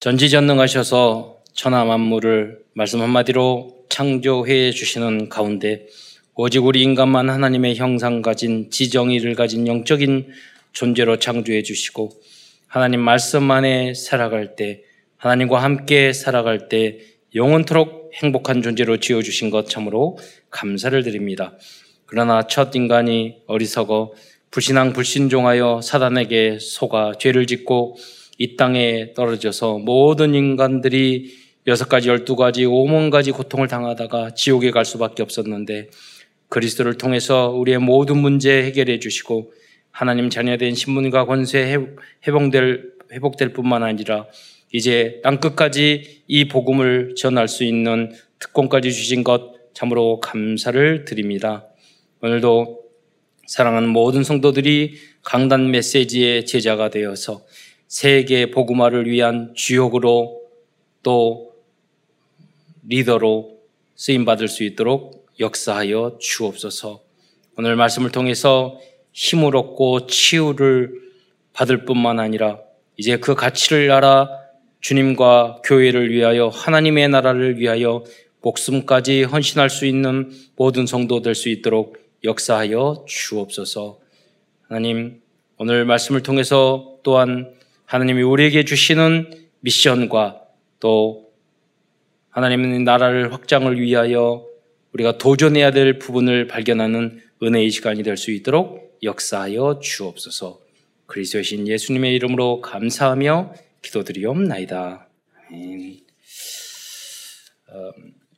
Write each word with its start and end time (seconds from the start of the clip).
전지전능하셔서 0.00 1.42
천하 1.52 1.84
만물을 1.84 2.60
말씀 2.72 3.02
한마디로 3.02 3.84
창조해 3.90 4.70
주시는 4.70 5.28
가운데 5.28 5.88
오직 6.34 6.64
우리 6.64 6.80
인간만 6.80 7.28
하나님의 7.28 7.76
형상 7.76 8.22
가진 8.22 8.70
지정의를 8.70 9.34
가진 9.34 9.66
영적인 9.66 10.28
존재로 10.72 11.18
창조해 11.18 11.62
주시고 11.62 12.12
하나님 12.66 13.00
말씀 13.00 13.50
안에 13.50 13.92
살아갈 13.92 14.56
때 14.56 14.84
하나님과 15.18 15.62
함께 15.62 16.14
살아갈 16.14 16.70
때 16.70 17.00
영원토록 17.34 18.12
행복한 18.14 18.62
존재로 18.62 19.00
지어 19.00 19.20
주신 19.20 19.50
것 19.50 19.68
참으로 19.68 20.16
감사를 20.48 21.02
드립니다. 21.02 21.58
그러나 22.06 22.46
첫 22.46 22.74
인간이 22.74 23.42
어리석어 23.46 24.14
불신앙 24.50 24.94
불신종하여 24.94 25.82
사단에게 25.82 26.56
속아 26.58 27.12
죄를 27.18 27.46
짓고 27.46 27.98
이 28.40 28.56
땅에 28.56 29.12
떨어져서 29.12 29.80
모든 29.80 30.34
인간들이 30.34 31.30
여섯 31.66 31.90
가지, 31.90 32.08
열두 32.08 32.36
가지, 32.36 32.64
오만 32.64 33.10
가지 33.10 33.32
고통을 33.32 33.68
당하다가 33.68 34.32
지옥에 34.32 34.70
갈 34.70 34.86
수밖에 34.86 35.22
없었는데 35.22 35.90
그리스도를 36.48 36.96
통해서 36.96 37.50
우리의 37.50 37.78
모든 37.80 38.16
문제 38.16 38.62
해결해 38.62 38.98
주시고 38.98 39.52
하나님 39.90 40.30
자녀된 40.30 40.74
신분과 40.74 41.26
권세 41.26 41.76
회복될, 42.26 42.92
회복될 43.12 43.52
뿐만 43.52 43.82
아니라 43.82 44.26
이제 44.72 45.20
땅 45.22 45.38
끝까지 45.38 46.22
이 46.26 46.48
복음을 46.48 47.16
전할 47.18 47.46
수 47.46 47.64
있는 47.64 48.10
특권까지 48.38 48.90
주신 48.90 49.22
것 49.22 49.52
참으로 49.74 50.18
감사를 50.20 51.04
드립니다. 51.04 51.66
오늘도 52.22 52.80
사랑하는 53.46 53.90
모든 53.90 54.24
성도들이 54.24 54.94
강단 55.24 55.70
메시지의 55.72 56.46
제자가 56.46 56.88
되어서 56.88 57.42
세계 57.90 58.52
복음화를 58.52 59.06
위한 59.10 59.52
주역으로 59.56 60.42
또 61.02 61.52
리더로 62.86 63.58
쓰임 63.96 64.24
받을 64.24 64.46
수 64.46 64.62
있도록 64.62 65.26
역사하여 65.40 66.18
주옵소서. 66.20 67.02
오늘 67.58 67.74
말씀을 67.74 68.12
통해서 68.12 68.78
힘을 69.12 69.56
얻고 69.56 70.06
치유를 70.06 71.00
받을 71.52 71.84
뿐만 71.84 72.20
아니라 72.20 72.60
이제 72.96 73.16
그 73.16 73.34
가치를 73.34 73.90
알아 73.90 74.38
주님과 74.80 75.62
교회를 75.64 76.12
위하여 76.12 76.46
하나님의 76.46 77.08
나라를 77.08 77.58
위하여 77.58 78.04
목숨까지 78.40 79.24
헌신할 79.24 79.68
수 79.68 79.84
있는 79.84 80.30
모든 80.54 80.86
성도 80.86 81.22
될 81.22 81.34
수 81.34 81.48
있도록 81.48 81.98
역사하여 82.22 83.04
주옵소서. 83.08 83.98
하나님, 84.68 85.20
오늘 85.56 85.84
말씀을 85.84 86.22
통해서 86.22 86.98
또한 87.02 87.58
하나님이 87.90 88.22
우리에게 88.22 88.64
주시는 88.64 89.48
미션과 89.62 90.42
또 90.78 91.32
하나님의 92.28 92.78
나라를 92.84 93.32
확장을 93.32 93.80
위하여 93.80 94.46
우리가 94.92 95.18
도전해야 95.18 95.72
될 95.72 95.98
부분을 95.98 96.46
발견하는 96.46 97.20
은혜의 97.42 97.68
시간이 97.70 98.04
될 98.04 98.16
수 98.16 98.30
있도록 98.30 98.96
역사하여 99.02 99.80
주옵소서. 99.82 100.60
그리스도의 101.06 101.42
신 101.42 101.66
예수님의 101.66 102.14
이름으로 102.14 102.60
감사하며 102.60 103.54
기도드리옵나이다. 103.82 105.08
어, 107.70 107.90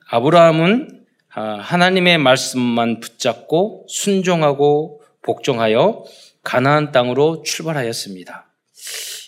아브라함은 0.08 1.04
하나님의 1.28 2.16
말씀만 2.16 3.00
붙잡고 3.00 3.84
순종하고 3.90 5.02
복종하여 5.20 6.04
가나안 6.42 6.90
땅으로 6.90 7.42
출발하였습니다. 7.42 8.51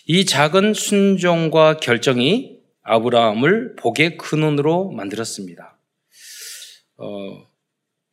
이 0.07 0.25
작은 0.25 0.75
순종과 0.75 1.77
결정이 1.77 2.59
아브라함을 2.83 3.75
복의 3.75 4.17
근원으로 4.17 4.91
만들었습니다. 4.91 5.79
어, 6.97 7.47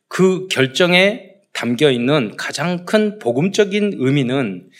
그 0.07 0.47
결정에 0.47 1.33
담겨 1.53 1.91
있는 1.91 2.35
가장 2.35 2.85
큰 2.85 3.19
복음적인 3.19 3.93
의미는 3.97 4.71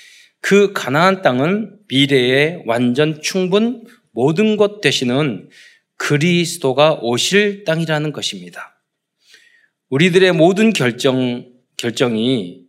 그 0.42 0.74
가나안 0.74 1.22
땅은 1.22 1.78
미래의 1.88 2.64
완전 2.66 3.22
충분 3.22 3.86
모든 4.12 4.58
것 4.58 4.82
되시는 4.82 5.50
그리스도가 5.98 6.96
오실 6.96 7.64
땅이라는 7.64 8.12
것입니다. 8.12 8.82
우리들의 9.90 10.32
모든 10.34 10.74
결정 10.74 11.48
결정이 11.78 12.64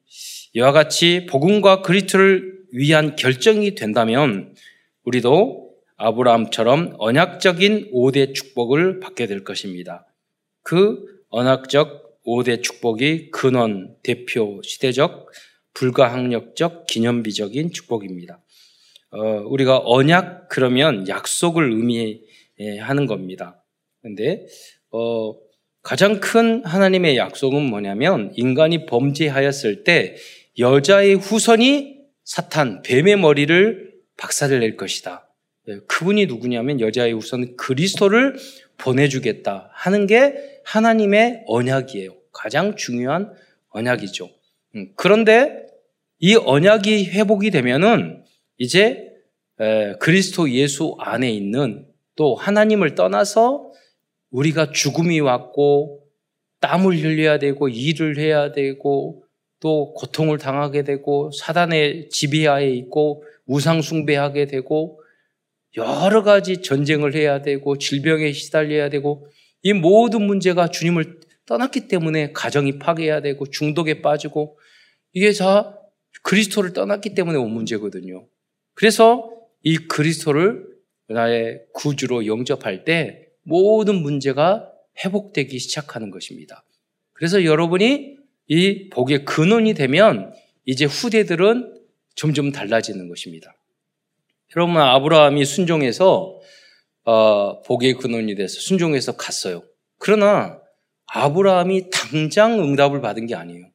이와 0.53 0.73
같이 0.73 1.27
복음과 1.31 1.81
그리스도를 1.81 2.54
위한 2.77 3.15
결정이 3.15 3.77
된다면 3.77 4.53
우리도 5.05 5.71
아브라함처럼 5.97 6.97
언약적인 6.99 7.93
5대 7.93 8.35
축복을 8.35 8.99
받게 8.99 9.29
될 9.29 9.45
것입니다. 9.45 10.09
그 10.63 11.05
언약적 11.29 12.25
5대 12.27 12.65
축복이 12.65 13.31
근원, 13.31 13.95
대표, 14.03 14.61
시대적, 14.65 15.31
불가항력적, 15.75 16.87
기념비적인 16.87 17.73
축복입니다. 17.73 18.43
어, 19.11 19.19
우리가 19.47 19.79
언약 19.85 20.49
그러면 20.49 21.07
약속을 21.07 21.71
의미하는 21.71 23.07
겁니다. 23.07 23.63
근데 24.03 24.47
어, 24.91 25.37
가장 25.83 26.19
큰 26.19 26.65
하나님의 26.65 27.17
약속은 27.19 27.63
뭐냐면 27.63 28.33
인간이 28.35 28.87
범죄하였을 28.87 29.85
때 29.85 30.17
여자의 30.59 31.15
후손이 31.15 31.94
사탄, 32.25 32.83
뱀의 32.83 33.17
머리를 33.17 33.95
박살을 34.17 34.61
낼 34.61 34.77
것이다. 34.77 35.29
예, 35.69 35.79
그분이 35.87 36.27
누구냐면 36.27 36.81
여자의 36.81 37.13
우선 37.13 37.57
그리스도를 37.57 38.37
보내주겠다 38.79 39.71
하는 39.73 40.07
게 40.07 40.61
하나님의 40.65 41.45
언약이에요. 41.47 42.15
가장 42.33 42.77
중요한 42.77 43.33
언약이죠. 43.69 44.29
음, 44.77 44.93
그런데 44.97 45.67
이 46.19 46.35
언약이 46.35 47.11
회복이 47.11 47.51
되면은 47.51 48.25
이제 48.59 49.11
그리스도 50.01 50.51
예수 50.51 50.97
안에 50.99 51.31
있는 51.31 51.87
또 52.17 52.35
하나님을 52.35 52.95
떠나서 52.95 53.71
우리가 54.31 54.73
죽음이 54.73 55.21
왔고 55.21 56.01
땀을 56.61 56.97
흘려야 56.97 57.39
되고 57.39 57.69
일을 57.69 58.19
해야 58.19 58.53
되고 58.53 59.25
또 59.61 59.95
고통을 59.95 60.39
당하게 60.39 60.83
되고 60.83 61.31
사단의 61.33 62.09
지배하에 62.11 62.71
있고 62.71 63.25
우상 63.47 63.83
숭배하게 63.83 64.47
되고 64.47 65.01
여러 65.77 66.23
가지 66.23 66.63
전쟁을 66.63 67.15
해야 67.15 67.43
되고 67.43 67.79
질병에 67.79 68.33
시달려야 68.33 68.91
되고 68.91 69.27
이 69.63 69.73
모든 69.73 70.23
문제가 70.23 70.69
주님을 70.69 71.21
떠났기 71.47 71.89
때문에 71.89 72.33
가정이 72.33 72.79
파괴해야 72.79 73.21
되고 73.21 73.47
중독에 73.47 74.03
빠지고 74.03 74.59
이게 75.13 75.33
다 75.33 75.79
그리스도를 76.23 76.73
떠났기 76.73 77.15
때문에 77.15 77.39
온 77.39 77.51
문제거든요. 77.51 78.27
그래서 78.75 79.31
이 79.63 79.77
그리스도를 79.77 80.67
나의 81.09 81.63
구주로 81.73 82.27
영접할 82.27 82.85
때 82.85 83.29
모든 83.43 83.97
문제가 83.97 84.71
회복되기 85.05 85.59
시작하는 85.59 86.11
것입니다. 86.11 86.65
그래서 87.13 87.45
여러분이 87.45 88.19
이 88.47 88.89
복의 88.91 89.25
근원이 89.25 89.75
되면 89.75 90.35
이제 90.65 90.85
후대들은 90.85 91.75
점점 92.15 92.53
달라지는 92.53 93.09
것입니다. 93.09 93.55
여러분 94.57 94.77
아브라함이 94.77 95.45
순종해서 95.45 96.41
어, 97.05 97.63
복의 97.63 97.95
근원이 97.95 98.35
돼서 98.35 98.61
순종해서 98.61 99.17
갔어요. 99.17 99.63
그러나 99.99 100.61
아브라함이 101.07 101.91
당장 101.91 102.61
응답을 102.61 103.01
받은 103.01 103.27
게 103.27 103.35
아니에요. 103.35 103.71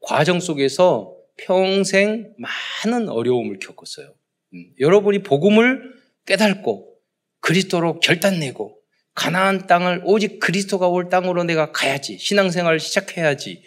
과정 0.00 0.40
속에서 0.40 1.14
평생 1.36 2.34
많은 2.38 3.08
어려움을 3.08 3.58
겪었어요. 3.58 4.14
음, 4.54 4.72
여러분이 4.80 5.22
복음을 5.22 5.92
깨닫고 6.26 6.94
그리스도로 7.40 8.00
결단내고 8.00 8.76
가나안 9.14 9.66
땅을 9.66 10.02
오직 10.04 10.38
그리스도가 10.40 10.88
올 10.88 11.08
땅으로 11.08 11.44
내가 11.44 11.72
가야지 11.72 12.18
신앙생활을 12.18 12.78
시작해야지 12.78 13.62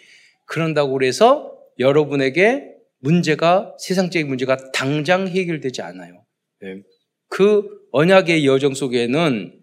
그런다고 0.52 0.92
그래서 0.92 1.58
여러분에게 1.78 2.74
문제가 2.98 3.74
세상적인 3.78 4.28
문제가 4.28 4.58
당장 4.72 5.26
해결되지 5.26 5.80
않아요. 5.80 6.26
네. 6.60 6.82
그 7.28 7.64
언약의 7.90 8.46
여정 8.46 8.74
속에는 8.74 9.58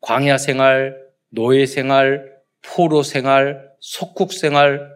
광야 0.00 0.38
생활, 0.38 0.96
노예 1.28 1.66
생활, 1.66 2.32
포로 2.62 3.02
생활, 3.02 3.68
속국 3.80 4.32
생활 4.32 4.90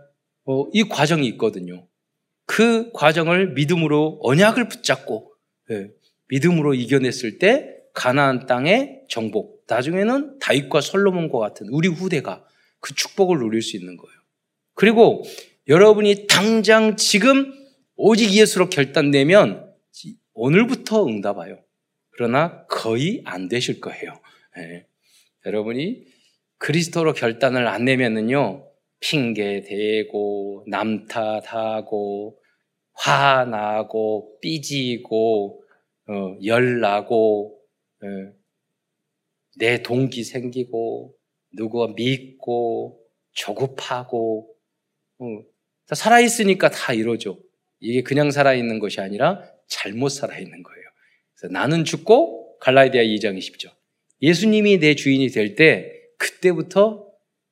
어, 0.47 0.65
이 0.73 0.85
과정이 0.85 1.27
있거든요. 1.29 1.87
그 2.47 2.91
과정을 2.93 3.53
믿음으로 3.53 4.21
언약을 4.23 4.69
붙잡고 4.69 5.35
네. 5.69 5.91
믿음으로 6.29 6.73
이겨냈을 6.73 7.39
때 7.39 7.77
가나안 7.93 8.47
땅의 8.47 9.03
정복, 9.11 9.65
나중에는 9.69 10.39
다윗과 10.39 10.81
솔로몬과 10.81 11.39
같은 11.39 11.67
우리 11.71 11.89
후대가 11.89 12.43
그 12.81 12.95
축복을 12.95 13.39
누릴 13.39 13.61
수 13.61 13.77
있는 13.77 13.99
거예요. 13.99 14.16
그리고 14.77 15.23
여러분이 15.69 16.27
당장 16.29 16.97
지금 16.97 17.53
오직 17.97 18.33
예수로 18.33 18.69
결단내면 18.69 19.75
오늘부터 20.35 21.07
응답 21.07 21.39
와요. 21.39 21.59
그러나 22.11 22.65
거의 22.67 23.23
안 23.25 23.49
되실 23.49 23.81
거예요. 23.81 24.13
예. 24.59 24.87
여러분이 25.47 26.05
그리스도로 26.59 27.15
결단을 27.15 27.67
안 27.67 27.85
내면은요, 27.87 28.71
핑계 29.01 29.63
대고, 29.63 30.65
남 30.69 31.07
탓하고, 31.07 32.39
화나고, 32.93 34.39
삐지고, 34.41 35.63
어, 36.09 36.37
열나고, 36.45 37.59
예. 38.05 38.09
내 39.59 39.83
동기 39.83 40.23
생기고, 40.25 41.15
누구 41.57 41.87
믿고, 41.95 43.01
조급하고, 43.33 44.51
어, 44.51 44.56
살아있으니까 45.95 46.71
다 46.71 46.93
이러죠. 46.93 47.39
이게 47.81 48.03
그냥 48.03 48.31
살아있는 48.31 48.79
것이 48.79 49.01
아니라 49.01 49.43
잘못 49.69 50.09
살아있는 50.09 50.63
거예요. 50.63 50.85
그래서 51.35 51.53
나는 51.53 51.85
죽고 51.85 52.59
갈라디아 52.59 53.03
2장 53.03 53.39
20절. 53.39 53.71
예수님이 54.23 54.79
내 54.79 54.95
주인이 54.95 55.29
될 55.29 55.57
때 55.57 55.93
그때부터 56.19 57.07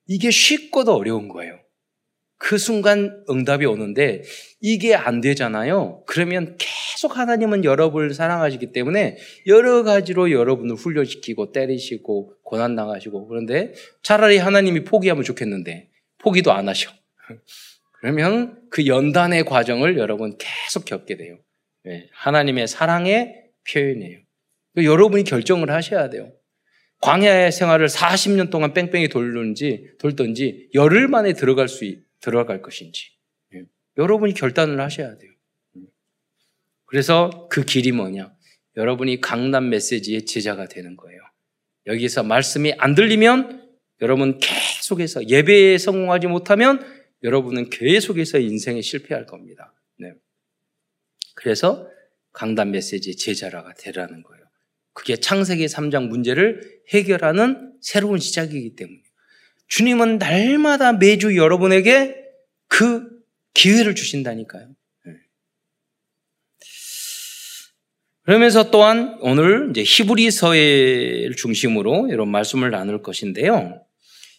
이게 0.07 0.31
쉽고도 0.31 0.95
어려운 0.95 1.29
거예요. 1.29 1.61
그 2.37 2.59
순간 2.59 3.25
응답이 3.31 3.65
오는데 3.65 4.23
이게 4.61 4.95
안 4.95 5.21
되잖아요. 5.21 6.03
그러면 6.07 6.59
계속 6.59 7.17
하나님은 7.17 7.65
여러분을 7.65 8.13
사랑하시기 8.13 8.73
때문에 8.73 9.17
여러 9.47 9.83
가지로 9.83 10.31
여러분을 10.31 10.75
훈련시키고 10.77 11.53
때리시고 11.53 12.35
고난당하시고 12.43 13.29
그런데 13.29 13.73
차라리 14.03 14.39
하나님이 14.39 14.85
포기하면 14.85 15.25
좋겠는데 15.25 15.91
포기도 16.19 16.53
안 16.53 16.69
하셔. 16.69 16.91
그러면 18.01 18.61
그 18.71 18.87
연단의 18.87 19.45
과정을 19.45 19.99
여러분 19.99 20.37
계속 20.39 20.85
겪게 20.85 21.17
돼요. 21.17 21.39
네, 21.85 22.09
하나님의 22.13 22.69
사랑의 22.69 23.45
표현이에요. 23.71 24.21
여러분이 24.77 25.25
결정을 25.25 25.71
하셔야 25.71 26.11
돼요. 26.11 26.33
광야의 27.01 27.53
생활을 27.53 27.87
40년 27.89 28.51
동안 28.51 28.73
뺑뺑이 28.73 29.09
돌든지 29.09 29.97
돌든지 29.99 30.71
열흘 30.75 31.07
만에 31.07 31.35
들어갈 31.35 31.69
수 31.69 31.85
들어갈 32.21 32.63
것인지 32.63 33.11
예. 33.55 33.65
여러분이 33.99 34.33
결단을 34.35 34.81
하셔야 34.81 35.19
돼요. 35.19 35.31
그래서 36.87 37.49
그 37.51 37.65
길이 37.65 37.93
뭐냐? 37.93 38.33
여러분이 38.77 39.21
강남 39.21 39.69
메시지의 39.69 40.25
제자가 40.25 40.67
되는 40.67 40.97
거예요. 40.97 41.21
여기서 41.87 42.23
말씀이 42.23 42.73
안 42.79 42.95
들리면 42.95 43.69
여러분 44.01 44.39
계속해서 44.39 45.29
예배에 45.29 45.79
성공하지 45.79 46.27
못하면 46.27 46.85
여러분은 47.25 47.71
계속해서 47.71 48.39
인생에 48.39 48.83
실패할 48.83 49.27
겁니다. 49.27 49.75
네. 49.99 50.13
그래서 51.35 51.89
강단 52.33 52.71
메시지의 52.71 53.17
제자라가 53.17 53.73
되라는 53.75 54.23
거예요. 54.23 54.45
그게 54.93 55.17
창세기 55.17 55.67
3장 55.67 56.09
문제를 56.09 56.83
해결하는 56.91 57.73
새로운 57.81 58.19
시작이기 58.19 58.77
때문에 58.77 59.03
주님은 59.67 60.19
날마다 60.19 60.93
매주 60.93 61.37
여러분에게 61.37 62.15
그 62.69 63.09
기회를 63.55 63.95
주신다니까요. 63.95 64.69
네. 65.07 65.13
그러면서 68.23 68.71
또한 68.71 69.17
오늘 69.21 69.71
이제 69.71 69.83
히브리서를 69.83 71.35
중심으로 71.37 72.09
이런 72.09 72.29
말씀을 72.29 72.71
나눌 72.71 73.03
것인데요. 73.03 73.84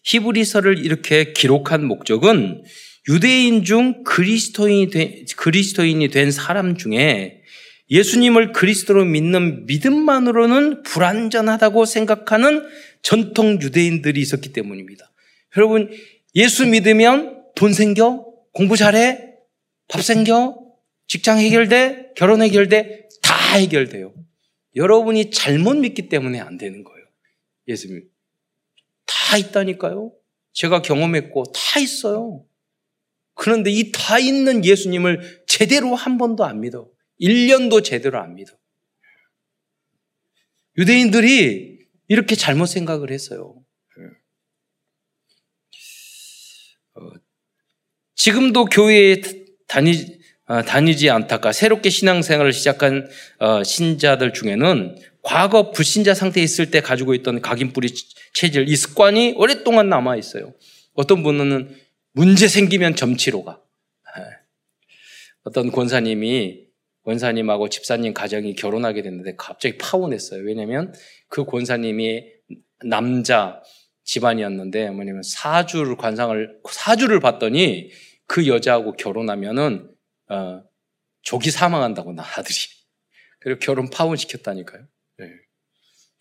히브리서를 0.06 0.84
이렇게 0.84 1.34
기록한 1.34 1.86
목적은 1.86 2.64
유대인 3.10 3.64
중 3.64 4.04
그리스도인이 4.04 4.90
된, 4.90 5.26
그리스도인이 5.36 6.08
된 6.10 6.32
사람 6.32 6.78
중에 6.78 7.42
예수님을 7.90 8.52
그리스도로 8.52 9.06
믿는 9.06 9.66
믿음만으로는 9.68 10.84
불완전하다고 10.84 11.86
생각하는 11.86 12.66
전통 13.04 13.62
유대인들이 13.62 14.20
있었기 14.20 14.54
때문입니다. 14.54 15.12
여러분, 15.58 15.92
예수 16.34 16.66
믿으면 16.66 17.44
돈 17.56 17.74
생겨? 17.74 18.26
공부 18.54 18.76
잘해? 18.76 19.36
밥 19.88 20.02
생겨? 20.02 20.58
직장 21.08 21.38
해결돼? 21.38 22.14
결혼 22.16 22.42
해결돼? 22.42 23.08
다 23.22 23.36
해결돼요. 23.58 24.14
여러분이 24.76 25.30
잘못 25.30 25.78
믿기 25.78 26.10
때문에 26.10 26.40
안 26.40 26.58
되는 26.58 26.84
거예요. 26.84 27.06
예수님. 27.68 28.15
다 29.06 29.38
있다니까요. 29.38 30.12
제가 30.54 30.82
경험했고, 30.82 31.52
다 31.54 31.80
있어요. 31.80 32.46
그런데 33.34 33.70
이 33.72 33.92
다 33.92 34.18
있는 34.20 34.64
예수님을 34.64 35.44
제대로 35.48 35.94
한 35.96 36.18
번도 36.18 36.46
안 36.46 36.62
믿어. 36.62 36.90
1년도 37.22 37.84
제대로 37.84 38.20
안 38.22 38.36
믿어. 38.36 38.54
유대인들이 40.78 41.80
이렇게 42.08 42.36
잘못 42.36 42.66
생각을 42.68 43.12
했어요. 43.12 43.56
어, 46.96 47.02
지금도 48.16 48.66
교회에 48.66 49.22
다니, 49.68 50.20
어, 50.48 50.62
다니지 50.64 51.10
않다가 51.10 51.52
새롭게 51.52 51.90
신앙생활을 51.90 52.54
시작한 52.54 53.10
어, 53.40 53.64
신자들 53.64 54.34
중에는 54.34 54.98
과거 55.26 55.72
불신자 55.72 56.14
상태에 56.14 56.44
있을 56.44 56.70
때 56.70 56.82
가지고 56.82 57.16
있던 57.16 57.42
각인뿌리 57.42 57.90
체질, 58.34 58.70
이 58.70 58.76
습관이 58.76 59.34
오랫동안 59.38 59.90
남아 59.90 60.18
있어요. 60.18 60.54
어떤 60.94 61.24
분은 61.24 61.76
문제 62.12 62.48
생기면 62.48 62.96
점치러 62.96 63.44
가. 63.44 63.60
예. 64.20 64.24
어떤 65.44 65.72
권사님이 65.72 66.68
권사님하고 67.06 67.70
집사님 67.70 68.14
가정이 68.14 68.54
결혼하게 68.54 69.02
됐는데 69.02 69.36
갑자기 69.36 69.80
파혼했어요. 69.80 70.44
왜냐면 70.44 70.94
그 71.28 71.44
권사님이 71.44 72.24
남자 72.86 73.64
집안이었는데 74.04 74.92
뭐냐면 74.92 75.24
사주를 75.24 75.98
관상을 75.98 76.60
사주를 76.70 77.20
봤더니 77.20 77.90
그 78.28 78.46
여자하고 78.46 78.94
결혼하면은 78.94 79.90
어, 80.30 80.62
조기 81.24 81.50
사망한다고 81.50 82.14
나 82.14 82.24
아들이 82.24 82.56
그리고 83.40 83.60
결혼 83.60 83.90
파혼 83.90 84.18
시켰다니까요. 84.18 84.86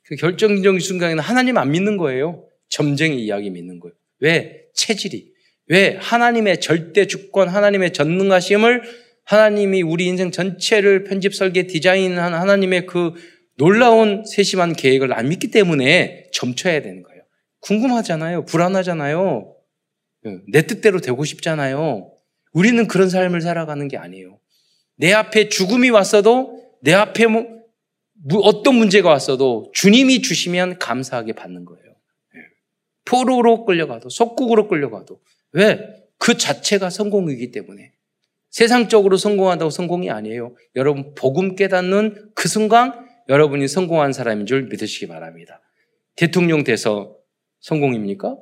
네. 0.04 0.16
그 0.16 0.16
결정적인 0.16 0.80
순간에는 0.80 1.22
하나님 1.22 1.58
안 1.58 1.70
믿는 1.70 1.96
거예요. 1.96 2.46
점쟁이 2.68 3.24
이야기 3.24 3.50
믿는 3.50 3.80
거예요. 3.80 3.94
왜 4.20 4.64
체질이 4.74 5.32
왜 5.68 5.96
하나님의 6.00 6.60
절대 6.60 7.06
주권, 7.06 7.48
하나님의 7.48 7.92
전능하심을 7.92 8.82
하나님이 9.24 9.82
우리 9.82 10.06
인생 10.06 10.30
전체를 10.30 11.04
편집, 11.04 11.34
설계, 11.34 11.66
디자인한 11.66 12.34
하나님의 12.34 12.86
그 12.86 13.14
놀라운 13.56 14.24
세심한 14.26 14.74
계획을 14.74 15.14
안 15.14 15.28
믿기 15.28 15.50
때문에 15.50 16.28
점쳐야 16.32 16.82
되는 16.82 17.02
거예요. 17.02 17.22
궁금하잖아요. 17.60 18.44
불안하잖아요. 18.44 19.54
예, 20.26 20.38
내 20.48 20.62
뜻대로 20.62 21.00
되고 21.00 21.24
싶잖아요. 21.24 22.10
우리는 22.52 22.86
그런 22.86 23.08
삶을 23.08 23.40
살아가는 23.40 23.88
게 23.88 23.96
아니에요. 23.96 24.38
내 24.96 25.12
앞에 25.12 25.48
죽음이 25.48 25.88
왔어도 25.90 26.62
내 26.82 26.92
앞에 26.92 27.26
뭐, 27.26 27.46
어떤 28.32 28.76
문제가 28.76 29.10
왔어도 29.10 29.70
주님이 29.74 30.22
주시면 30.22 30.78
감사하게 30.78 31.34
받는 31.34 31.64
거예요. 31.64 31.84
예. 31.86 32.40
포로로 33.04 33.64
끌려가도 33.64 34.08
속국으로 34.08 34.68
끌려가도 34.68 35.20
왜? 35.52 35.78
그 36.18 36.36
자체가 36.38 36.90
성공이기 36.90 37.50
때문에 37.50 37.92
세상적으로 38.50 39.16
성공한다고 39.16 39.70
성공이 39.70 40.10
아니에요. 40.10 40.54
여러분, 40.76 41.14
복음 41.14 41.56
깨닫는 41.56 42.30
그 42.34 42.48
순간 42.48 43.04
여러분이 43.28 43.66
성공한 43.66 44.12
사람인 44.12 44.46
줄 44.46 44.68
믿으시기 44.68 45.08
바랍니다. 45.08 45.60
대통령 46.16 46.62
돼서 46.62 47.16
성공입니까? 47.60 48.36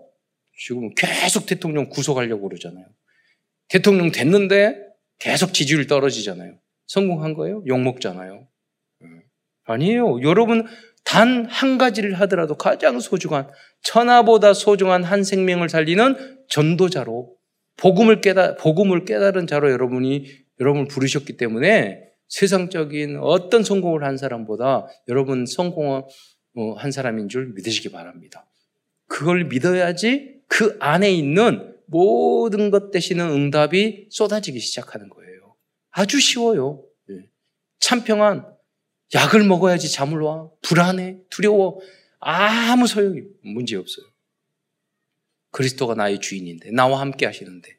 지금 0.59 0.95
계속 0.95 1.47
대통령 1.47 1.89
구속하려고 1.89 2.49
그러잖아요. 2.49 2.85
대통령 3.69 4.13
됐는데 4.13 4.77
계속 5.19 5.55
지지율 5.55 5.87
떨어지잖아요. 5.87 6.59
성공한 6.87 7.33
거예요? 7.33 7.65
욕먹잖아요. 7.67 8.47
음. 9.69 9.73
아니에요. 9.73 10.23
여러분, 10.23 10.67
단 11.05 11.47
한 11.47 11.79
가지를 11.79 12.15
하더라도 12.21 12.57
가장 12.57 13.01
소중한, 13.01 13.49
천하보다 13.83 14.55
소중한 14.55 15.03
한 15.03 15.25
생명을 15.25 15.69
살리는 15.69 16.45
전도자로 16.49 17.35
복음을 17.77 18.21
깨달, 18.21 18.57
복음을 18.57 19.05
깨달은 19.05 19.47
자로 19.47 19.71
여러분이, 19.71 20.27
여러분을 20.61 20.87
부르셨기 20.87 21.37
때문에 21.37 22.03
세상적인 22.29 23.19
어떤 23.21 23.63
성공을 23.63 24.05
한 24.05 24.17
사람보다 24.17 24.87
여러분 25.09 25.45
성공한 25.45 26.05
어, 26.55 26.91
사람인 26.91 27.29
줄 27.29 27.53
믿으시기 27.55 27.91
바랍니다. 27.91 28.47
그걸 29.07 29.45
믿어야지 29.45 30.41
그 30.47 30.77
안에 30.81 31.11
있는 31.13 31.75
모든 31.87 32.71
것 32.71 32.91
되시는 32.91 33.29
응답이 33.29 34.09
쏟아지기 34.11 34.61
시작하는 34.61 35.09
거예요. 35.11 35.57
아주 35.91 36.21
쉬워요. 36.21 36.85
예. 37.11 37.27
참 37.81 38.05
평안. 38.05 38.52
약을 39.15 39.45
먹어야지 39.45 39.91
잠을 39.91 40.21
와. 40.21 40.51
불안해. 40.63 41.19
두려워. 41.31 41.81
아무 42.19 42.87
소용이 42.87 43.23
문제 43.43 43.77
없어요. 43.77 44.07
그리스도가 45.51 45.95
나의 45.95 46.21
주인인데 46.21 46.71
나와 46.71 47.01
함께 47.01 47.27
하시는데 47.27 47.77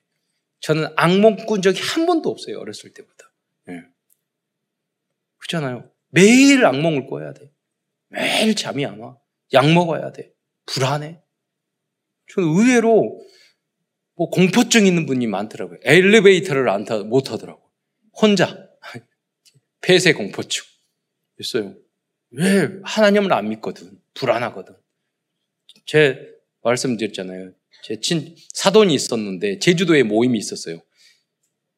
저는 0.60 0.88
악몽 0.96 1.36
꾼 1.48 1.62
적이 1.62 1.82
한 1.82 2.06
번도 2.06 2.30
없어요. 2.30 2.60
어렸을 2.60 2.94
때부터. 2.94 3.25
네. 3.66 3.82
그렇잖아요. 5.38 5.90
매일 6.10 6.66
악몽을 6.66 7.08
꿔야 7.08 7.34
돼. 7.34 7.52
매일 8.10 8.56
잠이 8.56 8.86
안 8.86 9.00
와. 9.00 9.18
약 9.54 9.72
먹어야 9.72 10.12
돼. 10.12 10.34
불안해. 10.68 11.22
저는 12.34 12.50
의외로 12.50 13.20
뭐 14.16 14.30
공포증 14.30 14.86
있는 14.86 15.06
분이 15.06 15.25
많더라고요. 15.28 15.80
엘리베이터를 15.84 16.70
안 16.70 16.86
타, 16.86 17.00
못 17.00 17.22
타더라고요. 17.24 17.68
혼자. 18.22 18.70
폐쇄 19.82 20.13
공포증. 20.13 20.63
있어요. 21.40 21.75
왜 22.32 22.80
하나님을 22.84 23.32
안 23.34 23.50
믿거든. 23.50 24.00
불안하거든. 24.13 24.75
제 25.86 26.20
말씀드렸잖아요. 26.62 27.54
제 27.84 28.00
친, 28.00 28.36
사돈이 28.54 28.94
있었는데 28.94 29.60
제주도에 29.60 30.04
모임이 30.04 30.38
있었어요. 30.38 30.82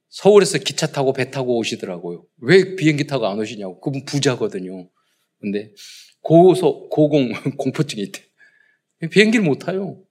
서울에서 0.09 0.59
기차 0.59 0.87
타고 0.87 1.11
배 1.13 1.29
타고 1.31 1.57
오시더라고요. 1.57 2.25
왜 2.37 2.75
비행기 2.75 3.07
타고 3.07 3.27
안 3.27 3.37
오시냐고. 3.37 3.81
그분 3.81 4.05
부자거든요. 4.05 4.89
근데 5.39 5.73
고소, 6.21 6.89
고공 6.89 7.31
공포증이 7.57 8.01
있대. 8.03 8.23
비행기를 9.11 9.45
못 9.45 9.59
타요. 9.59 10.01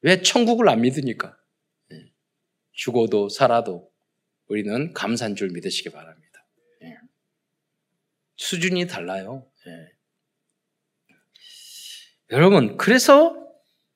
왜 0.00 0.22
천국을 0.22 0.68
안 0.68 0.80
믿으니까. 0.80 1.36
예. 1.92 1.96
죽어도 2.72 3.28
살아도 3.28 3.90
우리는 4.48 4.92
감사한 4.92 5.36
줄 5.36 5.50
믿으시기 5.50 5.90
바랍니다. 5.90 6.21
예. 8.42 8.46
수준이 8.46 8.86
달라요. 8.86 9.46
예. 9.66 9.72
여러분, 12.30 12.76
그래서 12.76 13.36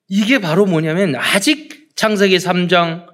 이게 0.07 0.39
바로 0.39 0.65
뭐냐면 0.65 1.15
아직 1.15 1.95
창세기 1.95 2.37
3장 2.37 3.07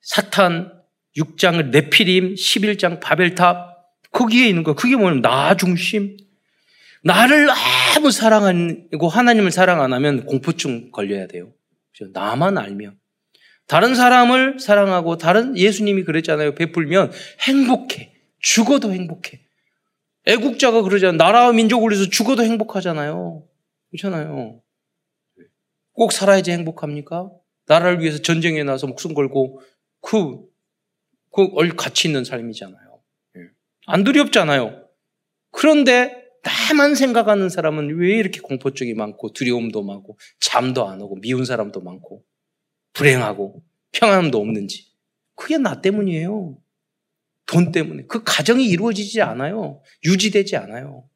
사탄 0.00 0.72
6장을 1.16 1.70
네피림, 1.70 2.34
11장 2.34 3.00
바벨탑, 3.00 3.74
거기에 4.12 4.48
있는 4.48 4.62
거. 4.62 4.74
그게 4.74 4.96
뭐냐면 4.96 5.22
나 5.22 5.56
중심. 5.56 6.16
나를 7.02 7.48
아무 7.96 8.10
사랑하고 8.10 9.08
하나님을 9.08 9.50
사랑 9.50 9.80
안 9.80 9.92
하면 9.92 10.26
공포증 10.26 10.90
걸려야 10.90 11.26
돼요. 11.26 11.52
나만 12.12 12.58
알면. 12.58 12.98
다른 13.66 13.94
사람을 13.94 14.58
사랑하고 14.60 15.16
다른 15.16 15.56
예수님이 15.56 16.04
그랬잖아요. 16.04 16.54
베풀면 16.54 17.12
행복해. 17.48 18.12
죽어도 18.38 18.92
행복해. 18.92 19.45
애국자가 20.26 20.82
그러잖아요. 20.82 21.16
나라와 21.16 21.52
민족을 21.52 21.90
위해서 21.92 22.08
죽어도 22.10 22.42
행복하잖아요. 22.42 23.46
그렇잖아요. 23.90 24.60
꼭 25.92 26.12
살아야지 26.12 26.50
행복합니까? 26.50 27.30
나라를 27.66 28.00
위해서 28.00 28.18
전쟁에 28.20 28.62
나서 28.64 28.86
목숨 28.86 29.14
걸고 29.14 29.60
그 30.00 30.46
그 31.36 31.76
가치 31.76 32.08
있는 32.08 32.24
삶이잖아요. 32.24 33.02
예. 33.36 33.40
안 33.86 34.04
두렵잖아요. 34.04 34.88
그런데 35.50 36.24
나만 36.42 36.94
생각하는 36.94 37.50
사람은 37.50 37.98
왜 37.98 38.16
이렇게 38.16 38.40
공포증이 38.40 38.94
많고 38.94 39.32
두려움도 39.34 39.82
많고 39.82 40.18
잠도 40.40 40.88
안 40.88 41.02
오고 41.02 41.20
미운 41.20 41.44
사람도 41.44 41.82
많고 41.82 42.24
불행하고 42.94 43.62
평안함도 43.92 44.38
없는지 44.38 44.86
그게 45.34 45.58
나 45.58 45.82
때문이에요. 45.82 46.56
돈 47.46 47.72
때문에 47.72 48.04
그 48.08 48.22
가정이 48.24 48.66
이루어지지 48.66 49.22
않아요. 49.22 49.80
유지되지 50.04 50.56
않아요. 50.56 51.08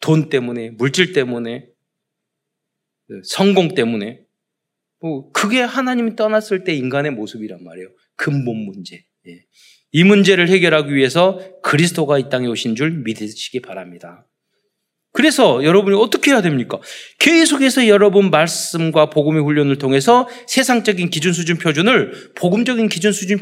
돈 0.00 0.28
때문에 0.28 0.70
물질 0.70 1.12
때문에 1.12 1.68
성공 3.24 3.74
때문에 3.74 4.24
뭐 5.00 5.30
그게 5.32 5.60
하나님이 5.60 6.14
떠났을 6.16 6.64
때 6.64 6.74
인간의 6.74 7.12
모습이란 7.12 7.64
말이에요. 7.64 7.88
근본 8.16 8.58
문제. 8.58 9.04
예. 9.26 9.44
이 9.92 10.04
문제를 10.04 10.48
해결하기 10.48 10.94
위해서 10.94 11.40
그리스도가 11.62 12.18
이 12.18 12.28
땅에 12.28 12.46
오신 12.46 12.76
줄 12.76 13.02
믿으시기 13.02 13.60
바랍니다. 13.60 14.29
그래서 15.12 15.64
여러분이 15.64 15.96
어떻게 15.96 16.30
해야 16.30 16.40
됩니까? 16.40 16.78
계속해서 17.18 17.88
여러분 17.88 18.30
말씀과 18.30 19.10
복음의 19.10 19.42
훈련을 19.42 19.78
통해서 19.78 20.28
세상적인 20.46 21.10
기준 21.10 21.32
수준 21.32 21.58
표준을 21.58 22.34
복음적인 22.36 22.88
기준 22.88 23.12
수준 23.12 23.38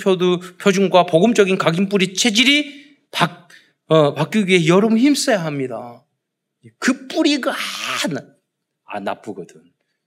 표준과 0.58 1.06
복음적인 1.06 1.58
각인 1.58 1.88
뿌리 1.88 2.14
체질이 2.14 2.96
바, 3.10 3.46
어, 3.86 4.14
바뀌기 4.14 4.50
위해 4.50 4.66
여러분 4.66 4.98
힘써야 4.98 5.44
합니다. 5.44 6.04
그 6.78 7.06
뿌리가 7.06 7.54
아, 8.84 9.00
나쁘거든. 9.00 9.62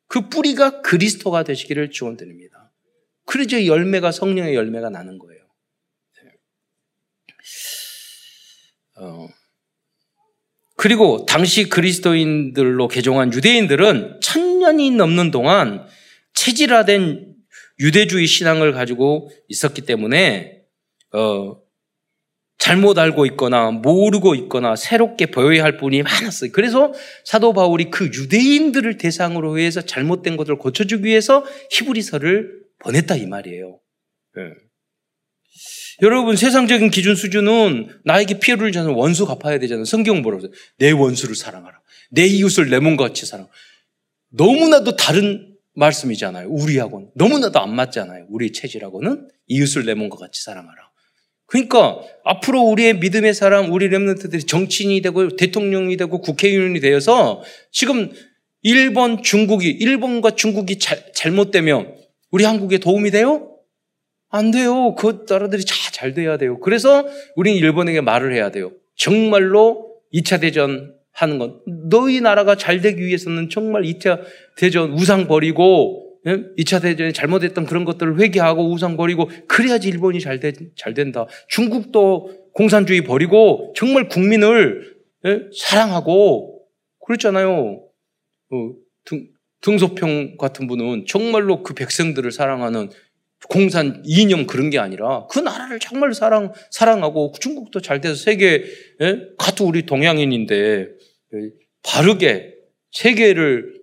그 0.08 0.30
뿌리가 0.30 0.82
그리스도가 0.82 1.44
되시기를 1.44 1.92
축원드립니다. 1.92 2.72
그래서 3.26 3.66
열매가 3.66 4.12
성령의 4.12 4.56
열매가 4.56 4.90
나는 4.90 5.20
거예요. 5.20 5.42
어. 8.98 9.28
그리고 10.82 11.28
당시 11.28 11.70
그리스도인들로 11.70 12.88
개종한 12.88 13.32
유대인들은 13.32 14.20
천년이 14.20 14.90
넘는 14.90 15.30
동안 15.30 15.86
체질화된 16.34 17.36
유대주의 17.80 18.26
신앙을 18.26 18.72
가지고 18.72 19.30
있었기 19.48 19.84
때문에 19.84 20.64
어, 21.14 21.56
잘못 22.58 22.98
알고 22.98 23.28
있거나 23.28 23.70
모르고 23.70 24.34
있거나 24.34 24.76
새롭게 24.76 25.28
보여야 25.28 25.64
할 25.64 25.78
분이 25.78 26.02
많았어요. 26.02 26.52
그래서 26.52 26.94
사도 27.26 27.54
바울이 27.54 27.92
그 27.92 28.06
유대인들을 28.08 28.98
대상으로 28.98 29.60
해서 29.60 29.82
잘못된 29.82 30.36
것을 30.36 30.58
고쳐주기 30.58 31.06
위해서 31.06 31.46
히브리서를 31.70 32.60
보냈다 32.80 33.18
이 33.18 33.28
말이에요. 33.28 33.80
네. 34.36 34.42
여러분 36.02 36.36
세상적인 36.36 36.90
기준 36.90 37.16
수준은 37.16 37.90
나에게 38.04 38.40
피해를 38.40 38.72
주는 38.72 38.92
원수 38.94 39.26
갚아야 39.26 39.60
되잖아요. 39.60 39.86
성경 39.86 40.18
하죠? 40.18 40.50
내 40.78 40.92
원수를 40.92 41.36
사랑하라. 41.36 41.80
내 42.10 42.26
이웃을 42.26 42.70
내 42.70 42.80
몸과 42.80 43.08
같이 43.08 43.26
사랑. 43.26 43.48
너무나도 44.30 44.96
다른 44.96 45.56
말씀이잖아요. 45.76 46.50
우리하고는 46.50 47.12
너무나도 47.16 47.60
안 47.60 47.76
맞잖아요. 47.76 48.26
우리 48.30 48.52
체질하고는 48.52 49.28
이웃을 49.48 49.86
내 49.86 49.94
몸과 49.94 50.18
같이 50.18 50.44
사랑하라. 50.44 50.92
그러니까 51.46 52.00
앞으로 52.24 52.62
우리의 52.62 52.98
믿음의 53.00 53.34
사람, 53.34 53.72
우리 53.72 53.90
렘넌트들이 53.90 54.44
정치인이 54.44 55.02
되고 55.02 55.36
대통령이 55.36 55.98
되고 55.98 56.22
국회의원이 56.22 56.80
되어서 56.80 57.44
지금 57.72 58.12
일본, 58.64 59.22
중국이 59.22 59.70
일본과 59.70 60.32
중국이 60.32 60.80
잘, 60.80 61.12
잘못되면 61.14 61.96
우리 62.32 62.46
한국에 62.46 62.78
도움이 62.78 63.12
돼요? 63.12 63.52
안 64.30 64.52
돼요. 64.52 64.96
그 64.96 65.26
나라들이 65.28 65.66
다 65.66 65.76
잘 66.02 66.16
돼야 66.16 66.38
돼요. 66.38 66.60
그래서 66.60 67.06
우리는 67.36 67.60
일본에게 67.60 68.02
말을 68.02 68.34
해야 68.34 68.50
돼요. 68.50 68.72
정말로 68.96 70.00
2차 70.12 70.42
대전 70.42 70.96
하는 71.12 71.38
건 71.38 71.60
너희 71.90 72.22
나라가 72.22 72.56
잘 72.56 72.82
되기 72.82 73.06
위해서는 73.06 73.50
정말 73.50 73.84
2차 73.84 74.20
대전 74.58 74.94
우상 74.94 75.28
버리고 75.28 76.18
2차 76.26 76.78
예? 76.78 76.80
대전에 76.82 77.12
잘못했던 77.12 77.68
그런 77.68 77.86
것들을 77.86 78.20
회개하고 78.20 78.72
우상 78.72 78.98
버리고 78.98 79.30
그래야지 79.48 79.90
일본이 79.90 80.20
잘, 80.20 80.40
되, 80.40 80.54
잘 80.76 80.96
된다. 80.96 81.28
중국도 81.48 82.50
공산주의 82.54 83.04
버리고 83.04 83.72
정말 83.76 84.08
국민을 84.08 84.96
예? 85.26 85.42
사랑하고 85.56 86.64
그랬잖아요. 87.06 87.84
어, 88.50 88.72
등, 89.06 89.28
등소평 89.62 90.38
같은 90.38 90.66
분은 90.66 91.06
정말로 91.08 91.62
그 91.62 91.76
백성들을 91.76 92.32
사랑하는 92.32 92.90
공산 93.52 94.02
이념 94.06 94.48
그런 94.48 94.70
게 94.70 94.80
아니라 94.80 95.28
그 95.30 95.38
나라를 95.38 95.80
정말 95.80 96.14
사랑 96.14 96.54
사랑하고 96.70 97.34
중국도 97.38 97.82
잘 97.82 98.00
돼서 98.00 98.16
세계 98.16 98.64
예? 99.02 99.20
같은 99.38 99.66
우리 99.66 99.86
동양인인데 99.86 100.88
바르게 101.84 102.56
세계를 102.94 103.82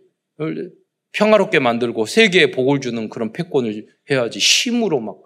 평화롭게 1.13 1.59
만들고 1.59 2.07
세계에 2.07 2.51
복을 2.51 2.81
주는 2.81 3.11
그런 3.11 3.31
패권을 3.35 3.87
해야지 4.11 4.39
힘으로 4.39 5.01
막 5.01 5.19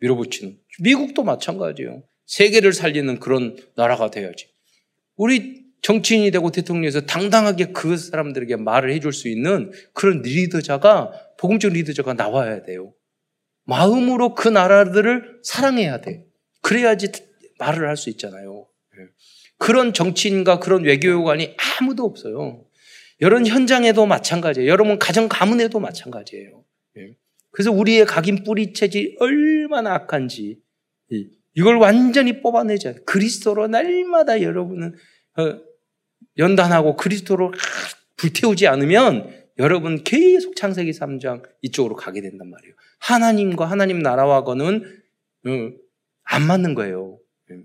밀어붙이는 0.00 0.58
미국도 0.80 1.22
마찬가지예요. 1.22 2.02
세계를 2.26 2.74
살리는 2.74 3.18
그런 3.18 3.56
나라가 3.76 4.10
돼야지. 4.10 4.48
우리 5.16 5.64
정치인이 5.80 6.30
되고 6.32 6.50
대통령에서 6.50 7.00
당당하게 7.06 7.72
그 7.72 7.96
사람들에게 7.96 8.56
말을 8.56 8.92
해줄 8.92 9.14
수 9.14 9.28
있는 9.30 9.72
그런 9.94 10.20
리더자가 10.20 11.12
복음적 11.38 11.72
리더자가 11.72 12.12
나와야 12.12 12.62
돼요. 12.62 12.92
마음으로 13.66 14.34
그 14.34 14.48
나라들을 14.48 15.40
사랑해야 15.42 16.00
돼. 16.00 16.24
그래야지 16.62 17.12
말을 17.58 17.88
할 17.88 17.96
수 17.96 18.10
있잖아요. 18.10 18.66
예. 18.98 19.06
그런 19.58 19.92
정치인과 19.92 20.58
그런 20.60 20.84
외교관이 20.84 21.56
아무도 21.80 22.04
없어요. 22.04 22.64
여러분 23.20 23.46
현장에도 23.46 24.06
마찬가지예요. 24.06 24.70
여러분 24.70 24.98
가정 24.98 25.28
가문에도 25.28 25.80
마찬가지예요. 25.80 26.64
예. 26.98 27.16
그래서 27.50 27.72
우리의 27.72 28.04
각인 28.06 28.44
뿌리체질이 28.44 29.16
얼마나 29.20 29.94
악한지 29.94 30.60
이걸 31.54 31.76
완전히 31.76 32.42
뽑아내자. 32.42 32.94
그리스도로 33.06 33.66
날마다 33.68 34.42
여러분은 34.42 34.94
어, 35.38 35.60
연단하고 36.36 36.96
그리스도로 36.96 37.52
불태우지 38.16 38.66
않으면 38.66 39.34
여러분 39.58 40.04
계속 40.04 40.54
창세기 40.54 40.90
3장 40.90 41.42
이쪽으로 41.62 41.96
가게 41.96 42.20
된단 42.20 42.50
말이에요. 42.50 42.74
하나님과 42.98 43.64
하나님 43.66 44.00
나라와는 44.00 45.02
어, 45.46 45.50
안 46.24 46.46
맞는 46.46 46.74
거예요. 46.74 47.18
예. 47.50 47.62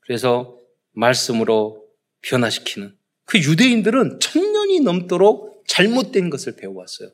그래서 0.00 0.58
말씀으로 0.92 1.86
변화시키는 2.22 2.96
그 3.24 3.38
유대인들은 3.38 4.18
천년이 4.20 4.80
넘도록 4.80 5.64
잘못된 5.66 6.30
것을 6.30 6.56
배워왔어요. 6.56 7.10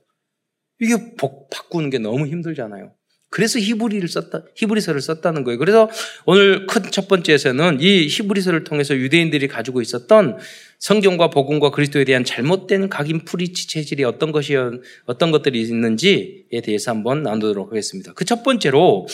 이게 0.80 1.14
복 1.16 1.50
바꾸는 1.50 1.90
게 1.90 1.98
너무 1.98 2.26
힘들잖아요. 2.26 2.95
그래서 3.28 3.58
히브리를 3.58 4.08
썼다, 4.08 4.42
히브리서를 4.54 5.00
썼다는 5.00 5.44
거예요. 5.44 5.58
그래서 5.58 5.90
오늘 6.24 6.66
큰 6.66 6.90
첫 6.90 7.08
번째에서는 7.08 7.78
이 7.80 8.06
히브리서를 8.06 8.64
통해서 8.64 8.96
유대인들이 8.96 9.48
가지고 9.48 9.82
있었던 9.82 10.38
성경과 10.78 11.28
복음과 11.30 11.70
그리스도에 11.70 12.04
대한 12.04 12.24
잘못된 12.24 12.88
각인 12.88 13.24
뿌리 13.24 13.66
체질이 13.66 14.04
어떤 14.04 14.30
것이 14.32 14.56
어떤 15.06 15.30
것들이 15.30 15.60
있는지에 15.62 16.60
대해서 16.62 16.90
한번 16.92 17.22
나누도록 17.22 17.70
하겠습니다. 17.70 18.12
그 18.12 18.24
첫 18.24 18.42
번째로 18.42 19.06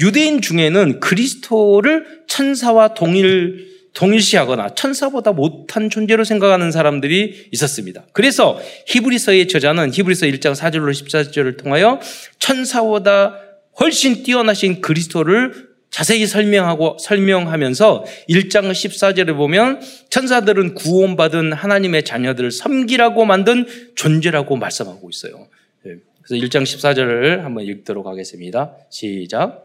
유대인 0.00 0.40
중에는 0.40 1.00
그리스도를 1.00 2.22
천사와 2.26 2.94
동일 2.94 3.68
동일시하거나 3.94 4.74
천사보다 4.74 5.32
못한 5.32 5.90
존재로 5.90 6.22
생각하는 6.22 6.70
사람들이 6.70 7.48
있었습니다. 7.50 8.04
그래서 8.12 8.60
히브리서의 8.86 9.48
저자는 9.48 9.92
히브리서 9.92 10.26
1장 10.26 10.54
4절로 10.54 10.90
14절을 10.92 11.56
통하여 11.56 11.98
천사보다 12.38 13.47
훨씬 13.80 14.22
뛰어나신 14.22 14.80
그리스도를 14.80 15.68
자세히 15.90 16.26
설명하고 16.26 16.98
설명하면서 17.00 18.04
1장 18.28 18.70
14절에 18.70 19.34
보면 19.36 19.80
천사들은 20.10 20.74
구원받은 20.74 21.52
하나님의 21.52 22.04
자녀들을 22.04 22.50
섬기라고 22.50 23.24
만든 23.24 23.66
존재라고 23.94 24.56
말씀하고 24.56 25.08
있어요. 25.08 25.48
네. 25.84 25.96
그래서 26.22 26.44
1장 26.44 26.62
14절을 26.62 27.40
한번 27.40 27.64
읽도록 27.64 28.06
하겠습니다. 28.06 28.74
시작. 28.90 29.64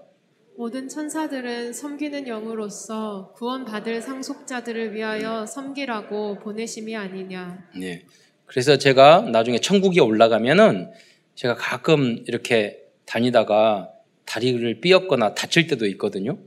모든 0.55 0.87
천사들은 0.87 1.73
섬기는 1.73 2.27
영으로서 2.27 3.33
구원받을 3.35 4.01
상속자들을 4.01 4.93
위하여 4.93 5.45
섬기라고 5.45 6.39
보내심이 6.39 6.95
아니냐. 6.95 7.57
네. 7.75 8.05
그래서 8.45 8.77
제가 8.77 9.21
나중에 9.21 9.57
천국에 9.57 9.99
올라가면은 9.99 10.91
제가 11.35 11.55
가끔 11.55 12.23
이렇게 12.27 12.83
다니다가 13.05 13.92
다리를 14.25 14.81
삐었거나 14.81 15.35
다칠 15.35 15.67
때도 15.67 15.85
있거든요. 15.87 16.39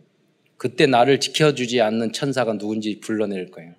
그때 0.56 0.86
나를 0.86 1.20
지켜주지 1.20 1.80
않는 1.80 2.12
천사가 2.12 2.58
누군지 2.58 3.00
불러낼 3.00 3.50
거예요. 3.50 3.74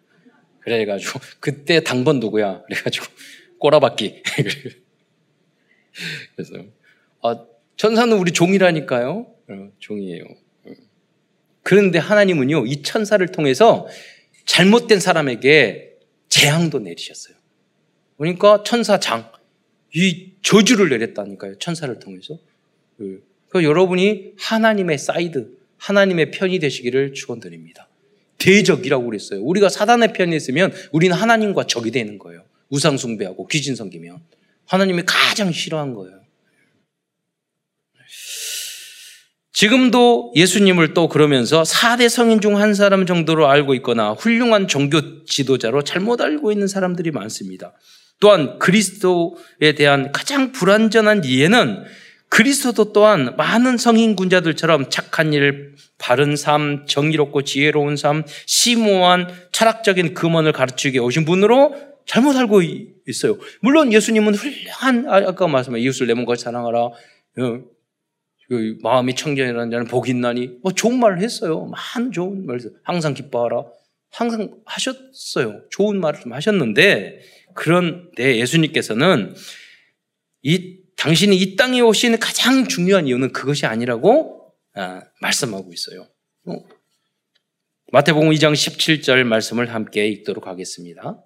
그래가지고 0.59 1.19
그때 1.39 1.83
당번 1.83 2.19
누구야? 2.19 2.63
그래가지고 2.63 3.05
꼬라박기. 3.59 4.23
그래서 6.35 6.53
아, 7.23 7.45
천사는 7.75 8.15
우리 8.15 8.31
종이라니까요. 8.31 9.33
어, 9.49 9.71
종이에요. 9.79 10.25
어. 10.65 10.71
그런데 11.63 11.99
하나님은요 11.99 12.65
이 12.67 12.83
천사를 12.83 13.25
통해서 13.31 13.87
잘못된 14.45 14.99
사람에게 14.99 15.97
재앙도 16.29 16.79
내리셨어요. 16.79 17.35
그러니까 18.17 18.63
천사장 18.63 19.31
이 19.93 20.33
저주를 20.41 20.89
내렸다니까요. 20.89 21.57
천사를 21.59 21.97
통해서. 21.99 22.37
그 22.97 23.23
그 23.49 23.63
여러분이 23.63 24.33
하나님의 24.37 24.97
사이드, 24.97 25.49
하나님의 25.77 26.31
편이 26.31 26.59
되시기를 26.59 27.13
축원드립니다. 27.13 27.87
대적이라고 28.37 29.05
그랬어요. 29.05 29.41
우리가 29.41 29.69
사단의 29.69 30.13
편에 30.13 30.35
있으면 30.35 30.71
우리는 30.91 31.15
하나님과 31.15 31.65
적이 31.67 31.91
되는 31.91 32.19
거예요. 32.19 32.43
우상 32.69 32.97
숭배하고 32.97 33.47
귀신 33.47 33.75
섬기면 33.75 34.19
하나님이 34.65 35.03
가장 35.05 35.51
싫어한 35.51 35.93
거예요. 35.93 36.17
지금도 39.53 40.33
예수님을 40.35 40.93
또 40.93 41.09
그러면서 41.09 41.63
4대 41.63 42.09
성인 42.09 42.41
중 42.41 42.57
한 42.57 42.75
사람 42.75 43.07
정도로 43.07 43.47
알고 43.47 43.73
있거나 43.75 44.11
훌륭한 44.11 44.67
종교 44.67 45.23
지도자로 45.25 45.83
잘못 45.83 46.21
알고 46.21 46.51
있는 46.51 46.67
사람들이 46.67 47.09
많습니다. 47.09 47.73
또한 48.19 48.59
그리스도에 48.59 49.73
대한 49.75 50.11
가장 50.11 50.51
불완전한 50.51 51.23
이해는 51.23 51.85
그리스도 52.29 52.91
또한 52.91 53.35
많은 53.37 53.77
성인 53.77 54.15
군자들처럼 54.15 54.89
착한 54.89 55.33
일, 55.33 55.75
바른 55.97 56.35
삶, 56.35 56.85
정의롭고 56.85 57.43
지혜로운 57.43 57.95
삶, 57.95 58.23
심오한 58.45 59.27
철학적인 59.51 60.13
금원을 60.13 60.51
가르치게 60.51 60.99
오신 60.99 61.25
분으로 61.25 61.75
잘못 62.05 62.35
알고 62.35 62.61
있어요. 63.07 63.37
물론 63.61 63.91
예수님은 63.93 64.35
훌륭한 64.35 65.07
아, 65.07 65.17
아까 65.27 65.47
말씀한 65.47 65.79
이웃을 65.79 66.07
내 66.07 66.13
몸과 66.13 66.35
사랑하라. 66.35 66.79
어, 66.79 66.93
그 68.47 68.77
마음이 68.81 69.15
청정이라는 69.15 69.71
자는 69.71 69.87
복이 69.87 70.11
있나니 70.11 70.59
뭐 70.63 70.71
좋은 70.71 70.99
말을 70.99 71.19
했어요. 71.19 71.69
많은 71.95 72.11
좋은 72.11 72.45
말을. 72.45 72.61
항상 72.83 73.13
기뻐하라. 73.13 73.65
항상 74.09 74.51
하셨어요. 74.65 75.61
좋은 75.69 75.99
말을 75.99 76.21
좀 76.21 76.33
하셨는데 76.33 77.19
그런데 77.53 78.37
예수님께서는 78.37 79.35
이 80.43 80.77
당신이 80.97 81.37
이 81.37 81.55
땅에 81.55 81.79
오신 81.79 82.19
가장 82.19 82.67
중요한 82.67 83.07
이유는 83.07 83.31
그것이 83.31 83.65
아니라고 83.65 84.53
아, 84.73 85.01
말씀하고 85.21 85.71
있어요. 85.71 86.07
어? 86.45 86.53
마태복음 87.91 88.29
2장 88.31 88.53
17절 88.53 89.23
말씀을 89.23 89.73
함께 89.73 90.07
읽도록 90.07 90.47
하겠습니다. 90.47 91.23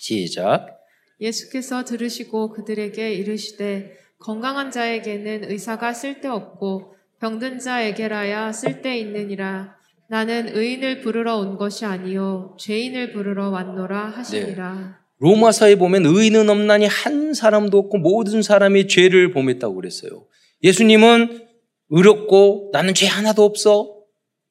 시작. 0.00 0.78
예수께서 1.20 1.84
들으시고 1.84 2.52
그들에게 2.52 3.12
이르시되 3.14 3.96
건강한 4.18 4.70
자에게는 4.70 5.50
의사가 5.50 5.92
쓸데없고 5.92 6.96
병든 7.20 7.58
자에게라야 7.58 8.52
쓸데있느니라. 8.52 9.76
나는 10.08 10.56
의인을 10.56 11.02
부르러 11.02 11.36
온 11.36 11.58
것이 11.58 11.84
아니요 11.84 12.56
죄인을 12.58 13.12
부르러 13.12 13.50
왔노라 13.50 14.08
하시니라. 14.08 14.74
네. 14.74 14.97
로마서에 15.18 15.76
보면 15.76 16.06
의인은 16.06 16.48
없나니 16.48 16.86
한 16.86 17.34
사람도 17.34 17.78
없고 17.78 17.98
모든 17.98 18.42
사람이 18.42 18.86
죄를 18.88 19.32
범했다고 19.32 19.74
그랬어요. 19.74 20.26
예수님은 20.62 21.46
의롭고 21.90 22.70
나는 22.72 22.94
죄 22.94 23.06
하나도 23.06 23.44
없어. 23.44 23.96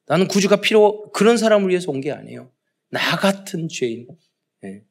나는 0.06 0.26
구주가 0.28 0.56
필요 0.60 1.10
그런 1.12 1.36
사람을 1.36 1.68
위해서 1.70 1.90
온 1.90 2.00
게 2.00 2.12
아니에요. 2.12 2.50
나 2.90 3.00
같은 3.16 3.68
죄인. 3.68 4.06
네. 4.62 4.82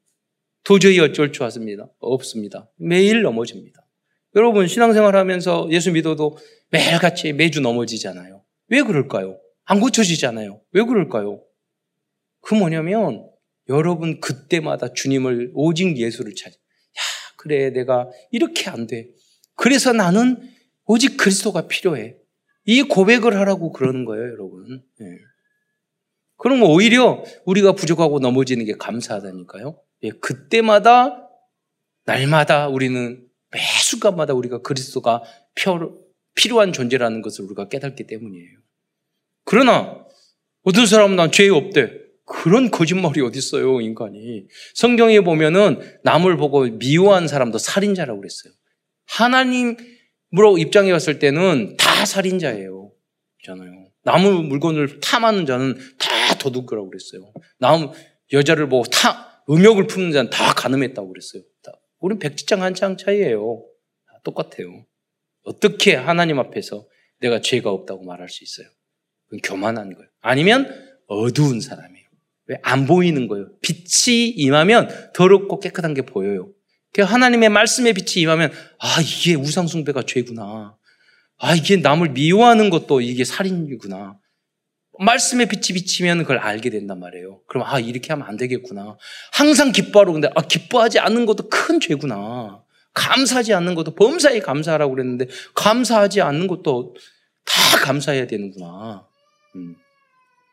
도저히 0.64 0.98
어쩔 1.00 1.32
줄 1.32 1.44
없습니다. 1.44 1.88
없습니다. 1.98 2.70
매일 2.76 3.22
넘어집니다. 3.22 3.84
여러분 4.36 4.66
신앙생활 4.68 5.16
하면서 5.16 5.68
예수 5.70 5.90
믿어도 5.92 6.36
매일같이 6.70 7.32
매주 7.32 7.60
넘어지잖아요. 7.60 8.42
왜 8.68 8.82
그럴까요? 8.82 9.38
안 9.64 9.80
고쳐지잖아요. 9.80 10.60
왜 10.72 10.82
그럴까요? 10.84 11.42
그 12.40 12.54
뭐냐면 12.54 13.28
여러분 13.68 14.20
그때마다 14.20 14.92
주님을 14.92 15.52
오직 15.54 15.96
예수를 15.96 16.34
찾아. 16.34 16.54
야, 16.54 17.00
그래 17.36 17.70
내가 17.70 18.08
이렇게 18.30 18.70
안 18.70 18.86
돼. 18.86 19.10
그래서 19.54 19.92
나는 19.92 20.40
오직 20.86 21.16
그리스도가 21.16 21.66
필요해. 21.68 22.16
이 22.64 22.82
고백을 22.82 23.36
하라고 23.38 23.72
그러는 23.72 24.04
거예요, 24.04 24.24
여러분. 24.24 24.82
네. 24.98 25.06
그러면 26.36 26.70
오히려 26.70 27.24
우리가 27.46 27.72
부족하고 27.72 28.20
넘어지는 28.20 28.64
게 28.64 28.74
감사하다니까요. 28.74 29.80
예, 30.04 30.10
그때마다 30.10 31.28
날마다 32.04 32.68
우리는 32.68 33.26
매 33.50 33.60
순간마다 33.82 34.34
우리가 34.34 34.62
그리스도가 34.62 35.22
필요한 36.34 36.72
존재라는 36.72 37.22
것을 37.22 37.44
우리가 37.46 37.68
깨닫기 37.68 38.06
때문이에요. 38.06 38.58
그러나 39.44 40.04
어떤 40.62 40.86
사람은 40.86 41.16
난 41.16 41.30
죄 41.32 41.48
없대. 41.48 42.07
그런 42.28 42.70
거짓말이 42.70 43.20
어딨어요, 43.22 43.80
인간이. 43.80 44.44
성경에 44.74 45.20
보면은 45.20 45.80
남을 46.04 46.36
보고 46.36 46.62
미워한 46.66 47.26
사람도 47.26 47.58
살인자라고 47.58 48.20
그랬어요. 48.20 48.52
하나님으로 49.06 50.58
입장해 50.58 50.92
봤을 50.92 51.18
때는 51.18 51.76
다 51.78 52.04
살인자예요. 52.04 52.92
있잖아요. 53.40 53.88
나무 54.04 54.42
물건을 54.42 55.00
탐하는 55.00 55.46
자는 55.46 55.74
다 55.98 56.34
도둑이라고 56.38 56.90
그랬어요. 56.90 57.32
남, 57.58 57.90
여자를 58.32 58.68
보고 58.68 58.84
타, 58.84 59.42
음욕을 59.48 59.86
품는 59.86 60.12
자는 60.12 60.30
다 60.30 60.52
가늠했다고 60.54 61.08
그랬어요. 61.08 61.42
다. 61.62 61.72
우린 62.00 62.18
백지장 62.18 62.62
한 62.62 62.74
장 62.74 62.96
차이예요. 62.96 63.64
똑같아요. 64.24 64.84
어떻게 65.44 65.94
하나님 65.94 66.38
앞에서 66.38 66.86
내가 67.20 67.40
죄가 67.40 67.70
없다고 67.70 68.04
말할 68.04 68.28
수 68.28 68.44
있어요? 68.44 68.68
그건 69.24 69.40
교만한 69.42 69.94
거예요. 69.94 70.08
아니면 70.20 70.68
어두운 71.06 71.60
사람이에요. 71.60 71.97
왜 72.48 72.56
안 72.62 72.86
보이는 72.86 73.28
거예요? 73.28 73.48
빛이 73.60 74.28
임하면 74.30 75.12
더럽고 75.14 75.60
깨끗한 75.60 75.94
게 75.94 76.02
보여요. 76.02 76.48
그 76.92 77.02
하나님의 77.02 77.50
말씀의 77.50 77.92
빛이 77.92 78.22
임하면 78.22 78.50
아 78.78 79.00
이게 79.00 79.34
우상숭배가 79.34 80.02
죄구나. 80.02 80.74
아 81.38 81.54
이게 81.54 81.76
남을 81.76 82.10
미워하는 82.10 82.70
것도 82.70 83.00
이게 83.00 83.24
살인이구나. 83.24 84.18
말씀의 84.98 85.46
빛이 85.46 85.74
비치면 85.78 86.18
그걸 86.22 86.38
알게 86.38 86.70
된단 86.70 86.98
말이에요. 86.98 87.40
그럼 87.46 87.64
아 87.66 87.78
이렇게 87.78 88.12
하면 88.12 88.26
안 88.26 88.36
되겠구나. 88.36 88.96
항상 89.32 89.70
기뻐하러 89.70 90.12
근데 90.12 90.28
아 90.34 90.40
기뻐하지 90.42 90.98
않는 90.98 91.26
것도 91.26 91.48
큰 91.48 91.78
죄구나. 91.78 92.62
감사하지 92.94 93.54
않는 93.54 93.76
것도 93.76 93.94
범사에 93.94 94.40
감사하라고 94.40 94.94
그랬는데 94.94 95.26
감사하지 95.54 96.20
않는 96.22 96.48
것도 96.48 96.96
다 97.44 97.78
감사해야 97.84 98.26
되는구나. 98.26 99.06
음. 99.54 99.76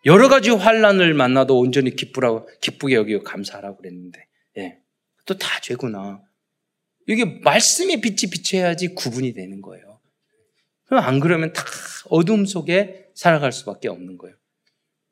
여러 0.06 0.30
가지 0.30 0.52
환란을 0.52 1.14
만나도 1.14 1.58
온전히 1.58 1.96
기쁘라고 1.96 2.48
기쁘게 2.62 2.96
여기고 2.96 3.24
감사하라고 3.24 3.78
그랬는데 3.78 4.28
예. 4.58 4.80
또 5.26 5.34
다 5.34 5.60
죄구나. 5.62 6.22
이게 7.08 7.26
말씀의 7.44 8.02
빛이 8.02 8.32
비춰야지 8.32 8.90
구분이 8.90 9.34
되는 9.34 9.62
거예요. 9.62 10.00
그럼 10.86 11.04
안 11.04 11.20
그러면 11.20 11.54
다 11.54 11.64
어둠 12.10 12.46
속에 12.46 13.08
살아갈 13.16 13.52
수밖에 13.52 13.88
없는 13.88 14.18
거예요. 14.18 14.36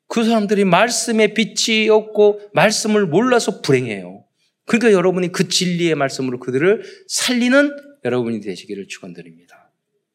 그 0.06 0.24
사람들이 0.24 0.64
말씀의 0.64 1.34
빛이 1.34 1.88
없고 1.88 2.50
말씀을 2.52 3.06
몰라서 3.06 3.62
불행해요. 3.62 4.24
그러니까 4.66 4.92
여러분이 4.92 5.32
그 5.32 5.48
진리의 5.48 5.94
말씀으로 5.96 6.38
그들을 6.38 6.84
살리는 7.08 7.76
여러분이 8.04 8.40
되시기를 8.40 8.86
축원드립니다. 8.88 9.72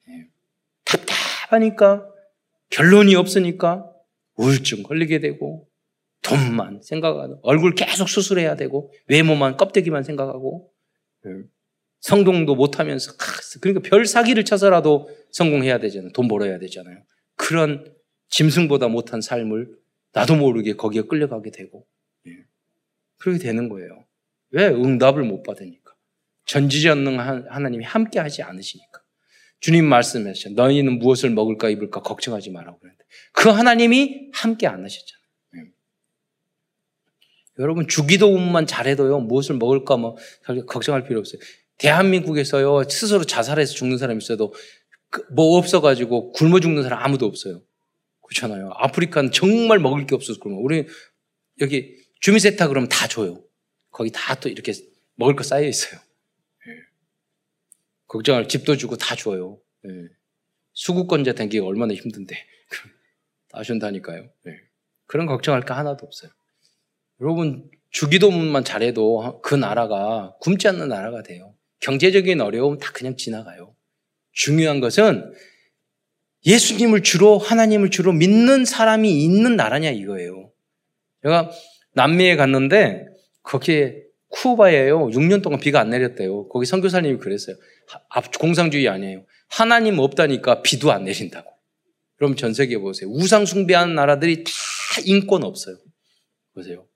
예. 0.10 0.28
답답하니까 0.86 2.08
결론이 2.70 3.15
없으니까 3.15 3.88
우울증 4.39 4.84
걸리게 4.84 5.19
되고 5.19 5.67
돈만 6.21 6.82
생각하고 6.82 7.39
얼굴 7.43 7.75
계속 7.75 8.08
수술해야 8.08 8.56
되고 8.56 8.91
외모만 9.08 9.58
껍데기만 9.58 10.04
생각하고 10.04 10.71
예. 11.25 11.43
성공도 11.99 12.56
못하면서 12.56 13.13
그러니까 13.60 13.88
별 13.88 14.06
사기를 14.06 14.45
쳐서라도 14.45 15.10
성공해야 15.32 15.80
되잖아요. 15.80 16.12
돈 16.13 16.30
벌어야 16.30 16.58
되잖아요. 16.58 17.04
그런 17.36 17.93
짐승보다 18.30 18.88
못한 18.88 19.19
삶을 19.19 19.78
나도 20.13 20.38
모르게 20.38 20.73
거기에 20.73 21.02
끌려가게 21.04 21.52
되고 21.52 21.86
예. 22.28 22.32
그렇게 23.17 23.39
되는 23.39 23.67
거예요. 23.67 24.06
왜 24.52 24.67
응답을 24.67 25.23
못 25.23 25.43
받으니까 25.43 25.93
전지전능 26.45 27.19
하나님이 27.19 27.84
함께 27.84 28.19
하지 28.19 28.41
않으시니까 28.41 29.02
주님 29.60 29.86
말씀하셨죠. 29.86 30.52
너희는 30.52 31.00
무엇을 31.00 31.30
먹을까 31.32 31.69
입을까 31.69 32.02
걱정하지 32.02 32.52
말라고 32.52 32.80
그랬는데 32.80 33.04
그 33.34 33.50
하나님이 33.50 34.30
함께 34.34 34.67
안 34.67 34.84
하셨잖아요. 34.84 35.24
예. 35.58 35.72
여러분 37.60 37.88
주기도문만 37.88 38.67
잘해도요 38.67 39.19
무엇을 39.19 39.58
먹을까 39.58 39.98
뭐 39.98 40.15
걱정할 40.67 41.04
필요 41.04 41.19
없어요. 41.19 41.41
대한민국에서요 41.78 42.84
스스로 42.89 43.24
자살해서 43.24 43.74
죽는 43.74 43.98
사람이 43.98 44.19
있어도 44.19 44.54
그뭐 45.10 45.58
없어가지고 45.58 46.32
굶어 46.34 46.60
죽는 46.60 46.84
사람 46.84 47.04
아무도 47.04 47.26
없어요. 47.26 47.62
그렇잖아요. 48.22 48.72
아프리카는 48.76 49.32
정말 49.32 49.80
먹을 49.80 50.06
게 50.06 50.15
없어서 50.15 50.39
그러면 50.39 50.63
우리 50.63 50.86
여기 51.62 51.95
주민센터 52.22 52.67
그러면 52.67 52.88
다 52.89 53.08
줘요. 53.08 53.43
거기 53.91 54.12
다 54.12 54.36
또 54.39 54.48
이렇게 54.50 54.72
먹을 55.15 55.36
거 55.36 55.43
쌓여 55.43 55.67
있어요. 55.67 56.00
예. 58.10 58.19
걱정할 58.19 58.48
집도 58.48 58.76
주고 58.76 58.98
다 58.98 59.15
줘요. 59.15 59.60
예. 59.86 59.89
수구권자 60.74 61.34
댕기가 61.34 61.65
얼마나 61.65 61.93
힘든데 61.93 62.36
다 63.50 63.63
준다니까요. 63.63 64.24
예. 64.48 64.52
그런 65.06 65.26
걱정할 65.26 65.62
거 65.62 65.74
하나도 65.74 66.06
없어요. 66.06 66.32
여러분 67.22 67.69
주기도문만 67.91 68.63
잘해도 68.63 69.41
그 69.41 69.56
나라가 69.56 70.36
굶지 70.41 70.67
않는 70.67 70.89
나라가 70.89 71.24
돼요. 71.24 71.56
경제적인 71.80 72.41
어려움 72.41 72.78
다 72.78 72.91
그냥 72.93 73.15
지나가요. 73.15 73.76
중요한 74.32 74.80
것은 74.80 75.34
예수님을 76.45 77.04
주로 77.04 77.38
하나님을 77.38 77.89
주로 77.89 78.13
믿는 78.13 78.65
사람이 78.65 79.24
있는 79.24 79.56
나라냐 79.56 79.89
이거예요. 79.91 80.52
제가 81.24 81.52
남미에 81.93 82.36
갔는데 82.36 83.06
거기에 83.43 84.04
쿠바예요. 84.30 85.08
6년 85.08 85.41
동안 85.41 85.60
비가 85.60 85.80
안 85.80 85.89
내렸대요. 85.89 86.48
거기 86.50 86.65
선교사님이 86.65 87.17
그랬어요. 87.17 87.56
공상주의 88.39 88.88
아니에요. 88.88 89.25
하나님 89.47 89.99
없다니까 89.99 90.62
비도 90.62 90.91
안 90.91 91.06
내린다고. 91.06 91.52
그럼 92.17 92.36
전 92.36 92.54
세계 92.54 92.78
보세요. 92.78 93.10
우상 93.10 93.45
숭배하는 93.45 93.95
나라들이 93.95 94.43
다 94.43 94.52
인권 95.06 95.43
없어요. 95.43 95.78
보세요. 96.54 96.88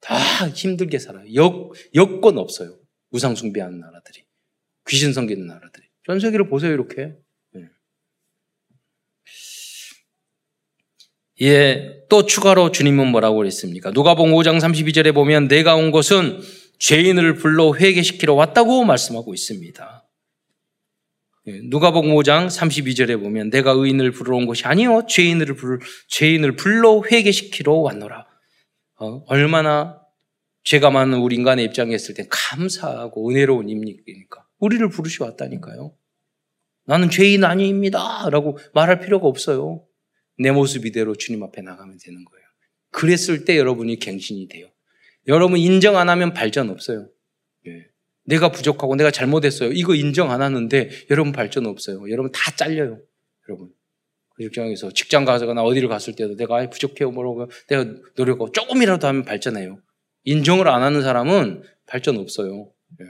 다 0.00 0.16
힘들게 0.48 0.98
살아요. 0.98 1.24
여, 1.34 1.70
여권 1.94 2.38
없어요. 2.38 2.78
우상 3.10 3.34
숭배하는 3.34 3.80
나라들이. 3.80 4.24
귀신 4.88 5.12
섬기는 5.12 5.46
나라들이. 5.46 5.86
전 6.06 6.20
세계를 6.20 6.48
보세요, 6.48 6.72
이렇게. 6.72 7.14
네. 7.52 7.62
예, 11.42 12.04
또 12.08 12.26
추가로 12.26 12.72
주님은 12.72 13.08
뭐라고 13.08 13.38
그랬습니까? 13.38 13.90
누가복음 13.90 14.32
5장 14.32 14.60
32절에 14.60 15.14
보면 15.14 15.48
내가 15.48 15.74
온 15.74 15.90
것은 15.90 16.40
죄인을 16.78 17.34
불러 17.34 17.74
회개시키러 17.74 18.34
왔다고 18.34 18.84
말씀하고 18.84 19.34
있습니다. 19.34 20.07
예, 21.48 21.60
누가복음 21.64 22.10
5장 22.10 22.46
32절에 22.46 23.18
보면 23.18 23.48
내가 23.48 23.70
의인을 23.70 24.10
부르러 24.10 24.36
온 24.36 24.44
것이 24.44 24.66
아니요 24.66 25.06
죄인을 25.08 25.54
불 25.54 25.80
죄인을 26.08 26.56
불러 26.56 27.02
회개시키러 27.10 27.72
왔노라. 27.72 28.26
어, 29.00 29.24
얼마나 29.26 29.98
죄가 30.64 30.90
많은 30.90 31.18
우리 31.18 31.36
인간의 31.36 31.64
입장에 31.64 31.94
있을 31.94 32.14
때 32.14 32.26
감사하고 32.28 33.30
은혜로운 33.30 33.70
입니까? 33.70 34.46
우리를 34.58 34.86
부르시 34.90 35.22
왔다니까요. 35.22 35.96
나는 36.84 37.08
죄인 37.08 37.44
아닙니다. 37.44 38.28
라고 38.30 38.58
말할 38.74 39.00
필요가 39.00 39.26
없어요. 39.26 39.86
내 40.38 40.50
모습 40.50 40.84
이대로 40.84 41.14
주님 41.14 41.42
앞에 41.44 41.62
나가면 41.62 41.98
되는 42.02 42.24
거예요. 42.24 42.44
그랬을 42.90 43.46
때 43.46 43.56
여러분이 43.56 43.98
갱신이 43.98 44.48
돼요. 44.48 44.68
여러분 45.28 45.58
인정 45.58 45.96
안 45.96 46.10
하면 46.10 46.34
발전 46.34 46.68
없어요. 46.68 47.08
예. 48.28 48.34
내가 48.34 48.50
부족하고 48.50 48.96
내가 48.96 49.10
잘못했어요. 49.10 49.72
이거 49.72 49.94
인정 49.94 50.30
안 50.30 50.42
하는데 50.42 50.90
여러분 51.10 51.32
발전 51.32 51.66
없어요. 51.66 52.10
여러분 52.10 52.30
다 52.32 52.50
잘려요. 52.54 53.00
여러분. 53.48 53.72
그 54.34 54.44
입장에서 54.44 54.92
직장 54.92 55.24
가거나 55.24 55.62
어디를 55.62 55.88
갔을 55.88 56.14
때도 56.14 56.36
내가 56.36 56.68
부족해요 56.70 57.10
뭐라고 57.10 57.50
내가 57.66 57.84
노력하고 58.16 58.52
조금이라도 58.52 59.06
하면 59.08 59.24
발전해요. 59.24 59.82
인정을 60.24 60.68
안 60.68 60.82
하는 60.82 61.02
사람은 61.02 61.64
발전 61.86 62.18
없어요. 62.18 62.72
예. 63.00 63.04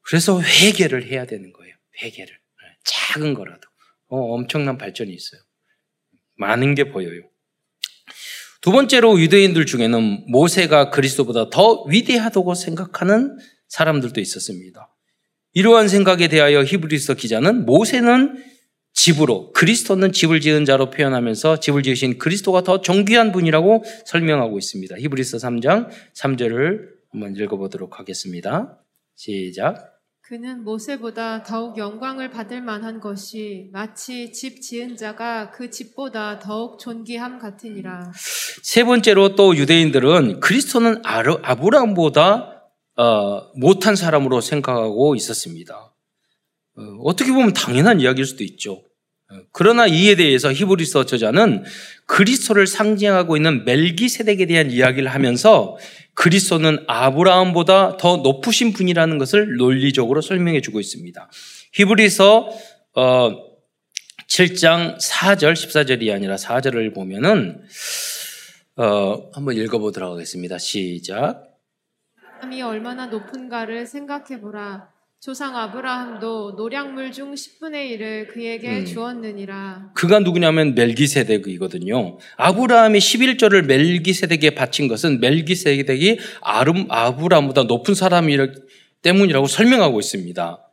그래서 0.00 0.40
회개를 0.42 1.06
해야 1.06 1.24
되는 1.24 1.52
거예요. 1.52 1.74
회개를. 2.02 2.42
작은 2.84 3.34
거라도. 3.34 3.68
어, 4.08 4.18
엄청난 4.34 4.76
발전이 4.76 5.12
있어요. 5.12 5.40
많은 6.36 6.74
게 6.74 6.90
보여요. 6.90 7.22
두 8.62 8.70
번째로 8.70 9.20
유대인들 9.20 9.66
중에는 9.66 10.26
모세가 10.28 10.90
그리스도보다 10.90 11.50
더 11.50 11.82
위대하다고 11.82 12.54
생각하는 12.54 13.36
사람들도 13.68 14.20
있었습니다. 14.20 14.88
이러한 15.52 15.88
생각에 15.88 16.28
대하여 16.28 16.62
히브리서 16.62 17.14
기자는 17.14 17.66
모세는 17.66 18.42
집으로 18.94 19.52
그리스도는 19.52 20.12
집을 20.12 20.40
지은 20.40 20.64
자로 20.64 20.90
표현하면서 20.90 21.58
집을 21.58 21.82
지으신 21.82 22.18
그리스도가 22.18 22.62
더 22.62 22.80
존귀한 22.80 23.32
분이라고 23.32 23.82
설명하고 24.06 24.58
있습니다. 24.58 24.96
히브리서 24.96 25.38
3장 25.38 25.88
3절을 26.14 26.88
한번 27.10 27.34
읽어보도록 27.34 27.98
하겠습니다. 27.98 28.78
시작. 29.16 29.91
그는 30.24 30.62
모세보다 30.62 31.42
더욱 31.42 31.76
영광을 31.78 32.30
받을 32.30 32.62
만한 32.62 33.00
것이 33.00 33.68
마치 33.72 34.32
집 34.32 34.62
지은 34.62 34.96
자가 34.96 35.50
그 35.50 35.68
집보다 35.68 36.38
더욱 36.38 36.78
존귀함 36.78 37.40
같으니라. 37.40 38.12
세 38.62 38.84
번째로 38.84 39.34
또 39.34 39.56
유대인들은 39.56 40.38
그리스도는 40.38 41.02
아브라함보다 41.04 42.70
어, 42.96 43.52
못한 43.56 43.96
사람으로 43.96 44.40
생각하고 44.40 45.16
있었습니다. 45.16 45.92
어, 46.76 47.16
떻게 47.16 47.32
보면 47.32 47.52
당연한 47.52 48.00
이야기일 48.00 48.24
수도 48.24 48.44
있죠. 48.44 48.84
어, 49.32 49.42
그러나 49.52 49.86
이에 49.86 50.14
대해서 50.14 50.52
히브리서 50.52 51.06
저자는 51.06 51.64
그리스도를 52.06 52.66
상징하고 52.66 53.36
있는 53.36 53.64
멜기세덱에 53.64 54.46
대한 54.46 54.70
이야기를 54.70 55.08
하면서 55.08 55.78
그리스도는 56.14 56.84
아브라함보다 56.86 57.96
더 57.96 58.18
높으신 58.18 58.72
분이라는 58.72 59.18
것을 59.18 59.56
논리적으로 59.56 60.20
설명해 60.20 60.60
주고 60.60 60.78
있습니다. 60.78 61.30
히브리서 61.72 62.50
어, 62.96 63.52
7장 64.28 64.98
4절 65.00 65.54
14절이 65.54 66.14
아니라 66.14 66.36
4절을 66.36 66.94
보면은 66.94 67.62
어, 68.76 69.30
한번 69.32 69.56
읽어 69.56 69.78
보도록 69.78 70.12
하겠습니다. 70.12 70.58
시작. 70.58 71.52
사람이 72.42 72.60
얼마나 72.62 73.06
높은가를 73.06 73.86
생각해 73.86 74.40
보라. 74.40 74.91
조상 75.22 75.56
아브라함도 75.56 76.54
노량물 76.56 77.12
중 77.12 77.32
10분의 77.32 77.96
1을 77.96 78.26
그에게 78.34 78.80
음. 78.80 78.84
주었느니라. 78.84 79.92
그가 79.94 80.18
누구냐면 80.18 80.74
멜기세덱이거든요. 80.74 82.18
아브라함이 82.36 82.98
11조를 82.98 83.64
멜기세덱에 83.66 84.56
바친 84.56 84.88
것은 84.88 85.20
멜기세덱이 85.20 86.18
아름, 86.40 86.86
아브라함보다 86.88 87.62
높은 87.62 87.94
사람이 87.94 88.36
때문이라고 89.02 89.46
설명하고 89.46 90.00
있습니다. 90.00 90.72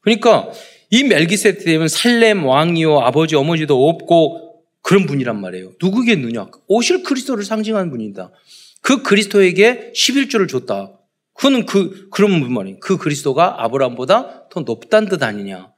그러니까 0.00 0.50
이 0.90 1.04
멜기세덱은 1.04 1.86
살렘 1.86 2.44
왕이요 2.44 2.98
아버지 2.98 3.36
어머니도 3.36 3.88
없고 3.88 4.64
그런 4.82 5.06
분이란 5.06 5.40
말이에요. 5.40 5.70
누구겠느냐? 5.80 6.48
오실 6.66 7.04
그리스도를 7.04 7.44
상징하는 7.44 7.90
분이다. 7.90 8.32
그 8.80 9.04
그리스도에게 9.04 9.92
11조를 9.94 10.48
줬다. 10.48 10.98
그는 11.34 11.66
그, 11.66 12.08
그런 12.10 12.52
말이에요. 12.52 12.78
그 12.80 12.96
그리스도가 12.96 13.62
아브라함보다 13.64 14.48
더 14.48 14.60
높단 14.60 15.06
듯 15.06 15.22
아니냐. 15.22 15.72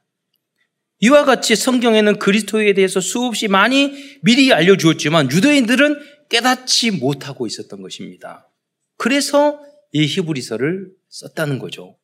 이와 0.99 1.25
같이 1.25 1.55
성경에는 1.55 2.19
그리스도에 2.19 2.73
대해서 2.73 2.99
수없이 2.99 3.47
많이 3.47 3.93
미리 4.21 4.51
알려주었지만 4.53 5.31
유대인들은 5.31 5.99
깨닫지 6.29 6.91
못하고 6.91 7.45
있었던 7.47 7.81
것입니다. 7.81 8.49
그래서 8.97 9.59
이 9.91 10.05
히브리서를 10.05 10.89
썼다는 11.09 11.59
거죠. 11.59 11.97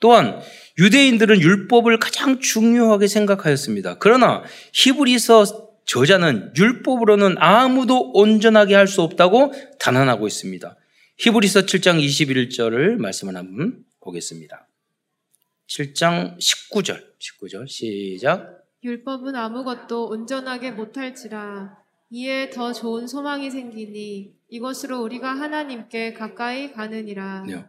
또한 0.00 0.40
유대인들은 0.78 1.40
율법을 1.40 1.98
가장 1.98 2.40
중요하게 2.40 3.08
생각하였습니다. 3.08 3.96
그러나 3.98 4.42
히브리서 4.74 5.66
저자는 5.86 6.52
율법으로는 6.56 7.36
아무도 7.38 8.12
온전하게 8.12 8.74
할 8.74 8.86
수 8.86 9.02
없다고 9.02 9.52
단언하고 9.78 10.26
있습니다. 10.26 10.76
히브리서 11.18 11.62
7장 11.62 11.98
21절을 12.04 12.96
말씀을 12.96 13.36
한번 13.36 13.84
보겠습니다. 14.00 14.68
7장 15.66 16.38
19절, 16.38 17.02
19절 17.18 17.66
시작. 17.68 18.64
율법은 18.84 19.34
아무것도 19.34 20.08
온전하게 20.08 20.72
못할지라 20.72 21.76
이에 22.10 22.50
더 22.50 22.72
좋은 22.72 23.06
소망이 23.06 23.50
생기니 23.50 24.32
이것으로 24.50 25.02
우리가 25.02 25.30
하나님께 25.30 26.12
가까이 26.12 26.72
가느니라. 26.72 27.44
네. 27.48 27.64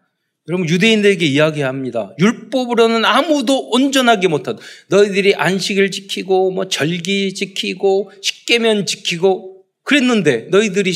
여러분 0.49 0.67
유대인들에게 0.67 1.25
이야기합니다. 1.25 2.15
율법으로는 2.19 3.03
아무도 3.05 3.69
온전하게 3.69 4.27
못하다. 4.27 4.59
너희들이 4.89 5.35
안식일 5.35 5.91
지키고 5.91 6.51
뭐 6.51 6.67
절기 6.67 7.33
지키고 7.33 8.11
십계면 8.21 8.85
지키고 8.85 9.65
그랬는데 9.83 10.47
너희들이 10.51 10.93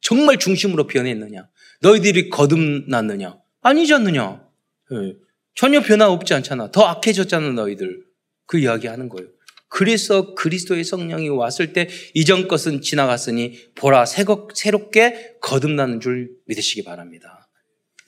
정말 0.00 0.38
중심으로 0.38 0.86
변했느냐? 0.86 1.48
너희들이 1.80 2.30
거듭났느냐? 2.30 3.38
아니지 3.62 3.94
않느냐? 3.94 4.46
네. 4.90 5.14
전혀 5.54 5.80
변화 5.80 6.08
없지 6.08 6.34
않잖아. 6.34 6.70
더 6.70 6.84
악해졌잖아 6.84 7.52
너희들. 7.52 8.04
그 8.46 8.58
이야기 8.58 8.86
하는 8.86 9.08
거예요. 9.08 9.28
그래서 9.68 10.34
그리스도의 10.34 10.84
성령이 10.84 11.28
왔을 11.28 11.72
때 11.72 11.88
이전 12.14 12.46
것은 12.46 12.82
지나갔으니 12.82 13.74
보라 13.74 14.04
새롭게 14.06 15.36
거듭나는 15.40 16.00
줄 16.00 16.30
믿으시기 16.46 16.84
바랍니다. 16.84 17.48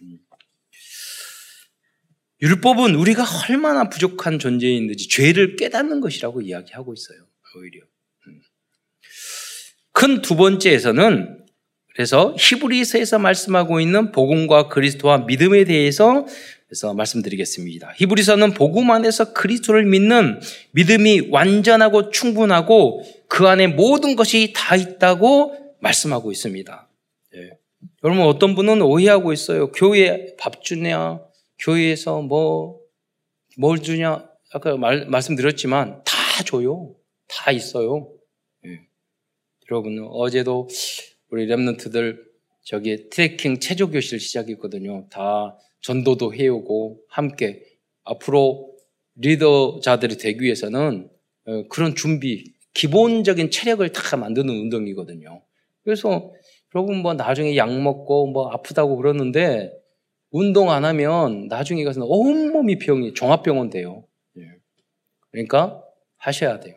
음. 0.00 0.18
율법은 2.40 2.94
우리가 2.94 3.24
얼마나 3.50 3.88
부족한 3.88 4.38
존재인지 4.38 5.08
죄를 5.08 5.56
깨닫는 5.56 6.00
것이라고 6.00 6.42
이야기하고 6.42 6.94
있어요. 6.94 7.26
오히려. 7.56 7.84
음. 8.28 8.40
큰두 9.92 10.36
번째에서는 10.36 11.37
그래서 11.98 12.32
히브리서에서 12.38 13.18
말씀하고 13.18 13.80
있는 13.80 14.12
복음과 14.12 14.68
그리스도와 14.68 15.18
믿음에 15.26 15.64
대해서 15.64 16.24
그래서 16.68 16.94
말씀드리겠습니다. 16.94 17.94
히브리서는 17.96 18.52
복음 18.52 18.92
안에서 18.92 19.32
그리스도를 19.32 19.84
믿는 19.84 20.38
믿음이 20.70 21.30
완전하고 21.32 22.10
충분하고 22.10 23.02
그 23.26 23.48
안에 23.48 23.66
모든 23.66 24.14
것이 24.14 24.52
다 24.54 24.76
있다고 24.76 25.74
말씀하고 25.80 26.30
있습니다. 26.30 26.88
네. 27.32 27.50
여러분 28.04 28.22
어떤 28.26 28.54
분은 28.54 28.80
오해하고 28.80 29.32
있어요. 29.32 29.72
교회 29.72 30.36
밥 30.38 30.62
주냐, 30.62 31.18
교회에서 31.58 32.22
뭐 32.22 32.78
뭘 33.60 33.82
주냐, 33.82 34.24
아까 34.52 34.76
말, 34.76 35.06
말씀드렸지만 35.06 36.04
다 36.04 36.44
줘요. 36.46 36.94
다 37.26 37.50
있어요. 37.50 38.08
네. 38.62 38.86
여러분 39.68 40.06
어제도 40.12 40.68
우리 41.30 41.46
랩런트들 41.46 42.18
저기 42.62 43.08
트레킹 43.10 43.60
체조 43.60 43.90
교실 43.90 44.20
시작했거든요. 44.20 45.08
다 45.10 45.56
전도도 45.80 46.34
해오고 46.34 47.00
함께 47.08 47.62
앞으로 48.04 48.74
리더자들이 49.16 50.16
되기 50.16 50.42
위해서는 50.42 51.10
어, 51.46 51.62
그런 51.68 51.94
준비, 51.94 52.54
기본적인 52.74 53.50
체력을 53.50 53.90
다 53.92 54.16
만드는 54.16 54.48
운동이거든요. 54.48 55.42
그래서 55.82 56.32
여러분 56.74 56.98
뭐 56.98 57.14
나중에 57.14 57.56
약 57.56 57.72
먹고 57.72 58.28
뭐 58.28 58.50
아프다고 58.50 58.96
그러는데 58.96 59.72
운동 60.30 60.70
안 60.70 60.84
하면 60.84 61.48
나중에 61.48 61.84
가서 61.84 62.04
온몸이 62.04 62.78
병이 62.78 63.14
종합병원 63.14 63.70
돼요. 63.70 64.04
예. 64.36 64.42
그러니까 65.30 65.82
하셔야 66.18 66.60
돼요. 66.60 66.76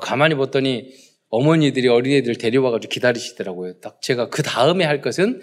가만히 0.00 0.36
봤더니 0.36 0.92
어머니들이 1.30 1.88
어린애들 1.88 2.36
데려와가지고 2.36 2.90
기다리시더라고요. 2.90 3.80
딱 3.80 4.00
제가 4.00 4.30
그 4.30 4.42
다음에 4.42 4.84
할 4.84 5.00
것은 5.00 5.40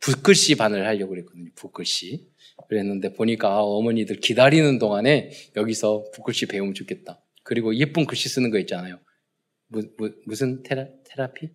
붓글씨 0.00 0.56
반을 0.56 0.86
하려고 0.86 1.10
그랬거든요. 1.10 1.50
붓글씨. 1.54 2.28
그랬는데 2.68 3.12
보니까 3.12 3.48
아, 3.48 3.60
어머니들 3.60 4.20
기다리는 4.20 4.78
동안에 4.78 5.30
여기서 5.56 6.04
붓글씨 6.14 6.46
배우면 6.46 6.74
좋겠다. 6.74 7.22
그리고 7.42 7.74
예쁜 7.76 8.06
글씨 8.06 8.28
쓰는 8.28 8.50
거 8.50 8.58
있잖아요. 8.60 9.00
무, 9.68 9.82
무, 9.98 10.10
무슨 10.26 10.62
테라, 10.62 10.86
테라피? 11.04 11.50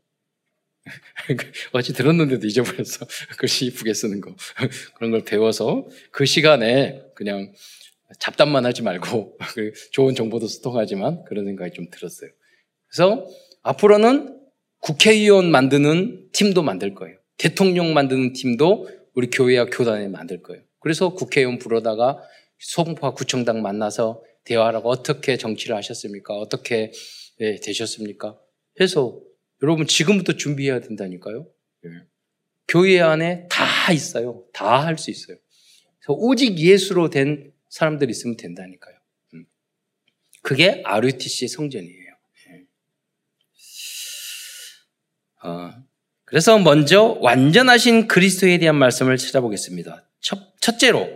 어제 1.73 1.93
들었는데도 1.93 2.45
잊어버렸어. 2.47 3.07
글씨 3.37 3.65
이쁘게 3.67 3.93
쓰는 3.93 4.21
거. 4.21 4.35
그런 4.95 5.11
걸 5.11 5.23
배워서 5.23 5.87
그 6.11 6.25
시간에 6.25 7.01
그냥 7.15 7.53
잡담만 8.19 8.65
하지 8.65 8.81
말고 8.81 9.37
그 9.53 9.71
좋은 9.91 10.15
정보도 10.15 10.47
소통하지만 10.47 11.23
그런 11.25 11.45
생각이 11.45 11.73
좀 11.73 11.89
들었어요. 11.91 12.29
그래서 12.87 13.27
앞으로는 13.61 14.39
국회의원 14.79 15.51
만드는 15.51 16.29
팀도 16.31 16.63
만들 16.63 16.95
거예요. 16.95 17.17
대통령 17.37 17.93
만드는 17.93 18.33
팀도 18.33 18.89
우리 19.13 19.29
교회와 19.29 19.65
교단에 19.65 20.07
만들 20.07 20.41
거예요. 20.41 20.63
그래서 20.79 21.09
국회의원 21.13 21.57
부르다가 21.59 22.17
송파 22.59 23.11
구청장 23.13 23.61
만나서 23.61 24.23
대화하고 24.43 24.89
어떻게 24.89 25.37
정치를 25.37 25.75
하셨습니까? 25.75 26.33
어떻게 26.35 26.91
네, 27.39 27.59
되셨습니까? 27.59 28.37
해서 28.79 29.19
여러분 29.61 29.85
지금부터 29.85 30.33
준비해야 30.33 30.79
된다니까요. 30.79 31.47
네. 31.83 31.89
교회 32.67 32.99
안에 33.01 33.47
다 33.49 33.91
있어요. 33.91 34.45
다 34.53 34.81
할 34.85 34.97
수 34.97 35.11
있어요. 35.11 35.37
오직 36.07 36.57
예수로 36.57 37.09
된 37.09 37.53
사람들이 37.69 38.09
있으면 38.11 38.35
된다니까요. 38.35 38.95
음. 39.35 39.45
그게 40.41 40.81
RUTC 40.85 41.47
성전이에요. 41.47 42.15
네. 42.47 42.63
어, 45.43 45.71
그래서 46.25 46.59
먼저 46.59 47.17
완전하신 47.21 48.07
그리스도에 48.07 48.57
대한 48.59 48.75
말씀을 48.75 49.17
찾아보겠습니다. 49.17 50.03
첫, 50.21 50.39
첫째로 50.61 51.07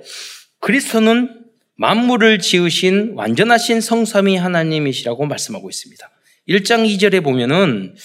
그리스도는 0.59 1.43
만물을 1.75 2.39
지으신 2.39 3.13
완전하신 3.15 3.81
성삼위 3.81 4.37
하나님이시라고 4.37 5.25
말씀하고 5.25 5.69
있습니다. 5.69 6.09
1장 6.47 6.87
2절에 6.87 7.23
보면은 7.23 7.95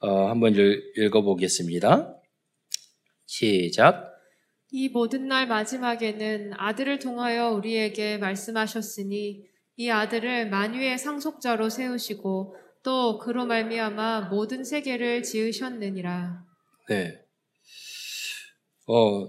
어, 0.00 0.28
한번 0.28 0.54
읽어보겠습니다. 0.96 2.16
시작. 3.26 4.12
이 4.70 4.88
모든 4.88 5.28
날 5.28 5.46
마지막에는 5.46 6.52
아들을 6.56 6.98
통하여 6.98 7.50
우리에게 7.50 8.18
말씀하셨으니 8.18 9.44
이 9.76 9.90
아들을 9.90 10.50
만유의 10.50 10.98
상속자로 10.98 11.68
세우시고 11.68 12.56
또 12.82 13.18
그로 13.18 13.46
말미암아 13.46 14.28
모든 14.30 14.64
세계를 14.64 15.22
지으셨느니라. 15.22 16.44
네. 16.88 17.18
어, 18.86 19.28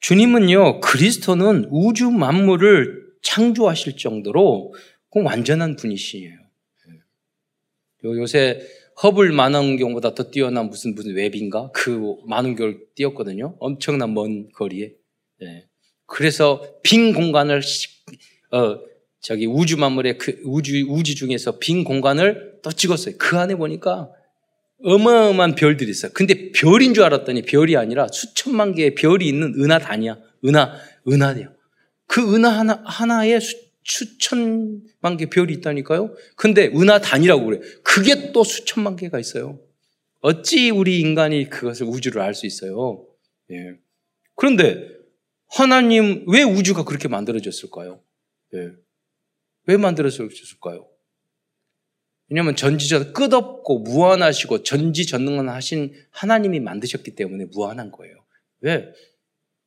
주님은요, 0.00 0.80
그리스도는 0.80 1.68
우주 1.70 2.10
만물을 2.10 3.04
창조하실 3.22 3.96
정도로 3.96 4.74
꼭 5.08 5.26
완전한 5.26 5.76
분이시에요. 5.76 6.44
요새 8.04 8.60
허블 9.02 9.32
만원경보다 9.32 10.14
더 10.14 10.30
뛰어난 10.30 10.68
무슨 10.68 10.94
무슨 10.94 11.14
웹인가? 11.14 11.70
그 11.72 12.16
만원경을 12.26 12.88
뛰었거든요. 12.94 13.56
엄청난 13.60 14.12
먼 14.12 14.50
거리에. 14.52 14.92
네. 15.40 15.66
그래서 16.06 16.62
빈 16.82 17.14
공간을 17.14 17.62
어, 18.52 18.78
저기 19.24 19.46
우주 19.46 19.78
만물의 19.78 20.18
그 20.18 20.38
우주 20.44 20.84
우주 20.86 21.14
중에서 21.14 21.58
빈 21.58 21.82
공간을 21.82 22.58
또 22.62 22.70
찍었어요. 22.70 23.14
그 23.18 23.38
안에 23.38 23.54
보니까 23.54 24.10
어마어마한 24.82 25.54
별들이 25.54 25.90
있어요. 25.90 26.12
근데 26.12 26.52
별인 26.52 26.92
줄 26.92 27.04
알았더니 27.04 27.40
별이 27.42 27.74
아니라 27.78 28.06
수천만 28.12 28.74
개의 28.74 28.94
별이 28.94 29.26
있는 29.26 29.54
은하단이야. 29.58 30.18
은하 30.44 30.74
은하대요. 31.08 31.54
그 32.06 32.34
은하 32.34 32.50
하나 32.50 32.82
하나에 32.84 33.40
수, 33.40 33.56
수천만 33.82 35.16
개 35.16 35.30
별이 35.30 35.54
있다니까요. 35.54 36.14
근데 36.36 36.66
은하단이라고 36.66 37.46
그래. 37.46 37.60
그게 37.82 38.30
또 38.32 38.44
수천만 38.44 38.94
개가 38.94 39.18
있어요. 39.18 39.58
어찌 40.20 40.68
우리 40.70 41.00
인간이 41.00 41.48
그것을 41.48 41.86
우주를 41.86 42.20
알 42.20 42.34
수 42.34 42.44
있어요? 42.46 43.06
예. 43.50 43.72
그런데 44.36 44.86
하나님 45.48 46.26
왜 46.28 46.42
우주가 46.42 46.84
그렇게 46.84 47.08
만들어졌을까요? 47.08 48.00
예. 48.54 48.83
왜 49.66 49.76
만들어졌을까요? 49.76 50.86
왜냐하면 52.28 52.56
전지전 52.56 53.12
끝없고 53.12 53.80
무한하시고 53.80 54.62
전지전능하신 54.62 55.94
하나님이 56.10 56.60
만드셨기 56.60 57.14
때문에 57.14 57.46
무한한 57.46 57.90
거예요. 57.90 58.16
왜? 58.60 58.88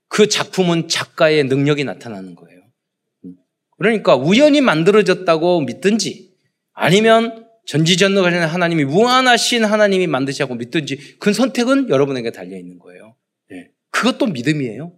그 0.08 0.28
작품은 0.28 0.88
작가의 0.88 1.44
능력이 1.46 1.84
나타나는 1.84 2.36
거예요. 2.36 2.62
음. 3.26 3.36
그러니까 3.78 4.16
우연히 4.16 4.62
만들어졌다고 4.62 5.62
믿든지 5.62 6.34
아니면 6.74 7.48
전지전능하신 7.66 8.40
하나님이 8.40 8.86
무한하신 8.86 9.66
하나님이 9.66 10.08
만드시고 10.08 10.56
믿든지 10.56 11.18
그 11.20 11.34
선택은 11.34 11.90
여러분에게 11.90 12.32
달려 12.32 12.58
있는 12.58 12.80
거예요. 12.80 13.16
네. 13.50 13.72
그것도 13.92 14.28
믿음이에요. 14.28 14.98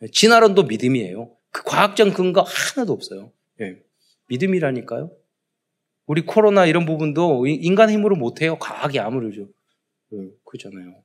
네. 0.00 0.08
진화론도 0.12 0.64
믿음이에요. 0.64 1.34
그 1.50 1.62
과학적 1.64 2.12
근거 2.14 2.42
하나도 2.42 2.92
없어요. 2.92 3.32
네. 3.58 3.78
믿음이라니까요. 4.32 5.10
우리 6.06 6.22
코로나 6.22 6.66
이런 6.66 6.86
부분도 6.86 7.46
인간 7.46 7.90
힘으로 7.90 8.16
못해요. 8.16 8.58
과학이 8.58 8.98
아무래도. 8.98 9.48
네. 10.10 10.28
그잖아요. 10.44 11.02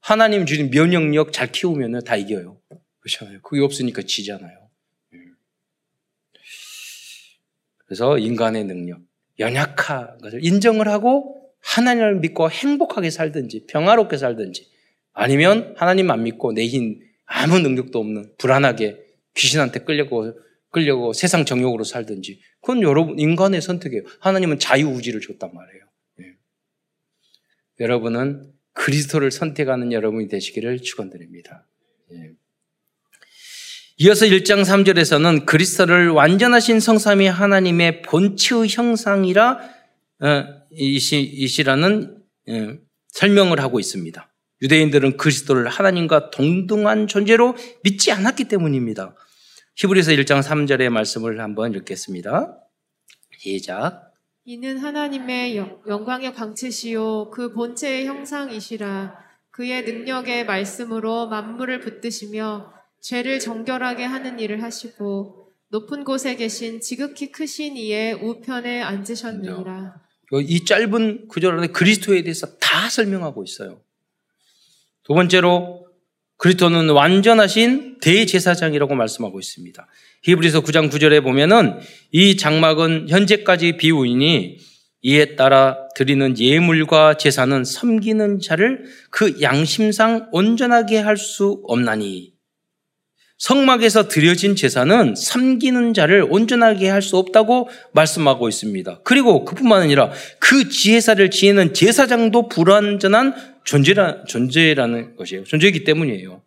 하나님 0.00 0.44
주신 0.46 0.70
면역력 0.70 1.32
잘 1.32 1.50
키우면 1.52 2.04
다 2.04 2.16
이겨요. 2.16 2.60
그렇잖아요. 3.00 3.40
그게 3.42 3.62
없으니까 3.62 4.02
지잖아요. 4.02 4.68
음. 5.14 5.34
그래서 7.78 8.18
인간의 8.18 8.64
능력, 8.64 9.00
연약한 9.38 10.18
것을 10.18 10.44
인정을 10.44 10.88
하고 10.88 11.52
하나님을 11.60 12.16
믿고 12.16 12.50
행복하게 12.50 13.10
살든지 13.10 13.66
평화롭게 13.68 14.16
살든지 14.16 14.68
아니면 15.12 15.74
하나님 15.76 16.10
안 16.10 16.22
믿고 16.22 16.52
내 16.52 16.68
힘 16.68 17.00
아무 17.30 17.58
능력도 17.58 17.98
없는 17.98 18.32
불안하게 18.38 19.04
귀신한테 19.34 19.80
끌려고 19.80 20.32
끌려고 20.70 21.12
세상 21.12 21.44
정욕으로 21.44 21.84
살든지 21.84 22.40
그건 22.60 22.82
여러분 22.82 23.18
인간의 23.18 23.62
선택이에요. 23.62 24.02
하나님은 24.20 24.58
자유의지를 24.58 25.20
줬단 25.20 25.50
말이에요. 25.54 25.84
네. 26.18 26.24
여러분은 27.80 28.52
그리스도를 28.72 29.30
선택하는 29.30 29.92
여러분이 29.92 30.28
되시기를 30.28 30.82
축원드립니다. 30.82 31.66
네. 32.10 32.32
이어서 33.98 34.26
1장 34.26 34.62
3절에서는 34.62 35.44
그리스도를 35.44 36.10
완전하신 36.10 36.78
성삼위 36.78 37.26
하나님의 37.26 38.02
본체의 38.02 38.68
형상이라 38.68 39.58
어, 40.20 40.44
이시라는 40.70 42.22
어, 42.48 42.78
설명을 43.08 43.60
하고 43.60 43.80
있습니다. 43.80 44.32
유대인들은 44.62 45.16
그리스도를 45.16 45.68
하나님과 45.68 46.30
동등한 46.30 47.06
존재로 47.06 47.56
믿지 47.82 48.12
않았기 48.12 48.44
때문입니다. 48.44 49.14
히브리서 49.80 50.10
1장 50.10 50.42
3절의 50.42 50.88
말씀을 50.88 51.40
한번 51.40 51.72
읽겠습니다. 51.72 52.58
시작. 53.38 54.12
이는 54.44 54.76
하나님의 54.76 55.56
영광의 55.86 56.34
광채시요 56.34 57.30
그 57.30 57.52
본체의 57.52 58.06
형상이시라 58.06 59.14
그의 59.52 59.84
능력의 59.84 60.46
말씀으로 60.46 61.28
만물을 61.28 61.78
붙드시며 61.78 62.72
죄를 63.00 63.38
정결하게 63.38 64.02
하는 64.02 64.40
일을 64.40 64.64
하시고 64.64 65.52
높은 65.68 66.02
곳에 66.02 66.34
계신 66.34 66.80
지극히 66.80 67.30
크신 67.30 67.76
이의 67.76 68.14
우편에 68.14 68.82
앉으셨느니라. 68.82 69.94
이 70.42 70.64
짧은 70.64 71.28
구절 71.28 71.56
안에 71.56 71.68
그리스도에 71.68 72.22
대해서 72.22 72.58
다 72.58 72.88
설명하고 72.90 73.44
있어요. 73.44 73.80
두 75.04 75.14
번째로 75.14 75.77
그리스도는 76.38 76.90
완전하신 76.90 77.98
대제사장이라고 78.00 78.94
말씀하고 78.94 79.38
있습니다. 79.38 79.86
히브리서 80.22 80.62
9장 80.62 80.90
9절에 80.90 81.22
보면은 81.22 81.78
이 82.12 82.36
장막은 82.36 83.08
현재까지 83.08 83.76
비우이니 83.76 84.58
이에 85.02 85.36
따라 85.36 85.76
드리는 85.94 86.38
예물과 86.38 87.14
제사는 87.18 87.64
섬기는 87.64 88.40
자를 88.40 88.84
그 89.10 89.40
양심상 89.42 90.28
온전하게 90.32 90.98
할 90.98 91.16
수 91.16 91.60
없나니 91.64 92.32
성막에서 93.38 94.08
드려진 94.08 94.56
제사는 94.56 95.14
삼기는 95.16 95.94
자를 95.94 96.26
온전하게 96.28 96.88
할 96.88 97.02
수 97.02 97.16
없다고 97.16 97.68
말씀하고 97.92 98.48
있습니다. 98.48 99.00
그리고 99.04 99.44
그뿐만 99.44 99.82
아니라 99.82 100.10
그 100.40 100.68
제사를 100.68 101.30
지내는 101.30 101.74
제사장도 101.74 102.48
불완전한 102.48 103.34
존재라, 103.68 104.24
존재라는 104.24 105.16
것이에요. 105.16 105.44
존재이기 105.44 105.84
때문이에요. 105.84 106.40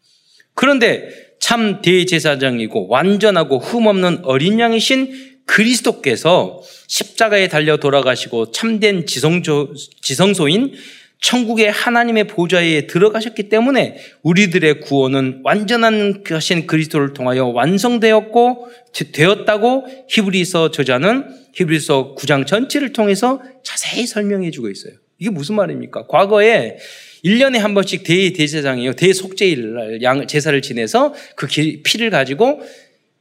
그런데 0.56 1.08
참 1.40 1.82
대제사장이고 1.84 2.88
완전하고 2.88 3.60
흠없는 3.60 4.22
어린 4.24 4.60
양이신 4.60 5.42
그리스도께서 5.46 6.64
십자가에 6.88 7.48
달려 7.48 7.78
돌아가시고 7.78 8.50
참된 8.52 9.06
지성조, 9.06 9.76
지성소인 10.02 10.74
천국의 11.20 11.70
하나님의 11.70 12.24
보좌에 12.24 12.88
들어가셨기 12.88 13.50
때문에 13.50 13.98
우리들의 14.24 14.82
구원은 14.82 15.42
완전한 15.44 16.24
하신 16.28 16.66
그리스도를 16.66 17.14
통하여 17.14 17.46
완성되었고 17.46 18.68
되었다고 19.14 19.86
히브리서 20.10 20.72
저자는 20.72 21.26
히브리서 21.54 22.16
9장 22.18 22.48
전체를 22.48 22.94
통해서 22.94 23.44
자세히 23.64 24.08
설명해 24.08 24.50
주고 24.50 24.72
있어요. 24.72 24.94
이게 25.20 25.30
무슨 25.30 25.54
말입니까? 25.54 26.08
과거에 26.08 26.78
1년에 27.24 27.58
한 27.58 27.74
번씩 27.74 28.04
대대제사장이요. 28.04 28.94
대속죄일 28.94 30.02
양 30.02 30.28
제사를 30.28 30.60
지내서 30.62 31.14
그 31.36 31.48
피를 31.84 32.10
가지고 32.10 32.62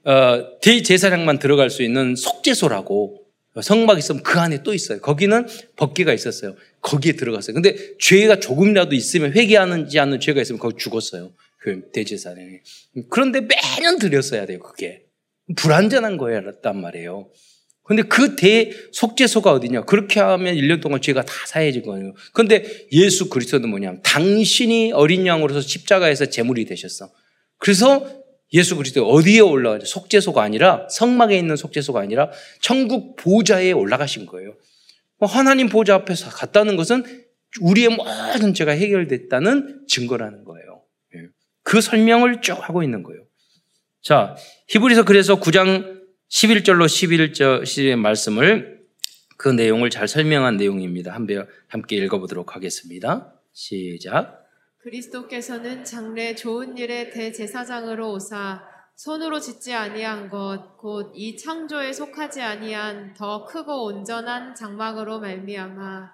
어, 0.04 0.60
대제사장만 0.60 1.38
들어갈 1.38 1.70
수 1.70 1.82
있는 1.82 2.16
속죄소라고 2.16 3.20
성막 3.60 3.98
있으면 3.98 4.22
그 4.22 4.38
안에 4.38 4.62
또 4.62 4.72
있어요. 4.72 5.00
거기는 5.00 5.46
법계가 5.76 6.14
있었어요. 6.14 6.54
거기에 6.80 7.12
들어갔어요. 7.12 7.54
근데 7.54 7.76
죄가 7.98 8.40
조금이라도 8.40 8.94
있으면 8.94 9.32
회개하는지 9.32 9.98
않는 9.98 10.20
죄가 10.20 10.40
있으면 10.40 10.58
거기 10.58 10.76
죽었어요. 10.78 11.32
그 11.58 11.90
대제사장이. 11.92 12.60
그런데 13.10 13.40
매년 13.40 13.98
드렸어야 13.98 14.46
돼요. 14.46 14.60
그게 14.60 15.04
불안전한 15.56 16.16
거였단 16.16 16.80
말이에요. 16.80 17.28
근데 17.90 18.04
그 18.04 18.36
대 18.36 18.70
속죄소가 18.92 19.50
어디냐? 19.50 19.82
그렇게 19.82 20.20
하면 20.20 20.54
1년 20.54 20.80
동안 20.80 21.00
죄가 21.00 21.24
다 21.24 21.34
사해진 21.48 21.82
거예요. 21.82 22.14
근데 22.32 22.86
예수 22.92 23.28
그리스도는 23.28 23.68
뭐냐면 23.68 24.00
당신이 24.04 24.92
어린 24.92 25.26
양으로서 25.26 25.60
십자가에서 25.60 26.26
제물이 26.26 26.66
되셨어. 26.66 27.10
그래서 27.58 28.06
예수 28.52 28.76
그리스도 28.76 29.10
어디에 29.10 29.40
올라가죠? 29.40 29.86
속죄소가 29.86 30.40
아니라 30.40 30.86
성막에 30.88 31.36
있는 31.36 31.56
속죄소가 31.56 32.00
아니라 32.00 32.30
천국 32.60 33.16
보좌에 33.16 33.72
올라가신 33.72 34.26
거예요. 34.26 34.54
뭐 35.18 35.28
하나님 35.28 35.68
보좌 35.68 35.96
앞에서 35.96 36.30
갔다는 36.30 36.76
것은 36.76 37.02
우리의 37.60 37.88
모든 37.88 38.54
죄가 38.54 38.70
해결됐다는 38.70 39.86
증거라는 39.88 40.44
거예요. 40.44 40.84
예. 41.16 41.22
그 41.64 41.80
설명을 41.80 42.40
쭉 42.40 42.52
하고 42.52 42.84
있는 42.84 43.02
거예요. 43.02 43.24
자, 44.00 44.36
히브리서 44.68 45.04
그래서 45.04 45.40
9장 45.40 45.99
11절로 46.30 46.86
11절의 46.86 47.96
말씀을 47.96 48.86
그 49.36 49.48
내용을 49.48 49.90
잘 49.90 50.06
설명한 50.06 50.56
내용입니다. 50.58 51.16
함께 51.66 51.96
읽어보도록 51.96 52.54
하겠습니다. 52.54 53.34
시작. 53.52 54.46
그리스도께서는 54.78 55.84
장래 55.84 56.34
좋은 56.36 56.78
일의 56.78 57.10
대제사장으로 57.10 58.12
오사 58.12 58.62
손으로 58.94 59.40
짓지 59.40 59.74
아니한 59.74 60.30
것 60.30 60.78
곧 60.82 61.12
이 61.14 61.36
창조에 61.36 61.92
속하지 61.92 62.42
아니한 62.42 63.14
더 63.14 63.44
크고 63.44 63.86
온전한 63.86 64.54
장막으로 64.54 65.20
말미암아 65.20 66.12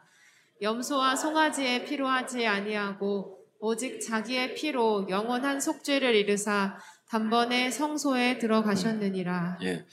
염소와 0.63 1.15
송아지에 1.15 1.85
피로 1.85 2.09
하지 2.09 2.47
아니하고 2.47 3.39
오직 3.59 4.01
자기의 4.01 4.55
피로 4.55 5.07
영원한 5.11 5.61
속죄를 5.61 6.15
이르사 6.15 6.79
단번에 7.09 7.71
성소에 7.71 8.39
들어가셨느니라. 8.39 9.59
예. 9.63 9.85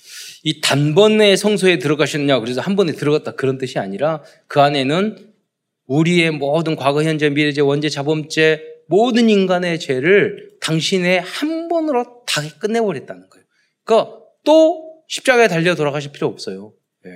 이 0.43 0.61
단번에 0.61 1.35
성소에 1.35 1.77
들어가셨냐 1.77 2.39
그래서 2.39 2.61
한 2.61 2.75
번에 2.75 2.91
들어갔다 2.91 3.33
그런 3.33 3.57
뜻이 3.57 3.77
아니라 3.77 4.23
그 4.47 4.61
안에는 4.61 5.33
우리의 5.85 6.31
모든 6.31 6.75
과거, 6.75 7.03
현재, 7.03 7.29
미래죄, 7.29 7.61
원죄, 7.61 7.89
자범죄, 7.89 8.61
모든 8.87 9.29
인간의 9.29 9.79
죄를 9.79 10.53
당신의 10.61 11.21
한 11.21 11.67
번으로 11.67 12.23
다 12.25 12.41
끝내버렸다는 12.59 13.29
거예요. 13.29 13.45
그러니까 13.83 14.19
또 14.43 15.03
십자가에 15.07 15.47
달려 15.47 15.75
돌아가실 15.75 16.11
필요 16.13 16.27
없어요. 16.27 16.73
네. 17.03 17.11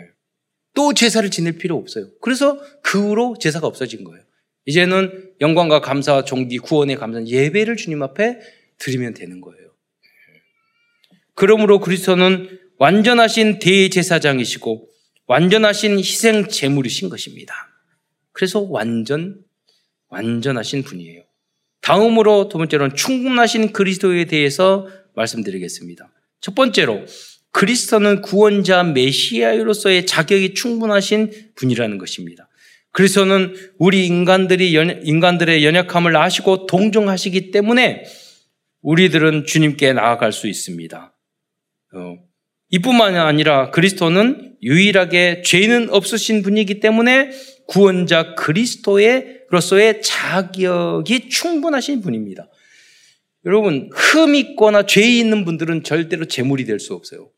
또 0.73 0.93
제사를 0.93 1.29
지낼 1.31 1.57
필요 1.57 1.75
없어요. 1.77 2.09
그래서 2.21 2.59
그 2.83 2.99
후로 2.99 3.37
제사가 3.39 3.65
없어진 3.65 4.03
거예요. 4.03 4.21
이제는 4.65 5.31
영광과 5.41 5.81
감사와 5.81 6.25
종기, 6.25 6.57
구원의 6.57 6.97
감사, 6.97 7.23
예배를 7.25 7.77
주님 7.77 8.03
앞에 8.03 8.39
드리면 8.77 9.13
되는 9.13 9.41
거예요. 9.41 9.66
그러므로 11.37 11.79
그리스도는 11.79 12.49
완전하신 12.79 13.59
대제사장이시고 13.59 14.87
완전하신 15.27 15.99
희생 15.99 16.47
제물이신 16.47 17.09
것입니다. 17.09 17.53
그래서 18.31 18.61
완전 18.61 19.37
완전하신 20.09 20.81
분이에요. 20.81 21.21
다음으로 21.81 22.49
두 22.49 22.57
번째로는 22.57 22.95
충분하신 22.95 23.71
그리스도에 23.71 24.25
대해서 24.25 24.87
말씀드리겠습니다. 25.13 26.11
첫 26.41 26.55
번째로 26.55 27.05
그리스도는 27.51 28.23
구원자 28.23 28.83
메시아로서의 28.83 30.07
자격이 30.07 30.55
충분하신 30.55 31.51
분이라는 31.53 31.99
것입니다. 31.99 32.49
그리스도는 32.93 33.53
우리 33.77 34.07
인간들이 34.07 34.71
인간들의 34.71 35.63
연약함을 35.63 36.17
아시고 36.17 36.65
동정하시기 36.65 37.51
때문에 37.51 38.05
우리들은 38.81 39.45
주님께 39.45 39.93
나아갈 39.93 40.31
수 40.31 40.47
있습니다. 40.47 41.13
어, 41.97 42.17
이뿐만 42.69 43.15
아니라 43.15 43.71
그리스도는 43.71 44.57
유일하게 44.61 45.41
죄는 45.43 45.89
없으신 45.89 46.41
분이기 46.43 46.79
때문에 46.79 47.31
구원자 47.67 48.35
그리스도의로서의 48.35 50.01
자격이 50.01 51.29
충분하신 51.29 52.01
분입니다. 52.01 52.49
여러분 53.45 53.89
흠 53.93 54.35
있거나 54.35 54.85
죄 54.85 55.01
있는 55.01 55.45
분들은 55.45 55.83
절대로 55.83 56.25
재물이 56.25 56.65
될 56.65 56.79
수 56.79 56.93
없어요. 56.93 57.29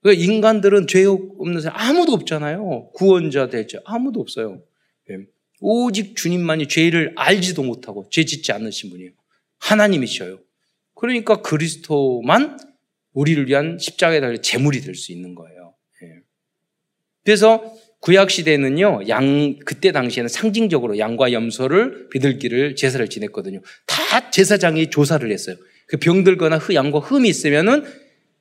그러니까 0.00 0.24
인간들은 0.24 0.86
죄 0.86 1.04
없는 1.04 1.60
사람 1.60 1.78
아무도 1.78 2.12
없잖아요. 2.12 2.90
구원자 2.94 3.48
될 3.48 3.66
자 3.66 3.78
아무도 3.84 4.20
없어요. 4.20 4.62
예. 5.10 5.16
오직 5.60 6.16
주님만이 6.16 6.68
죄를 6.68 7.12
알지도 7.16 7.62
못하고 7.64 8.08
죄 8.10 8.24
짓지 8.24 8.52
않으신 8.52 8.90
분이에요. 8.90 9.10
하나님이셔요. 9.58 10.38
그러니까 10.94 11.42
그리스도만 11.42 12.58
우리를 13.18 13.48
위한 13.48 13.78
십자가에 13.78 14.20
달려 14.20 14.36
제물이 14.36 14.80
될 14.80 14.94
수 14.94 15.10
있는 15.12 15.34
거예요. 15.34 15.74
예. 16.02 16.06
그래서 17.24 17.74
구약 18.00 18.30
시대는요, 18.30 19.08
양, 19.08 19.58
그때 19.64 19.90
당시에는 19.90 20.28
상징적으로 20.28 20.98
양과 20.98 21.32
염소를 21.32 22.10
비둘기를 22.10 22.76
제사를 22.76 23.06
지냈거든요. 23.08 23.60
다 23.86 24.30
제사장이 24.30 24.90
조사를 24.90 25.28
했어요. 25.30 25.56
그 25.88 25.96
병들거나 25.96 26.58
흑, 26.58 26.74
양과 26.74 27.00
흠이 27.00 27.28
있으면은, 27.28 27.84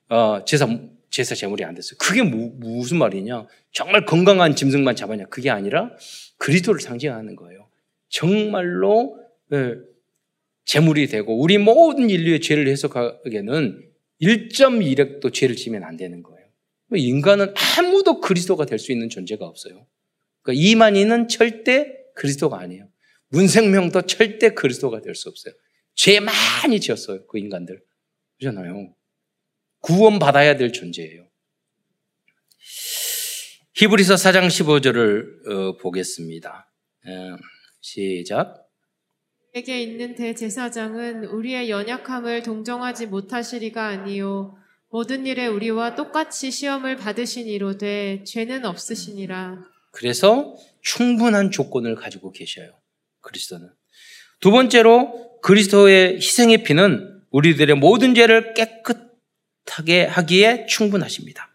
어, 0.09 0.45
제사, 0.45 0.67
제사 1.09 1.34
제물이 1.34 1.63
안 1.63 1.73
됐어요. 1.73 1.97
그게 1.97 2.21
무, 2.21 2.51
무슨 2.57 2.97
말이냐? 2.97 3.47
정말 3.71 4.05
건강한 4.05 4.55
짐승만 4.55 4.95
잡았냐? 4.95 5.25
그게 5.25 5.49
아니라 5.49 5.89
그리스도를 6.38 6.80
상징하는 6.80 7.36
거예요. 7.36 7.67
정말로, 8.09 9.17
예, 9.53 9.73
제물이 10.65 11.07
되고, 11.07 11.39
우리 11.41 11.57
모든 11.57 12.11
인류의 12.11 12.41
죄를 12.41 12.67
해석하기에는 12.67 13.88
1.1획도 14.22 15.34
죄를 15.34 15.55
지면 15.55 15.84
안 15.84 15.97
되는 15.97 16.24
거예요. 16.24 16.47
인간은 16.95 17.53
아무도 17.78 18.22
그리스도가 18.22 18.65
될 18.65 18.80
수 18.80 18.91
있는 18.91 19.09
존재가 19.09 19.45
없어요. 19.45 19.86
그러니까 20.41 20.63
이만희는 20.63 21.28
절대 21.28 21.97
그리스도가 22.15 22.59
아니에요. 22.59 22.88
문생명도 23.30 24.03
절대 24.03 24.49
그리스도가 24.53 25.01
될 25.01 25.13
수 25.15 25.30
없어요. 25.30 25.53
죄 25.95 26.20
많이 26.20 26.80
지었어요. 26.80 27.26
그 27.28 27.38
인간들. 27.39 27.84
그렇잖아요. 28.39 28.95
구원받아야 29.82 30.55
될 30.57 30.72
존재예요. 30.72 31.28
히브리서 33.74 34.15
4장 34.15 34.47
15절을 34.47 35.47
어, 35.51 35.78
보겠습니다. 35.78 36.72
어, 37.05 37.38
시작. 37.82 38.66
에게 39.58 39.82
있는 39.82 40.14
대제사장은 40.14 41.26
우리의 41.26 41.72
연약함을 41.72 42.43
동정하지 42.43 43.08
못하시리가 43.08 43.88
아니요 43.88 44.55
모든 44.89 45.26
일에 45.26 45.47
우리와 45.47 45.95
똑같이 45.95 46.51
시험을 46.51 46.95
받으시니로되 46.97 48.24
죄는 48.24 48.66
없으시니라. 48.66 49.64
그래서 49.89 50.55
충분한 50.82 51.49
조건을 51.49 51.95
가지고 51.95 52.32
계셔요. 52.32 52.70
그리스도는. 53.22 53.68
두 54.41 54.51
번째로 54.51 55.39
그리스도의 55.41 56.18
희생의 56.18 56.64
피는 56.64 57.24
우리들의 57.32 57.78
모든 57.78 58.14
죄를 58.14 58.53
깨끗하게 58.53 60.05
하기에 60.05 60.68
충분하십니다. 60.68 61.49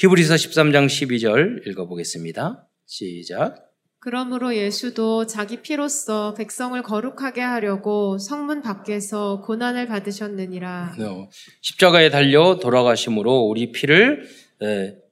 히브리서 0.00 0.34
13장 0.34 0.86
12절 0.86 1.68
읽어보겠습니다. 1.68 2.66
시작. 2.84 3.67
그러므로 4.08 4.56
예수도 4.56 5.26
자기 5.26 5.60
피로써 5.60 6.32
백성을 6.32 6.82
거룩하게 6.82 7.42
하려고 7.42 8.16
성문 8.16 8.62
밖에서 8.62 9.42
고난을 9.42 9.86
받으셨느니라. 9.86 10.94
네, 10.98 11.28
십자가에 11.60 12.08
달려 12.08 12.58
돌아가심으로 12.58 13.40
우리 13.40 13.70
피를 13.70 14.26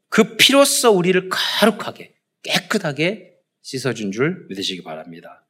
그 0.09 0.36
피로써 0.38 0.92
우리를 0.92 1.28
거룩하게 1.28 2.14
깨끗하게 2.42 3.34
씻어준 3.61 4.12
줄 4.12 4.47
믿으시기 4.49 4.82
바랍니다. 4.82 5.47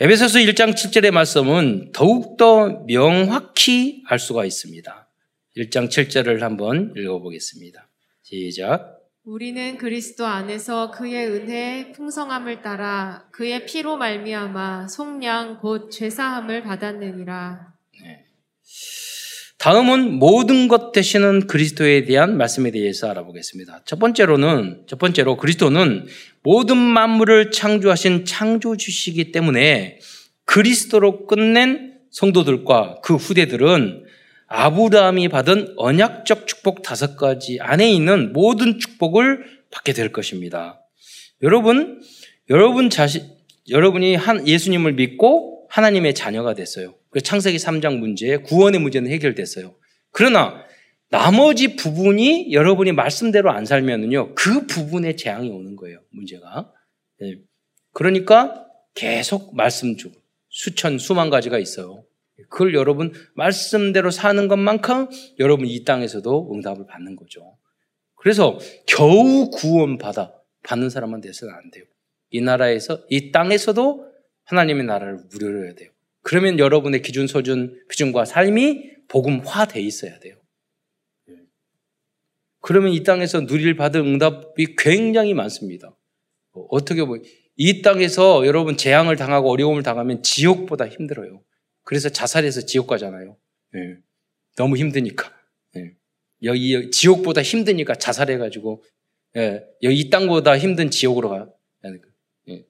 에베소서 0.00 0.40
1장 0.40 0.74
7절의 0.74 1.12
말씀은 1.12 1.92
더욱더 1.92 2.84
명확히 2.88 4.02
알 4.08 4.18
수가 4.18 4.44
있습니다. 4.44 5.08
1장 5.58 5.88
7절을 5.88 6.40
한번 6.40 6.92
읽어보겠습니다. 6.96 7.88
시작. 8.24 8.95
우리는 9.26 9.76
그리스도 9.76 10.24
안에서 10.24 10.92
그의 10.92 11.26
은혜 11.26 11.90
풍성함을 11.90 12.62
따라 12.62 13.24
그의 13.32 13.66
피로 13.66 13.96
말미암아 13.96 14.86
속량 14.86 15.58
곧 15.58 15.90
죄사함을 15.90 16.62
받았느니라. 16.62 17.74
네. 18.00 18.24
다음은 19.58 20.20
모든 20.20 20.68
것 20.68 20.92
되시는 20.92 21.48
그리스도에 21.48 22.04
대한 22.04 22.36
말씀에 22.36 22.70
대해서 22.70 23.10
알아보겠습니다. 23.10 23.82
첫 23.84 23.98
번째로는 23.98 24.84
첫 24.86 25.00
번째로 25.00 25.36
그리스도는 25.36 26.06
모든 26.44 26.76
만물을 26.76 27.50
창조하신 27.50 28.26
창조주시기 28.26 29.32
때문에 29.32 29.98
그리스도로 30.44 31.26
끝낸 31.26 31.98
성도들과 32.12 33.00
그 33.02 33.16
후대들은 33.16 34.05
아브라함이 34.48 35.28
받은 35.28 35.74
언약적 35.76 36.46
축복 36.46 36.82
다섯 36.82 37.16
가지 37.16 37.58
안에 37.60 37.90
있는 37.90 38.32
모든 38.32 38.78
축복을 38.78 39.44
받게 39.70 39.92
될 39.92 40.12
것입니다. 40.12 40.80
여러분, 41.42 42.00
여러분 42.48 42.88
자신, 42.90 43.28
여러분이 43.68 44.14
한 44.14 44.46
예수님을 44.46 44.92
믿고 44.94 45.66
하나님의 45.68 46.14
자녀가 46.14 46.54
됐어요. 46.54 46.94
그 47.10 47.20
창세기 47.20 47.58
3장 47.58 47.98
문제, 47.98 48.36
구원의 48.38 48.80
문제는 48.80 49.10
해결됐어요. 49.10 49.74
그러나 50.12 50.64
나머지 51.08 51.76
부분이 51.76 52.52
여러분이 52.52 52.92
말씀대로 52.92 53.50
안 53.50 53.64
살면은요, 53.64 54.34
그 54.34 54.66
부분에 54.66 55.16
재앙이 55.16 55.50
오는 55.50 55.76
거예요, 55.76 56.00
문제가. 56.10 56.72
네. 57.20 57.36
그러니까 57.92 58.66
계속 58.94 59.54
말씀 59.56 59.96
중 59.96 60.12
수천, 60.48 60.98
수만 60.98 61.30
가지가 61.30 61.58
있어요. 61.58 62.04
그걸 62.48 62.74
여러분 62.74 63.12
말씀대로 63.34 64.10
사는 64.10 64.48
것만큼 64.48 65.08
여러분 65.38 65.66
이 65.66 65.84
땅에서도 65.84 66.52
응답을 66.52 66.86
받는 66.86 67.16
거죠. 67.16 67.56
그래서 68.14 68.58
겨우 68.86 69.50
구원받아 69.50 70.34
받는 70.62 70.90
사람만 70.90 71.20
돼서는 71.20 71.54
안 71.54 71.70
돼요. 71.70 71.84
이 72.30 72.40
나라에서 72.40 73.04
이 73.08 73.30
땅에서도 73.30 74.06
하나님의 74.44 74.84
나라를 74.84 75.20
누려야 75.32 75.74
돼요. 75.74 75.90
그러면 76.22 76.58
여러분의 76.58 77.02
기준 77.02 77.26
소준 77.26 77.80
표준과 77.88 78.24
삶이 78.24 79.06
복음화돼 79.08 79.80
있어야 79.80 80.18
돼요. 80.18 80.36
그러면 82.60 82.92
이 82.92 83.04
땅에서 83.04 83.46
누릴 83.46 83.76
받을 83.76 84.00
응답이 84.00 84.74
굉장히 84.76 85.34
많습니다. 85.34 85.96
어떻게 86.68 87.04
보면 87.04 87.22
이 87.54 87.80
땅에서 87.80 88.44
여러분 88.44 88.76
재앙을 88.76 89.14
당하고 89.14 89.50
어려움을 89.50 89.84
당하면 89.84 90.22
지옥보다 90.22 90.88
힘들어요. 90.88 91.42
그래서 91.86 92.08
자살해서 92.08 92.62
지옥 92.62 92.88
가잖아요. 92.88 93.36
예. 93.76 93.96
너무 94.56 94.76
힘드니까. 94.76 95.32
예. 95.76 95.94
여기 96.42 96.90
지옥보다 96.90 97.42
힘드니까 97.42 97.94
자살해가지고 97.94 98.82
예. 99.36 99.64
여기 99.84 100.00
이 100.00 100.10
땅보다 100.10 100.58
힘든 100.58 100.90
지옥으로 100.90 101.28
가. 101.28 101.48
예. 102.48 102.66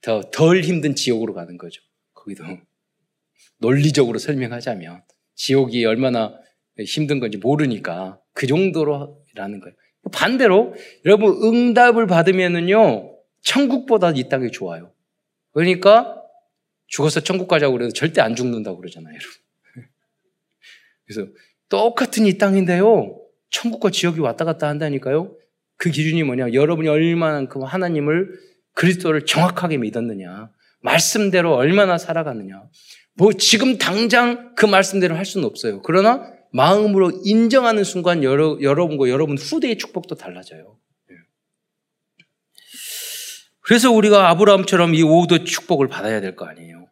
더덜 0.00 0.62
힘든 0.62 0.94
지옥으로 0.94 1.34
가는 1.34 1.58
거죠. 1.58 1.82
거기도 2.12 2.44
논리적으로 3.58 4.18
설명하자면 4.18 5.02
지옥이 5.34 5.84
얼마나 5.84 6.38
힘든 6.78 7.18
건지 7.18 7.38
모르니까 7.38 8.20
그 8.34 8.46
정도로라는 8.46 9.60
거예요. 9.60 9.74
반대로 10.12 10.74
여러분 11.04 11.42
응답을 11.42 12.06
받으면은요 12.06 13.18
천국보다 13.42 14.12
이 14.14 14.28
땅이 14.28 14.52
좋아요. 14.52 14.92
그러니까 15.50 16.23
죽어서 16.86 17.20
천국 17.20 17.48
가자고 17.48 17.72
그래도 17.72 17.92
절대 17.92 18.20
안 18.20 18.34
죽는다고 18.34 18.78
그러잖아요, 18.78 19.14
여러분. 19.14 19.30
그래서 21.06 21.30
똑같은 21.68 22.26
이 22.26 22.38
땅인데요. 22.38 23.20
천국과 23.50 23.90
지옥이 23.90 24.20
왔다 24.20 24.44
갔다 24.44 24.68
한다니까요. 24.68 25.36
그 25.76 25.90
기준이 25.90 26.22
뭐냐? 26.22 26.52
여러분이 26.52 26.88
얼마만큼 26.88 27.62
하나님을 27.62 28.38
그리스도를 28.74 29.26
정확하게 29.26 29.78
믿었느냐? 29.78 30.50
말씀대로 30.80 31.54
얼마나 31.54 31.98
살아갔느냐? 31.98 32.64
뭐 33.16 33.32
지금 33.32 33.78
당장 33.78 34.54
그 34.54 34.66
말씀대로 34.66 35.14
할 35.16 35.24
수는 35.24 35.46
없어요. 35.46 35.82
그러나 35.82 36.32
마음으로 36.52 37.22
인정하는 37.24 37.84
순간 37.84 38.22
여러, 38.22 38.58
여러분과 38.60 39.08
여러분 39.08 39.36
후대의 39.38 39.78
축복도 39.78 40.16
달라져요. 40.16 40.78
예. 43.64 43.66
그래서 43.66 43.90
우리가 43.90 44.28
아브라함처럼 44.30 44.94
이 44.94 45.02
오도 45.02 45.44
축복을 45.44 45.88
받아야 45.88 46.20
될 46.20 46.36
거 46.36 46.44
아니에요. 46.46 46.86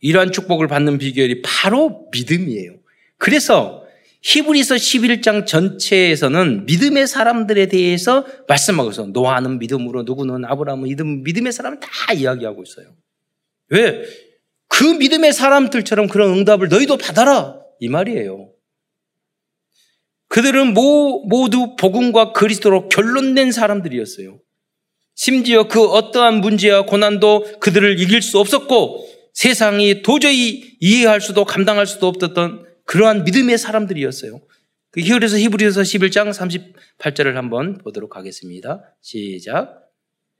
이러한 0.00 0.32
축복을 0.32 0.66
받는 0.68 0.98
비결이 0.98 1.42
바로 1.42 2.08
믿음이에요. 2.12 2.76
그래서 3.18 3.84
히브리서 4.22 4.76
11장 4.76 5.46
전체에서는 5.46 6.66
믿음의 6.66 7.06
사람들에 7.08 7.66
대해서 7.66 8.24
말씀하고 8.48 8.90
있어. 8.90 9.06
노아는 9.06 9.58
믿음으로 9.58 10.04
누구는 10.04 10.44
아브라함은 10.44 10.84
믿음, 10.88 11.22
믿음의 11.24 11.52
사람을 11.52 11.80
다 11.80 12.12
이야기하고 12.12 12.62
있어요. 12.62 12.94
왜? 13.68 14.02
그 14.68 14.84
믿음의 14.84 15.32
사람들처럼 15.32 16.06
그런 16.08 16.38
응답을 16.38 16.68
너희도 16.68 16.98
받아라. 16.98 17.58
이 17.80 17.88
말이에요. 17.88 18.50
그들은 20.28 20.72
모, 20.72 21.24
모두 21.26 21.74
복음과 21.76 22.32
그리스도로 22.32 22.88
결론낸 22.88 23.50
사람들이었어요. 23.52 24.38
심지어 25.14 25.68
그 25.68 25.84
어떠한 25.84 26.40
문제와 26.40 26.86
고난도 26.86 27.60
그들을 27.60 27.98
이길 28.00 28.22
수 28.22 28.38
없었고 28.38 29.08
세상이 29.32 30.02
도저히 30.02 30.76
이해할 30.80 31.20
수도 31.20 31.44
감당할 31.44 31.86
수도 31.86 32.06
없었던 32.06 32.66
그러한 32.84 33.24
믿음의 33.24 33.58
사람들이었어요. 33.58 34.40
그래서 34.90 35.38
히브리서 35.38 35.80
11장 35.80 36.30
38절을 36.32 37.34
한번 37.34 37.78
보도록 37.78 38.16
하겠습니다. 38.16 38.82
시작. 39.00 39.90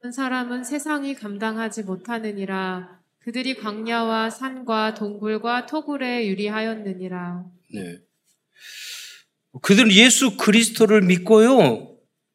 한 0.02 0.12
사람은 0.12 0.64
세상이 0.64 1.14
감당하지 1.14 1.84
못하느니라 1.84 3.00
그들이 3.20 3.54
광야와 3.56 4.30
산과 4.30 4.94
동굴과 4.94 5.66
토굴에 5.66 6.26
유리하였느니라. 6.26 7.44
네. 7.72 7.98
그들은 9.62 9.92
예수 9.92 10.36
그리스도를 10.36 11.02
믿고요. 11.02 11.91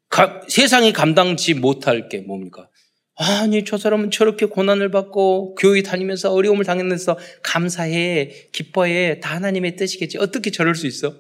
가, 0.10 0.42
세상이 0.48 0.94
감당치 0.94 1.54
못할 1.54 2.10
게 2.10 2.20
뭡니까? 2.20 2.70
아니, 3.16 3.66
저 3.66 3.78
사람은 3.78 4.12
저렇게 4.12 4.46
고난을 4.46 4.92
받고 4.92 5.56
교회 5.56 5.82
다니면서 5.82 6.32
어려움을 6.32 6.66
당했면서 6.66 7.18
감사해, 7.44 8.50
기뻐해, 8.54 9.20
다 9.20 9.36
하나님의 9.36 9.76
뜻이겠지. 9.76 10.20
어떻게 10.20 10.52
저럴 10.52 10.76
수 10.76 10.86
있어? 10.86 11.16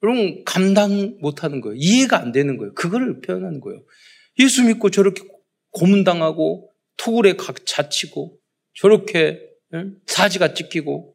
그럼 0.00 0.42
감당 0.44 1.18
못 1.20 1.44
하는 1.44 1.60
거예요. 1.60 1.76
이해가 1.78 2.20
안 2.20 2.32
되는 2.32 2.56
거예요. 2.56 2.74
그거를 2.74 3.20
표현하는 3.20 3.60
거예요. 3.60 3.82
예수 4.40 4.64
믿고 4.64 4.90
저렇게 4.90 5.22
고문당하고 5.70 6.70
토굴에 6.96 7.34
각 7.36 7.64
자치고 7.64 8.36
저렇게 8.74 9.40
사지가 10.06 10.54
찍히고 10.54 11.14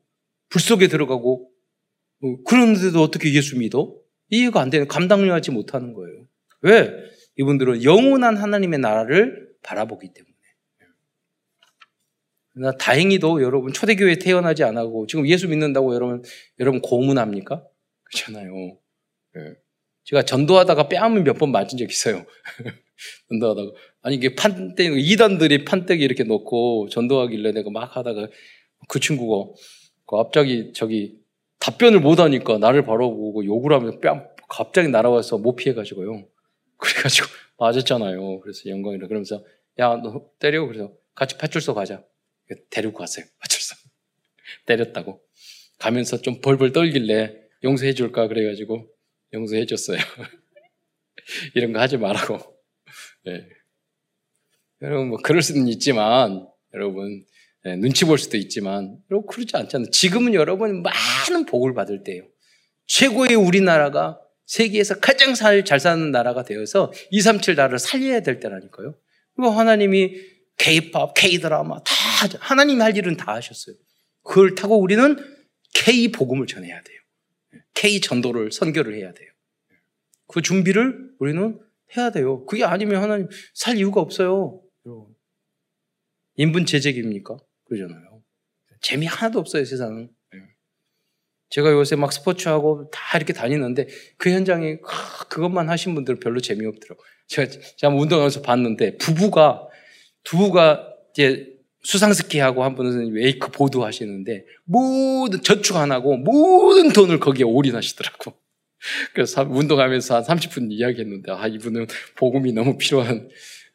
불 0.49 0.61
속에 0.61 0.87
들어가고 0.87 1.51
뭐 2.21 2.43
그런데도 2.45 3.01
어떻게 3.01 3.33
예수 3.33 3.57
믿어? 3.57 3.93
이해가 4.29 4.61
안 4.61 4.69
되는 4.69 4.87
감당하지 4.87 5.51
못하는 5.51 5.93
거예요. 5.93 6.25
왜? 6.61 6.91
이분들은 7.37 7.83
영원한 7.83 8.37
하나님의 8.37 8.79
나라를 8.79 9.47
바라보기 9.63 10.11
때문에. 10.13 10.33
나 12.55 12.71
다행히도 12.77 13.43
여러분 13.43 13.71
초대교회 13.71 14.15
태어나지 14.17 14.63
않고 14.63 15.05
지금 15.07 15.27
예수 15.27 15.47
믿는다고 15.47 15.93
여러분 15.93 16.23
여러분 16.59 16.81
고문합니까? 16.81 17.63
그렇잖아요. 18.03 18.51
네. 19.35 19.41
제가 20.05 20.23
전도하다가 20.23 20.87
뺨을 20.89 21.23
몇 21.23 21.37
번 21.37 21.51
맞은 21.51 21.77
적 21.77 21.87
있어요. 21.89 22.25
전도하다가 23.29 23.71
아니 24.01 24.15
이게 24.15 24.33
판때 24.35 24.85
이단들이 24.85 25.65
판때기 25.65 26.03
이렇게 26.03 26.23
놓고 26.23 26.89
전도하길래 26.89 27.51
내가 27.51 27.69
막 27.69 27.95
하다가 27.95 28.27
그 28.87 28.99
친구가 28.99 29.53
갑자기 30.07 30.71
저기 30.73 31.19
답변을 31.59 31.99
못 31.99 32.19
하니까 32.19 32.57
나를 32.57 32.83
바로 32.85 33.11
보고 33.15 33.45
욕을 33.45 33.73
하면서 33.73 33.99
뺨 33.99 34.27
갑자기 34.49 34.87
날아와서 34.87 35.37
못 35.37 35.55
피해가지고요. 35.57 36.25
그래가지고 36.77 37.27
맞았잖아요. 37.59 38.39
그래서 38.41 38.69
영광이라 38.69 39.07
그러면서 39.07 39.43
야 39.79 39.95
너 39.97 40.29
때려 40.39 40.65
그래서 40.65 40.91
같이 41.15 41.37
파출소 41.37 41.73
가자. 41.73 42.03
데리고 42.69 42.93
갔어요. 42.93 43.25
파출소 43.39 43.75
때렸다고 44.65 45.21
가면서 45.79 46.21
좀 46.21 46.41
벌벌 46.41 46.71
떨길래 46.71 47.35
용서해 47.63 47.93
줄까 47.93 48.27
그래가지고 48.27 48.87
용서해 49.33 49.65
줬어요. 49.65 49.97
이런 51.55 51.73
거 51.73 51.79
하지 51.79 51.97
말라고. 51.97 52.39
네. 53.25 53.47
여러분 54.81 55.09
뭐 55.09 55.17
그럴 55.23 55.41
수는 55.41 55.67
있지만 55.67 56.47
여러분 56.73 57.25
네, 57.63 57.75
눈치 57.75 58.05
볼 58.05 58.17
수도 58.17 58.37
있지만 58.37 58.97
여러분 59.11 59.27
그렇지 59.27 59.57
않잖아요. 59.57 59.89
지금은 59.91 60.33
여러분 60.33 60.83
많은 60.83 61.45
복을 61.45 61.73
받을 61.73 62.03
때예요. 62.03 62.23
최고의 62.85 63.35
우리나라가 63.35 64.19
세계에서 64.47 64.99
가장 64.99 65.33
잘 65.33 65.79
사는 65.79 66.11
나라가 66.11 66.43
되어서 66.43 66.91
237 67.11 67.55
나라를 67.55 67.79
살려야 67.79 68.21
될 68.21 68.39
때라니까요. 68.39 68.95
그리고 69.35 69.51
하나님이 69.51 70.15
K-팝, 70.57 71.13
K-드라마 71.13 71.83
다 71.83 71.93
하나님이 72.39 72.81
할 72.81 72.97
일은 72.97 73.15
다 73.15 73.35
하셨어요. 73.35 73.75
그걸 74.23 74.55
타고 74.55 74.79
우리는 74.79 75.15
K 75.73 76.11
복음을 76.11 76.47
전해야 76.47 76.81
돼요. 76.81 76.99
K 77.73 78.01
전도를 78.01 78.51
선교를 78.51 78.95
해야 78.95 79.13
돼요. 79.13 79.29
그 80.27 80.41
준비를 80.41 81.11
우리는 81.19 81.59
해야 81.95 82.09
돼요. 82.09 82.45
그게 82.45 82.63
아니면 82.63 83.01
하나님 83.03 83.27
살 83.53 83.77
이유가 83.77 84.01
없어요. 84.01 84.61
인분 86.35 86.65
재직입니까? 86.65 87.37
그러잖아요. 87.65 88.23
재미 88.81 89.05
하나도 89.05 89.39
없어요, 89.39 89.63
세상은. 89.65 90.09
예. 91.47 91.49
제가 91.49 91.71
요새 91.71 91.95
막 91.95 92.11
스포츠하고 92.11 92.89
다 92.91 93.17
이렇게 93.17 93.33
다니는데 93.33 93.87
그 94.17 94.29
현장에 94.29 94.77
그것만 95.29 95.69
하신 95.69 95.95
분들은 95.95 96.19
별로 96.19 96.39
재미없더라고요. 96.39 97.05
제가, 97.27 97.51
제가 97.77 97.93
운동하면서 97.93 98.41
봤는데 98.41 98.97
부부가, 98.97 99.67
두부가 100.23 100.87
이제 101.13 101.57
수상스키하고 101.83 102.63
한 102.63 102.75
분은 102.75 103.13
웨이크 103.13 103.49
보드 103.49 103.77
하시는데 103.77 104.45
모든 104.65 105.41
저축 105.41 105.77
안 105.77 105.91
하고 105.91 106.17
모든 106.17 106.89
돈을 106.89 107.19
거기에 107.19 107.45
올인하시더라고. 107.45 108.33
그래서 109.13 109.43
운동하면서 109.43 110.15
한 110.17 110.23
30분 110.23 110.71
이야기했는데 110.71 111.31
아 111.31 111.47
이분은 111.47 111.87
복음이 112.15 112.51
너무 112.53 112.77
필요한 112.77 113.29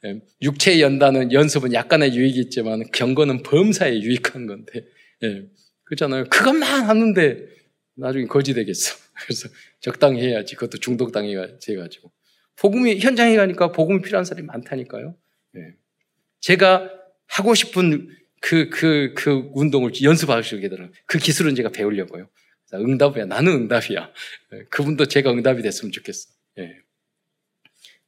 예, 0.05 0.20
육체 0.43 0.81
연다는 0.81 1.33
연습은 1.33 1.73
약간의 1.73 2.14
유익이 2.14 2.41
있지만 2.41 2.85
경건은 2.93 3.43
범사에 3.45 4.01
유익한 4.01 4.47
건데 4.47 4.85
예, 5.23 5.45
그렇잖아요. 5.85 6.25
그것만 6.25 6.85
하는데 6.85 7.47
나중에 7.95 8.26
거지 8.26 8.55
되겠어. 8.55 8.97
그래서 9.24 9.49
적당히 9.80 10.22
해야지. 10.22 10.55
그것도 10.55 10.78
중독당해 10.78 11.34
가지고 11.34 12.12
복음이 12.57 13.01
현장에 13.01 13.36
가니까 13.36 13.72
복음이 13.72 14.03
필요한 14.03 14.24
사람이 14.24 14.47
많다니까요. 14.47 15.16
예. 15.57 15.61
제가 16.40 16.90
하고 17.26 17.55
싶은 17.55 18.09
그, 18.40 18.68
그, 18.70 19.14
그 19.16 19.51
운동을 19.55 19.93
연습하시게 20.03 20.61
되더라고요. 20.61 20.93
그 21.07 21.18
기술은 21.18 21.55
제가 21.55 21.70
배우려고요. 21.70 22.28
응답이야. 22.74 23.26
나는 23.26 23.53
응답이야. 23.53 24.12
예, 24.55 24.64
그분도 24.70 25.07
제가 25.07 25.30
응답이 25.30 25.62
됐으면 25.62 25.93
좋겠어. 25.93 26.30
예. 26.59 26.76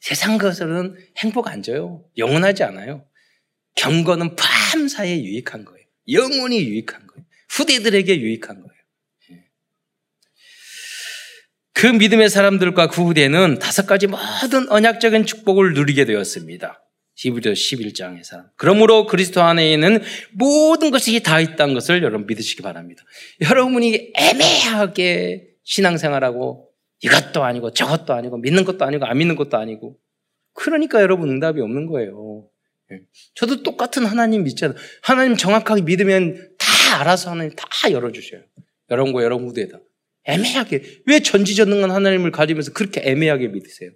세상 0.01 0.39
것은 0.39 0.97
행복 1.18 1.49
안 1.49 1.62
줘요. 1.62 2.05
영원하지 2.16 2.62
않아요. 2.64 3.07
경건은 3.76 4.37
밤사에 4.37 5.22
유익한 5.22 5.64
거예요. 5.64 5.87
영원히 6.11 6.61
유익한 6.66 7.07
거예요. 7.07 7.26
후대들에게 7.51 8.20
유익한 8.20 8.57
거예요. 8.57 8.82
예. 9.30 9.45
그 11.75 11.87
믿음의 11.87 12.31
사람들과 12.31 12.87
그 12.87 13.03
후대는 13.05 13.59
다섯 13.59 13.87
가지 13.87 14.07
모든 14.07 14.68
언약적인 14.70 15.27
축복을 15.27 15.75
누리게 15.75 16.05
되었습니다. 16.05 16.81
히브리서 17.16 17.51
11장에서. 17.51 18.45
그러므로 18.57 19.07
그리스도 19.07 19.43
안에 19.43 19.72
있는 19.72 20.01
모든 20.33 20.91
것이 20.91 21.22
다 21.22 21.41
있다는 21.41 21.75
것을 21.75 22.03
여러분 22.03 22.27
믿으시기 22.27 22.62
바랍니다. 22.62 23.03
여러분이 23.41 24.12
애매하게 24.14 25.49
신앙생활하고 25.64 26.68
이것도 27.03 27.45
아니고 27.45 27.72
저것도 27.72 28.14
아니고 28.14 28.39
믿는 28.39 28.64
것도 28.64 28.85
아니고 28.85 29.05
안 29.05 29.18
믿는 29.18 29.37
것도 29.37 29.57
아니고 29.57 29.97
그러니까 30.55 31.03
여러분 31.03 31.29
응답이 31.29 31.61
없는 31.61 31.87
거예요. 31.87 32.49
예. 32.93 33.01
저도 33.35 33.62
똑같은 33.62 34.05
하나님 34.05 34.45
믿잖아요. 34.45 34.77
하나님 35.03 35.37
정확하게 35.37 35.83
믿으면 35.83 36.57
다 36.59 37.01
알아서 37.01 37.31
하나님 37.31 37.53
다 37.57 37.91
열어주셔요. 37.91 38.43
여러분과 38.91 39.22
여러분 39.22 39.49
후대에다. 39.49 39.79
애매하게. 40.25 41.03
왜 41.07 41.20
전지전능한 41.20 41.91
하나님을 41.91 42.31
가지면서 42.31 42.72
그렇게 42.72 43.01
애매하게 43.05 43.49
믿으세요? 43.49 43.91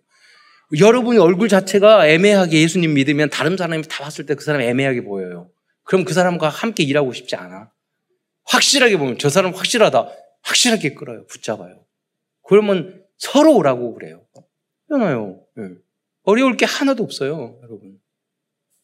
여러분이 0.78 1.18
얼굴 1.18 1.48
자체가 1.48 2.06
애매하게 2.08 2.60
예수님 2.60 2.94
믿으면 2.94 3.30
다른 3.30 3.56
사람이 3.56 3.84
다 3.88 4.04
봤을 4.04 4.26
때 4.26 4.34
그 4.34 4.44
사람 4.44 4.60
애매하게 4.60 5.02
보여요. 5.02 5.50
그럼 5.84 6.04
그 6.04 6.12
사람과 6.12 6.48
함께 6.50 6.82
일하고 6.84 7.12
싶지 7.14 7.36
않아. 7.36 7.72
확실하게 8.44 8.98
보면 8.98 9.18
저 9.18 9.30
사람 9.30 9.54
확실하다. 9.54 10.10
확실하게 10.42 10.94
끌어요. 10.94 11.26
붙잡아요. 11.26 11.84
그러면 12.46 13.04
서로 13.16 13.54
오라고 13.56 13.94
그래요. 13.94 14.26
그러나요? 14.86 15.42
네. 15.56 15.70
어려울 16.22 16.56
게 16.56 16.66
하나도 16.66 17.02
없어요, 17.02 17.58
여러분. 17.62 17.98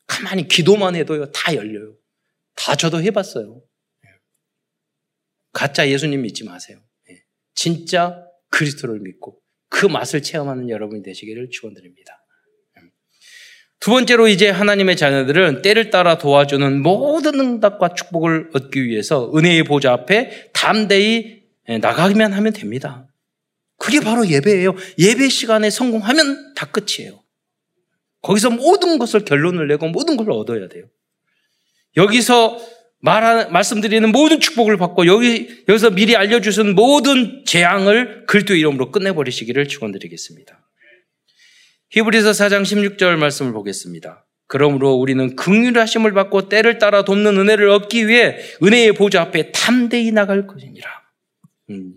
가만히 0.07 0.49
기도만 0.49 0.95
해도요, 0.97 1.31
다 1.33 1.55
열려요. 1.55 1.95
다 2.57 2.75
저도 2.75 3.03
해봤어요. 3.03 3.63
네. 4.03 4.11
가짜 5.53 5.89
예수님 5.89 6.23
믿지 6.23 6.45
마세요. 6.45 6.79
네. 7.55 7.63
진짜 7.63 8.25
그리스도를 8.51 9.01
믿고 9.01 9.39
그 9.69 9.87
맛을 9.87 10.23
체험하는 10.23 10.71
여러분이 10.71 11.03
되시기를 11.03 11.51
축원드립니다. 11.51 12.21
두 13.81 13.91
번째로 13.91 14.29
이제 14.29 14.49
하나님의 14.49 14.97
자녀들은 14.97 15.61
때를 15.61 15.91
따라 15.91 16.17
도와주는 16.17 16.83
모든 16.83 17.39
응답과 17.39 17.95
축복을 17.95 18.51
얻기 18.55 18.85
위해서 18.85 19.31
은혜의 19.37 19.65
보좌 19.65 19.93
앞에 19.93 20.53
담대히 20.55 21.43
나가기만 21.83 22.33
하면 22.33 22.53
됩니다. 22.55 23.07
그게 23.77 24.01
바로 24.01 24.27
예배예요. 24.27 24.75
예배 24.99 25.29
시간에 25.29 25.69
성공하면 25.69 26.55
다 26.55 26.71
끝이에요. 26.71 27.23
거기서 28.23 28.51
모든 28.51 28.99
것을 28.99 29.27
결론을 29.27 29.69
내고 29.69 29.89
모든 29.89 30.17
걸 30.17 30.31
얻어야 30.33 30.69
돼요. 30.69 30.87
여기서 31.99 32.59
말, 33.05 33.51
말씀드리는 33.51 34.11
모든 34.13 34.41
축복을 34.41 34.79
받고 34.79 35.07
여기, 35.07 35.63
여기서 35.69 35.91
미리 35.91 36.17
알려주신 36.17 36.75
모든 36.75 37.45
재앙을 37.45 38.25
그리스도 38.27 38.55
이름으로 38.55 38.91
끝내버리시기를 38.91 39.69
축원드리겠습니다. 39.69 40.67
히브리서 41.91 42.31
4장 42.31 42.63
16절 42.63 43.17
말씀을 43.17 43.53
보겠습니다. 43.53 44.25
그러므로 44.47 44.95
우리는 44.95 45.37
극률하심을 45.37 46.15
받고 46.15 46.49
때를 46.49 46.79
따라 46.79 47.05
돕는 47.05 47.37
은혜를 47.37 47.69
얻기 47.69 48.09
위해 48.09 48.39
은혜의 48.63 48.93
보좌 48.93 49.21
앞에 49.21 49.53
담대히 49.53 50.11
나갈 50.11 50.47
것이니라. 50.47 50.89
음, 51.71 51.97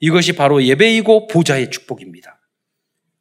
이것이 0.00 0.36
바로 0.36 0.64
예배이고 0.64 1.26
보좌의 1.26 1.70
축복입니다. 1.70 2.35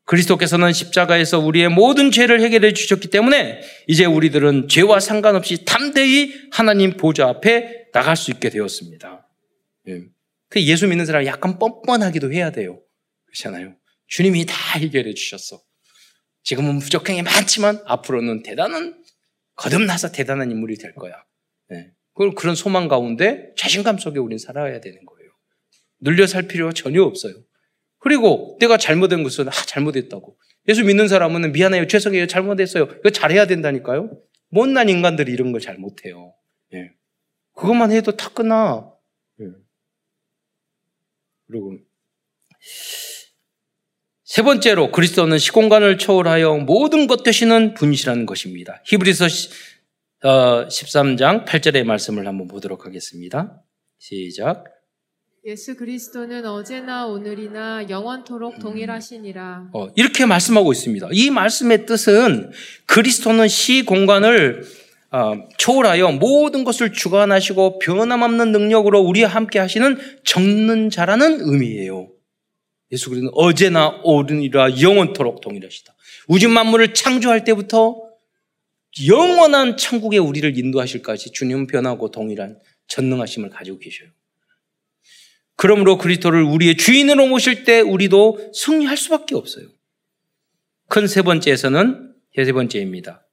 그리스도께서는 0.05 0.71
십자가에서 0.71 1.39
우리의 1.39 1.69
모든 1.69 2.11
죄를 2.11 2.41
해결해 2.41 2.73
주셨기 2.73 3.09
때문에 3.09 3.61
이제 3.87 4.05
우리들은 4.05 4.67
죄와 4.67 4.99
상관없이 4.99 5.65
담대히 5.65 6.31
하나님 6.51 6.95
보좌 6.95 7.27
앞에 7.27 7.87
나갈 7.91 8.15
수 8.15 8.31
있게 8.31 8.49
되었습니다. 8.49 9.27
예. 9.87 10.01
그 10.49 10.61
예수 10.61 10.87
믿는 10.87 11.05
사람 11.05 11.25
약간 11.25 11.57
뻔뻔하기도 11.57 12.31
해야 12.31 12.51
돼요. 12.51 12.81
그렇잖아요. 13.25 13.75
주님이 14.07 14.45
다 14.45 14.55
해결해 14.79 15.13
주셨어. 15.15 15.61
지금은 16.43 16.79
부족한 16.79 17.15
게 17.15 17.21
많지만 17.23 17.81
앞으로는 17.85 18.43
대단한 18.43 19.03
거듭나서 19.55 20.11
대단한 20.11 20.51
인물이 20.51 20.77
될 20.77 20.93
거야. 20.93 21.13
네. 21.69 21.91
그런 22.13 22.53
소망 22.55 22.87
가운데 22.87 23.51
자신감 23.57 23.97
속에 23.97 24.19
우린 24.19 24.37
살아야 24.37 24.79
되는 24.79 25.03
거예요. 25.05 25.31
늘려 25.99 26.27
살 26.27 26.43
필요가 26.43 26.71
전혀 26.71 27.01
없어요. 27.01 27.33
그리고 28.05 28.55
내가 28.59 28.77
잘못된 28.77 29.23
것은 29.23 29.47
아 29.47 29.51
잘못했다고. 29.51 30.37
예수 30.67 30.83
믿는 30.83 31.07
사람은 31.07 31.53
미안해요, 31.53 31.87
죄송해요, 31.87 32.27
잘못했어요. 32.27 32.83
이거 32.99 33.09
잘해야 33.09 33.47
된다니까요. 33.47 34.11
못난 34.49 34.89
인간들이 34.89 35.31
이런 35.31 35.51
걸 35.51 35.59
잘 35.59 35.79
못해요. 35.79 36.35
예. 36.73 36.91
그것만 37.55 37.91
해도 37.91 38.11
다 38.15 38.29
끝나. 38.29 38.91
예. 39.41 39.45
그리고 41.47 41.79
세 44.23 44.43
번째로 44.43 44.91
그리스도는 44.91 45.39
시공간을 45.39 45.97
초월하여 45.97 46.57
모든 46.57 47.07
것 47.07 47.23
되시는 47.23 47.73
분이시라는 47.73 48.27
것입니다. 48.27 48.83
히브리서 48.85 49.25
13장 50.21 51.45
8절의 51.45 51.85
말씀을 51.85 52.27
한번 52.27 52.47
보도록 52.47 52.85
하겠습니다. 52.85 53.63
시작. 53.97 54.65
예수 55.47 55.75
그리스도는 55.75 56.43
어제나 56.47 57.05
오늘이나 57.05 57.87
영원토록 57.87 58.57
동일하시니라. 58.57 59.69
어, 59.73 59.89
이렇게 59.95 60.25
말씀하고 60.25 60.71
있습니다. 60.71 61.09
이 61.11 61.29
말씀의 61.29 61.85
뜻은 61.85 62.49
그리스도는 62.87 63.47
시 63.47 63.85
공간을 63.85 64.63
어, 65.11 65.47
초월하여 65.59 66.13
모든 66.13 66.63
것을 66.63 66.91
주관하시고 66.91 67.77
변함없는 67.77 68.51
능력으로 68.53 69.01
우리와 69.01 69.29
함께 69.29 69.59
하시는 69.59 69.99
적는 70.23 70.89
자라는 70.89 71.41
의미예요. 71.41 72.09
예수 72.91 73.11
그리스도는 73.11 73.31
어제나 73.35 74.01
오늘이라 74.03 74.81
영원토록 74.81 75.41
동일하시다. 75.41 75.93
우주 76.27 76.49
만물을 76.49 76.95
창조할 76.95 77.43
때부터 77.43 78.01
영원한 79.07 79.77
천국에 79.77 80.17
우리를 80.17 80.57
인도하실까지 80.57 81.33
주님은 81.33 81.67
변하고 81.67 82.09
동일한 82.09 82.57
전능하심을 82.87 83.51
가지고 83.51 83.77
계셔요. 83.77 84.09
그러므로 85.55 85.97
그리스도를 85.97 86.43
우리의 86.43 86.77
주인으로 86.77 87.27
모실 87.27 87.63
때 87.63 87.79
우리도 87.79 88.51
승리할 88.53 88.97
수밖에 88.97 89.35
없어요. 89.35 89.67
큰 90.87 91.07
세 91.07 91.21
번째에서는 91.21 92.13
세 92.35 92.51
번째입니다. 92.51 93.25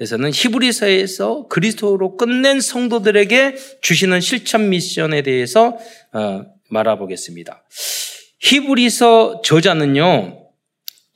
에서는 0.00 0.32
히브리서에서 0.32 1.46
그리스도로 1.46 2.16
끝낸 2.16 2.60
성도들에게 2.60 3.54
주시는 3.80 4.20
실천 4.20 4.68
미션에 4.68 5.22
대해서 5.22 5.78
어, 6.12 6.44
말아보겠습니다. 6.68 7.64
히브리서 8.40 9.42
저자는요, 9.44 10.50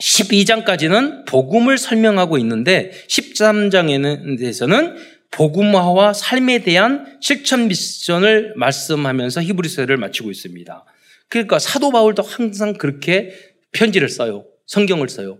12장까지는 0.00 1.26
복음을 1.26 1.76
설명하고 1.76 2.38
있는데 2.38 2.92
13장에는 3.08 4.38
대해서는 4.38 4.96
복음화와 5.30 6.12
삶에 6.12 6.60
대한 6.60 7.18
실천 7.20 7.68
미션을 7.68 8.54
말씀하면서 8.56 9.42
히브리서를 9.42 9.96
마치고 9.96 10.30
있습니다. 10.30 10.84
그러니까 11.28 11.58
사도 11.58 11.90
바울도 11.90 12.22
항상 12.22 12.74
그렇게 12.74 13.32
편지를 13.72 14.08
써요. 14.08 14.46
성경을 14.66 15.08
써요. 15.08 15.38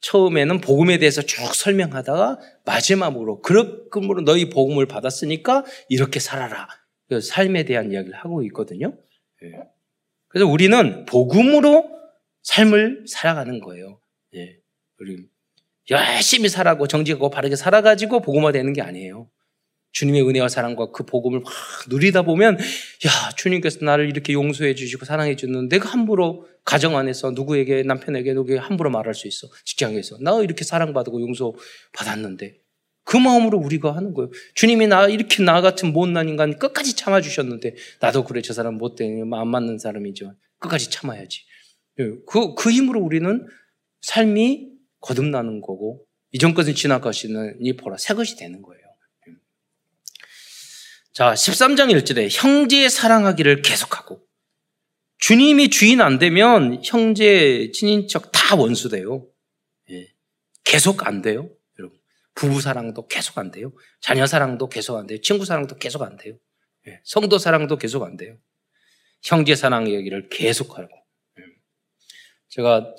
처음에는 0.00 0.60
복음에 0.60 0.98
대해서 0.98 1.22
쭉 1.22 1.54
설명하다가 1.54 2.38
마지막으로 2.64 3.42
그러므로 3.42 4.22
너희 4.22 4.48
복음을 4.50 4.86
받았으니까 4.86 5.64
이렇게 5.88 6.20
살아라. 6.20 6.68
그 7.08 7.20
삶에 7.20 7.64
대한 7.64 7.90
이야기를 7.90 8.16
하고 8.16 8.42
있거든요. 8.44 8.96
예. 9.42 9.52
그래서 10.28 10.46
우리는 10.46 11.04
복음으로 11.06 11.88
삶을 12.42 13.04
살아가는 13.08 13.60
거예요. 13.60 14.00
예. 14.34 14.58
우리 15.00 15.26
열심히 15.90 16.48
살아고 16.48 16.86
정직하고 16.86 17.30
바르게 17.30 17.56
살아가지고 17.56 18.20
복음화 18.20 18.52
되는 18.52 18.72
게 18.72 18.82
아니에요. 18.82 19.28
주님의 19.92 20.28
은혜와 20.28 20.48
사랑과 20.48 20.90
그 20.90 21.04
복음을 21.04 21.40
막 21.40 21.52
누리다 21.88 22.22
보면 22.22 22.58
야 22.58 23.30
주님께서 23.36 23.84
나를 23.84 24.08
이렇게 24.08 24.32
용서해 24.32 24.74
주시고 24.74 25.06
사랑해 25.06 25.34
주는 25.34 25.68
내가 25.68 25.88
함부로 25.88 26.46
가정 26.64 26.96
안에서 26.96 27.30
누구에게 27.30 27.82
남편에게 27.84 28.34
누구에게 28.34 28.60
함부로 28.60 28.90
말할 28.90 29.14
수 29.14 29.26
있어 29.26 29.48
직장에서 29.64 30.18
나 30.20 30.40
이렇게 30.42 30.64
사랑받고 30.64 31.20
용서 31.22 31.54
받았는데 31.94 32.58
그 33.04 33.16
마음으로 33.16 33.56
우리가 33.56 33.96
하는 33.96 34.12
거예요. 34.12 34.30
주님이 34.54 34.86
나 34.86 35.08
이렇게 35.08 35.42
나 35.42 35.62
같은 35.62 35.94
못난 35.94 36.28
인간 36.28 36.58
끝까지 36.58 36.94
참아 36.94 37.22
주셨는데 37.22 37.74
나도 38.00 38.24
그래 38.24 38.42
저 38.42 38.52
사람 38.52 38.74
못되니 38.74 39.22
안 39.32 39.48
맞는 39.48 39.78
사람이지만 39.78 40.36
끝까지 40.58 40.90
참아야지. 40.90 41.40
그, 41.96 42.54
그 42.54 42.70
힘으로 42.70 43.00
우리는 43.00 43.46
삶이 44.02 44.67
거듭나는 45.00 45.60
거고 45.60 46.04
이전 46.32 46.54
것은 46.54 46.74
지나가시는 46.74 47.58
이 47.60 47.76
보라 47.76 47.96
새 47.96 48.14
것이 48.14 48.36
되는 48.36 48.62
거예요. 48.62 48.82
자, 51.12 51.32
13장 51.32 51.92
1절에 51.92 52.28
형제 52.30 52.88
사랑하기를 52.88 53.62
계속하고 53.62 54.28
주님이 55.18 55.68
주인 55.70 56.00
안 56.00 56.18
되면 56.18 56.80
형제, 56.84 57.70
친인척 57.72 58.30
다 58.32 58.54
원수돼요. 58.54 59.26
예. 59.90 60.08
계속 60.64 61.06
안 61.06 61.22
돼요. 61.22 61.50
여러분. 61.78 61.98
부부 62.34 62.60
사랑도 62.60 63.08
계속 63.08 63.38
안 63.38 63.50
돼요. 63.50 63.72
자녀 64.00 64.26
사랑도 64.26 64.68
계속 64.68 64.96
안 64.96 65.06
돼요. 65.06 65.20
친구 65.20 65.44
사랑도 65.44 65.76
계속 65.76 66.02
안 66.02 66.16
돼요. 66.16 66.38
예. 66.86 67.00
성도 67.04 67.38
사랑도 67.38 67.78
계속 67.78 68.04
안 68.04 68.16
돼요. 68.16 68.36
형제 69.24 69.56
사랑 69.56 69.88
얘기를 69.88 70.28
계속하고. 70.28 70.88
예. 70.88 71.42
제가 72.48 72.94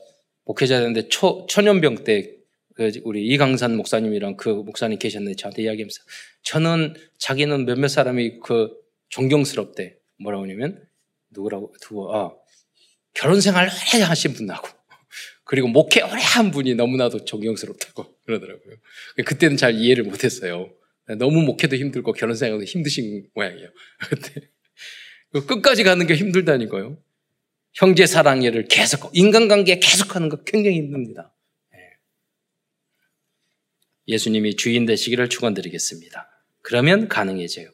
목회자였는데 0.50 1.10
초, 1.10 1.46
천연병 1.48 2.04
때그 2.04 2.92
우리 3.04 3.26
이강산 3.28 3.76
목사님이랑 3.78 4.38
그 4.38 4.50
목사님 4.50 4.98
계셨는데 4.98 5.36
저한테 5.36 5.64
이야기하면서 5.64 6.02
저는 6.44 6.96
자기는 7.18 7.66
몇몇 7.66 7.88
사람이 7.88 8.40
그 8.40 8.72
존경스럽대. 9.10 9.98
뭐라고 10.22 10.44
하냐면 10.44 10.86
누구라고 11.30 11.74
두고 11.82 12.16
아 12.16 12.34
결혼 13.14 13.40
생활 13.40 13.70
오래 13.94 14.04
하신 14.04 14.34
분하고 14.34 14.68
그리고 15.46 15.68
목회 15.68 16.02
오래 16.02 16.22
한 16.22 16.52
분이 16.52 16.76
너무나도 16.76 17.26
존경스럽다고 17.26 18.06
그러더라고요. 18.26 18.76
그때는 19.26 19.56
잘 19.56 19.76
이해를 19.76 20.04
못했어요. 20.04 20.72
너무 21.18 21.42
목회도 21.42 21.76
힘들고 21.76 22.14
결혼 22.14 22.36
생활도 22.36 22.66
힘드신 22.66 23.28
모양이에요. 23.34 23.70
그때 24.10 24.50
끝까지 25.32 25.84
가는 25.84 26.06
게 26.06 26.16
힘들다니까요. 26.16 26.98
형제 27.80 28.06
사랑을 28.06 28.68
계속 28.68 29.10
인간관계 29.14 29.80
계속하는 29.80 30.28
거 30.28 30.44
굉장히 30.44 30.80
힘듭니다. 30.80 31.34
예수님이 34.06 34.58
주인 34.58 34.86
되시기를 34.86 35.30
축원드리겠습니다. 35.30 36.28
그러면 36.62 37.08
가능해져요. 37.08 37.70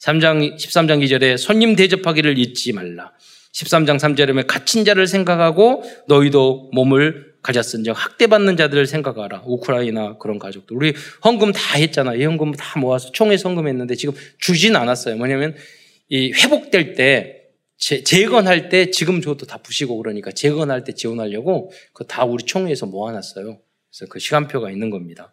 3장 0.00 0.56
13장 0.56 1.02
2절에 1.02 1.38
손님 1.38 1.74
대접하기를 1.74 2.36
잊지 2.38 2.74
말라. 2.74 3.12
13장 3.54 3.98
3절에 3.98 4.46
갇힌 4.46 4.84
자를 4.84 5.06
생각하고 5.06 5.84
너희도 6.06 6.72
몸을 6.74 7.36
가졌은즉 7.42 7.94
학대받는 7.96 8.58
자들을 8.58 8.84
생각하라. 8.84 9.44
우크라이나 9.46 10.18
그런 10.18 10.38
가족들. 10.38 10.76
우리 10.76 10.92
헌금 11.24 11.52
다 11.52 11.78
했잖아. 11.78 12.14
이 12.14 12.24
헌금 12.24 12.52
다 12.52 12.78
모아서 12.78 13.10
총회 13.12 13.36
헌금했는데 13.36 13.94
지금 13.94 14.14
주진 14.38 14.76
않았어요. 14.76 15.16
뭐냐면 15.16 15.56
이 16.10 16.32
회복될 16.32 16.94
때 16.94 17.35
재, 17.78 18.02
재건할 18.02 18.68
때 18.68 18.90
지금 18.90 19.20
저것도 19.20 19.46
다 19.46 19.58
부시고 19.58 19.96
그러니까 19.98 20.30
재건할 20.30 20.84
때 20.84 20.92
지원하려고 20.92 21.70
그 21.92 22.04
다 22.06 22.24
우리 22.24 22.44
총회에서 22.44 22.86
모아놨어요. 22.86 23.44
그래서 23.90 24.10
그 24.10 24.18
시간표가 24.18 24.70
있는 24.70 24.90
겁니다. 24.90 25.32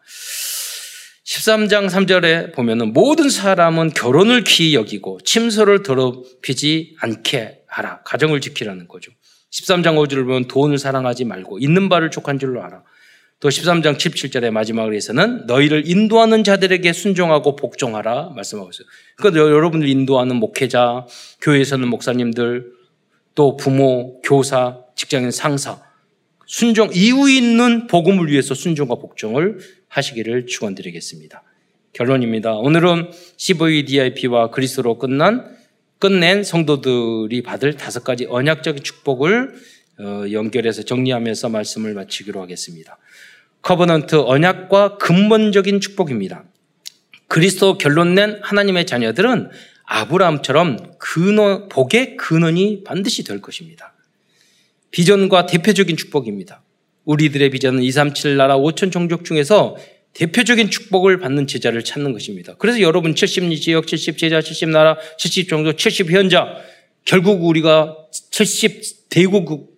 13장 1.26 1.90
3절에 1.90 2.54
보면은 2.54 2.94
모든 2.94 3.30
사람은 3.30 3.92
결혼을 3.92 4.44
귀히 4.44 4.76
여기고 4.76 5.20
침소를 5.24 5.84
더럽히지 5.84 6.96
않게 7.00 7.64
하라. 7.68 8.02
가정을 8.04 8.42
지키라는 8.42 8.88
거죠. 8.88 9.12
13장 9.52 9.96
5절을 9.96 10.26
보면 10.26 10.48
돈을 10.48 10.78
사랑하지 10.78 11.26
말고 11.26 11.60
있는 11.60 11.88
바를 11.90 12.12
족한 12.12 12.40
줄로 12.40 12.64
알아. 12.64 12.84
또 13.44 13.50
13장 13.50 13.98
17절의 13.98 14.52
마지막에서는 14.52 15.48
너희를 15.48 15.84
인도하는 15.86 16.46
자들에게 16.46 16.94
순종하고 16.94 17.58
복종하라 17.58 18.32
말씀하고 18.34 18.70
있어요. 18.70 18.88
그러니까 19.18 19.42
여러분들 19.42 19.90
인도하는 19.90 20.38
목회자, 20.38 21.08
교회에서는 21.42 21.86
목사님들, 21.90 22.72
또 23.36 23.58
부모, 23.58 24.22
교사, 24.22 24.80
직장인 24.96 25.32
상사, 25.32 25.82
순종, 26.46 26.90
이유 26.94 27.30
있는 27.30 27.88
복음을 27.88 28.32
위해서 28.32 28.54
순종과 28.54 28.96
복종을 28.96 29.60
하시기를 29.90 30.46
축원드리겠습니다. 30.46 31.44
결론입니다. 31.92 32.54
오늘은 32.54 33.12
CVDIP와 33.36 34.52
그리스도로 34.52 34.98
끝난 34.98 35.54
끝낸 36.00 36.46
성도들이 36.46 37.44
받을 37.44 37.76
다섯 37.76 38.06
가지 38.06 38.26
언약적인 38.26 38.84
축복을 38.84 39.54
어, 40.00 40.24
연결해서 40.32 40.84
정리하면서 40.84 41.50
말씀을 41.50 41.94
마치기로 41.94 42.42
하겠습니다. 42.42 42.98
covenant 43.64 44.16
언약과 44.16 44.98
근본적인 44.98 45.80
축복입니다. 45.80 46.44
그리스도 47.28 47.78
결론 47.78 48.14
낸 48.14 48.40
하나님의 48.44 48.86
자녀들은 48.86 49.50
아브라함처럼 49.86 50.94
근원, 51.00 51.70
복의 51.70 52.18
근원이 52.18 52.84
반드시 52.84 53.24
될 53.24 53.42
것입니다. 53.42 53.94
비전과 54.92 55.48
대표적인 55.48 55.98
축복입니다. 55.98 56.62
우리들의 57.06 57.50
비전은 57.50 57.82
237 57.82 58.38
나라 58.38 58.58
5천 58.58 58.92
종족 58.92 59.26
중에서 59.26 59.76
대표적인 60.14 60.70
축복을 60.70 61.20
받는 61.20 61.48
제자를 61.48 61.84
찾는 61.84 62.14
것입니다. 62.14 62.54
그래서 62.60 62.82
여러분 62.82 63.16
70 63.16 63.60
지역, 63.60 63.88
70 63.88 64.18
제자, 64.18 64.42
70 64.42 64.70
나라, 64.70 64.98
70 65.18 65.50
종족, 65.50 65.78
70 65.78 66.12
현자 66.12 66.56
결국 67.04 67.44
우리가 67.44 67.98
70 68.12 69.10
대국 69.10 69.73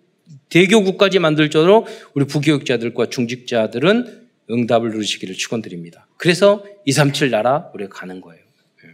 대교국까지 0.50 1.18
만들 1.18 1.50
정도로 1.50 1.86
우리 2.14 2.26
부교육자들과 2.26 3.06
중직자들은 3.06 4.26
응답을 4.50 4.90
누리시기를 4.90 5.34
축원드립니다. 5.34 6.06
그래서 6.16 6.64
237 6.84 7.30
나라 7.30 7.70
우리가 7.74 7.98
가는 7.98 8.20
거예요. 8.20 8.42
예. 8.84 8.90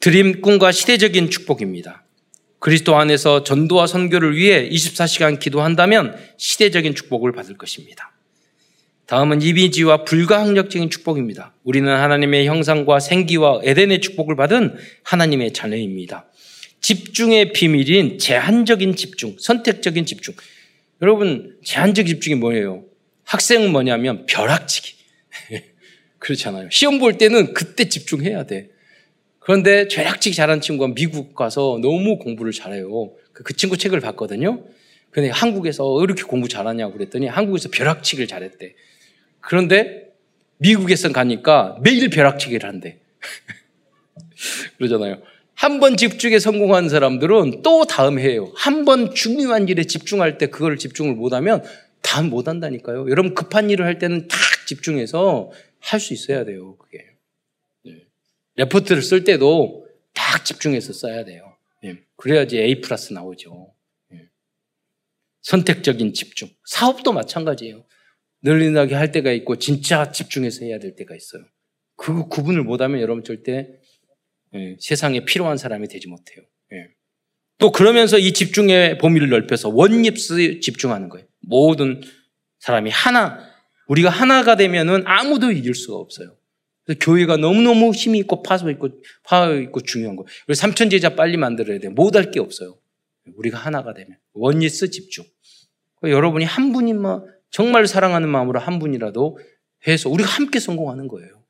드림 0.00 0.40
꿈과 0.40 0.72
시대적인 0.72 1.30
축복입니다. 1.30 2.04
그리스도 2.58 2.96
안에서 2.96 3.44
전도와 3.44 3.86
선교를 3.86 4.36
위해 4.36 4.68
24시간 4.70 5.38
기도한다면 5.38 6.16
시대적인 6.38 6.94
축복을 6.94 7.32
받을 7.32 7.56
것입니다. 7.56 8.12
다음은 9.06 9.40
이미지와 9.40 10.04
불가항력적인 10.04 10.90
축복입니다. 10.90 11.54
우리는 11.62 11.88
하나님의 11.88 12.46
형상과 12.46 12.98
생기와 12.98 13.60
에덴의 13.62 14.00
축복을 14.00 14.34
받은 14.34 14.76
하나님의 15.04 15.52
자녀입니다. 15.52 16.26
집중의 16.86 17.52
비밀인 17.52 18.20
제한적인 18.20 18.94
집중, 18.94 19.34
선택적인 19.40 20.06
집중. 20.06 20.36
여러분, 21.02 21.58
제한적 21.64 22.06
집중이 22.06 22.36
뭐예요? 22.36 22.84
학생은 23.24 23.72
뭐냐면 23.72 24.24
벼락치기. 24.26 24.94
그렇잖아요. 26.20 26.68
시험 26.70 27.00
볼 27.00 27.18
때는 27.18 27.54
그때 27.54 27.88
집중해야 27.88 28.46
돼. 28.46 28.70
그런데 29.40 29.88
벼락치기 29.88 30.36
잘하는 30.36 30.60
친구가 30.60 30.94
미국 30.94 31.34
가서 31.34 31.80
너무 31.82 32.20
공부를 32.20 32.52
잘해요. 32.52 33.12
그, 33.32 33.42
그 33.42 33.56
친구 33.56 33.76
책을 33.76 33.98
봤거든요. 33.98 34.64
근데 35.10 35.28
한국에서 35.28 35.92
왜 35.92 36.04
이렇게 36.04 36.22
공부 36.22 36.46
잘하냐고 36.46 36.92
그랬더니 36.92 37.26
한국에서 37.26 37.68
벼락치기를 37.72 38.28
잘했대. 38.28 38.76
그런데 39.40 40.12
미국에서 40.58 41.10
가니까 41.10 41.78
매일 41.82 42.10
벼락치기를 42.10 42.68
한대. 42.68 43.00
그러잖아요. 44.78 45.20
한 45.56 45.80
번 45.80 45.96
집중에 45.96 46.38
성공한 46.38 46.88
사람들은 46.88 47.62
또 47.62 47.84
다음 47.86 48.18
해요. 48.18 48.52
한 48.54 48.84
번 48.84 49.14
중요한 49.14 49.68
일에 49.68 49.84
집중할 49.84 50.38
때 50.38 50.46
그걸 50.48 50.76
집중을 50.76 51.14
못하면 51.14 51.62
다음 52.02 52.30
못 52.30 52.46
한다니까요. 52.46 53.08
여러분 53.10 53.34
급한 53.34 53.70
일을 53.70 53.84
할 53.86 53.98
때는 53.98 54.28
탁 54.28 54.38
집중해서 54.68 55.50
할 55.80 55.98
수 56.00 56.12
있어야 56.12 56.44
돼요. 56.44 56.76
그게. 56.76 57.04
네. 57.84 58.02
레포트를 58.56 59.02
쓸 59.02 59.24
때도 59.24 59.86
딱 60.12 60.44
집중해서 60.44 60.92
써야 60.92 61.24
돼요. 61.24 61.56
네. 61.82 62.02
그래야지 62.16 62.58
A 62.58 62.80
플러스 62.80 63.12
나오죠. 63.12 63.72
네. 64.10 64.28
선택적인 65.42 66.12
집중. 66.12 66.48
사업도 66.66 67.12
마찬가지예요. 67.12 67.84
늘리나게 68.42 68.94
할 68.94 69.10
때가 69.10 69.32
있고 69.32 69.56
진짜 69.56 70.12
집중해서 70.12 70.64
해야 70.66 70.78
될 70.78 70.94
때가 70.96 71.14
있어요. 71.16 71.44
그 71.96 72.28
구분을 72.28 72.62
못하면 72.62 73.00
여러분 73.00 73.24
절대 73.24 73.68
예, 74.56 74.76
세상에 74.80 75.24
필요한 75.24 75.56
사람이 75.56 75.88
되지 75.88 76.08
못해요. 76.08 76.44
예. 76.72 76.88
또 77.58 77.72
그러면서 77.72 78.18
이 78.18 78.32
집중의 78.32 78.98
범위를 78.98 79.28
넓혀서 79.28 79.70
oneness 79.70 80.60
집중하는 80.60 81.08
거예요. 81.08 81.26
모든 81.40 82.02
사람이 82.58 82.90
하나, 82.90 83.38
우리가 83.88 84.10
하나가 84.10 84.56
되면은 84.56 85.04
아무도 85.06 85.52
이길 85.52 85.74
수가 85.74 85.96
없어요. 85.96 86.36
교회가 87.00 87.36
너무너무 87.36 87.92
힘이 87.92 88.18
있고 88.20 88.42
파서 88.42 88.70
있고 88.70 88.90
파워 89.24 89.54
있고 89.56 89.80
중요한 89.80 90.16
거예요. 90.16 90.26
우리 90.46 90.54
삼천 90.54 90.90
제자 90.90 91.16
빨리 91.16 91.36
만들어야 91.36 91.78
돼. 91.78 91.88
못할 91.88 92.30
게 92.30 92.38
없어요. 92.38 92.78
우리가 93.34 93.58
하나가 93.58 93.92
되면 93.92 94.16
oneness 94.34 94.90
집중. 94.90 95.24
여러분이 96.04 96.44
한 96.44 96.72
분이만 96.72 97.24
정말 97.50 97.86
사랑하는 97.86 98.28
마음으로 98.28 98.60
한 98.60 98.78
분이라도 98.78 99.38
해서 99.88 100.10
우리가 100.10 100.28
함께 100.28 100.60
성공하는 100.60 101.08
거예요. 101.08 101.42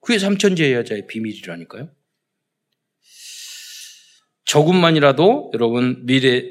그게 0.00 0.18
삼천 0.18 0.56
제자의 0.56 1.06
비밀이라니까요. 1.06 1.90
조금만이라도 4.48 5.50
여러분 5.54 6.06
미래 6.06 6.42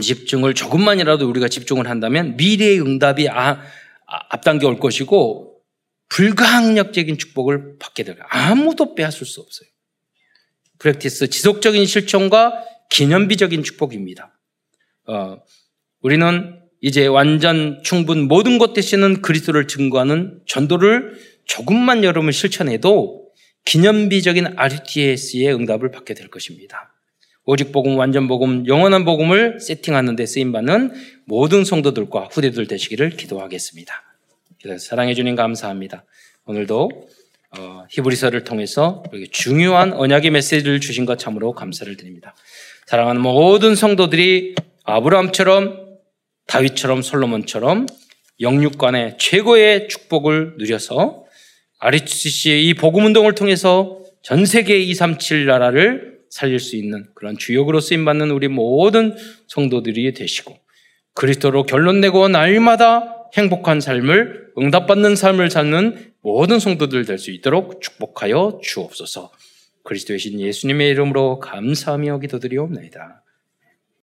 집중을 0.00 0.54
조금만이라도 0.54 1.28
우리가 1.28 1.48
집중을 1.48 1.88
한다면 1.88 2.36
미래의 2.36 2.80
응답이 2.80 3.28
아, 3.28 3.50
아, 3.52 4.20
앞당겨 4.30 4.66
올 4.66 4.80
것이고 4.80 5.60
불가항력적인 6.08 7.16
축복을 7.16 7.78
받게 7.78 8.02
될 8.02 8.16
거예요. 8.16 8.26
아무도 8.30 8.96
빼앗을 8.96 9.26
수 9.26 9.40
없어요. 9.40 9.68
프랙티스 10.80 11.30
지속적인 11.30 11.86
실천과 11.86 12.64
기념비적인 12.90 13.62
축복입니다. 13.62 14.36
어, 15.06 15.38
우리는 16.00 16.60
이제 16.80 17.06
완전 17.06 17.80
충분 17.84 18.26
모든 18.26 18.58
것 18.58 18.74
대신은 18.74 19.22
그리스도를 19.22 19.68
증거하는 19.68 20.40
전도를 20.46 21.16
조금만 21.46 22.02
여러분 22.02 22.32
실천해도 22.32 23.30
기념비적인 23.64 24.58
RTS의 24.58 25.54
응답을 25.54 25.92
받게 25.92 26.14
될 26.14 26.28
것입니다. 26.28 26.93
오직 27.46 27.72
복음, 27.72 27.98
완전 27.98 28.26
복음, 28.26 28.66
영원한 28.66 29.04
복음을 29.04 29.60
세팅하는 29.60 30.16
데 30.16 30.24
쓰임 30.24 30.50
받는 30.50 30.92
모든 31.26 31.64
성도들과 31.64 32.28
후대들 32.32 32.66
되시기를 32.66 33.10
기도하겠습니다. 33.10 34.02
사랑해 34.78 35.12
주님 35.12 35.36
감사합니다. 35.36 36.04
오늘도 36.46 36.90
어, 37.58 37.84
히브리서를 37.90 38.44
통해서 38.44 39.02
중요한 39.30 39.92
언약의 39.92 40.30
메시지를 40.30 40.80
주신 40.80 41.04
것 41.04 41.18
참으로 41.18 41.52
감사를 41.52 41.94
드립니다. 41.98 42.34
사랑하는 42.86 43.20
모든 43.20 43.74
성도들이 43.74 44.54
아브라함처럼 44.84 45.98
다윗처럼 46.46 47.02
솔로몬처럼 47.02 47.86
영육간의 48.40 49.16
최고의 49.18 49.88
축복을 49.88 50.54
누려서 50.56 51.24
RHC의 51.78 52.66
이 52.66 52.74
복음 52.74 53.04
운동을 53.04 53.34
통해서 53.34 54.00
전 54.22 54.46
세계 54.46 54.78
237 54.78 55.44
나라를 55.44 56.13
살릴 56.34 56.58
수 56.58 56.74
있는 56.74 57.06
그런 57.14 57.38
주역으로 57.38 57.78
쓰임 57.78 58.04
받는 58.04 58.32
우리 58.32 58.48
모든 58.48 59.16
성도들이 59.46 60.14
되시고 60.14 60.58
그리스도로 61.14 61.64
결론 61.64 62.00
내고 62.00 62.26
날마다 62.26 63.28
행복한 63.36 63.80
삶을 63.80 64.48
응답받는 64.58 65.14
삶을 65.14 65.50
사는 65.50 66.12
모든 66.22 66.58
성도들 66.58 67.04
될 67.04 67.18
수 67.18 67.30
있도록 67.30 67.80
축복하여 67.80 68.58
주옵소서. 68.64 69.30
그리스도의 69.84 70.18
신 70.18 70.40
예수님의 70.40 70.90
이름으로 70.90 71.38
감사하며 71.38 72.18
기도드리옵나이다. 72.18 73.23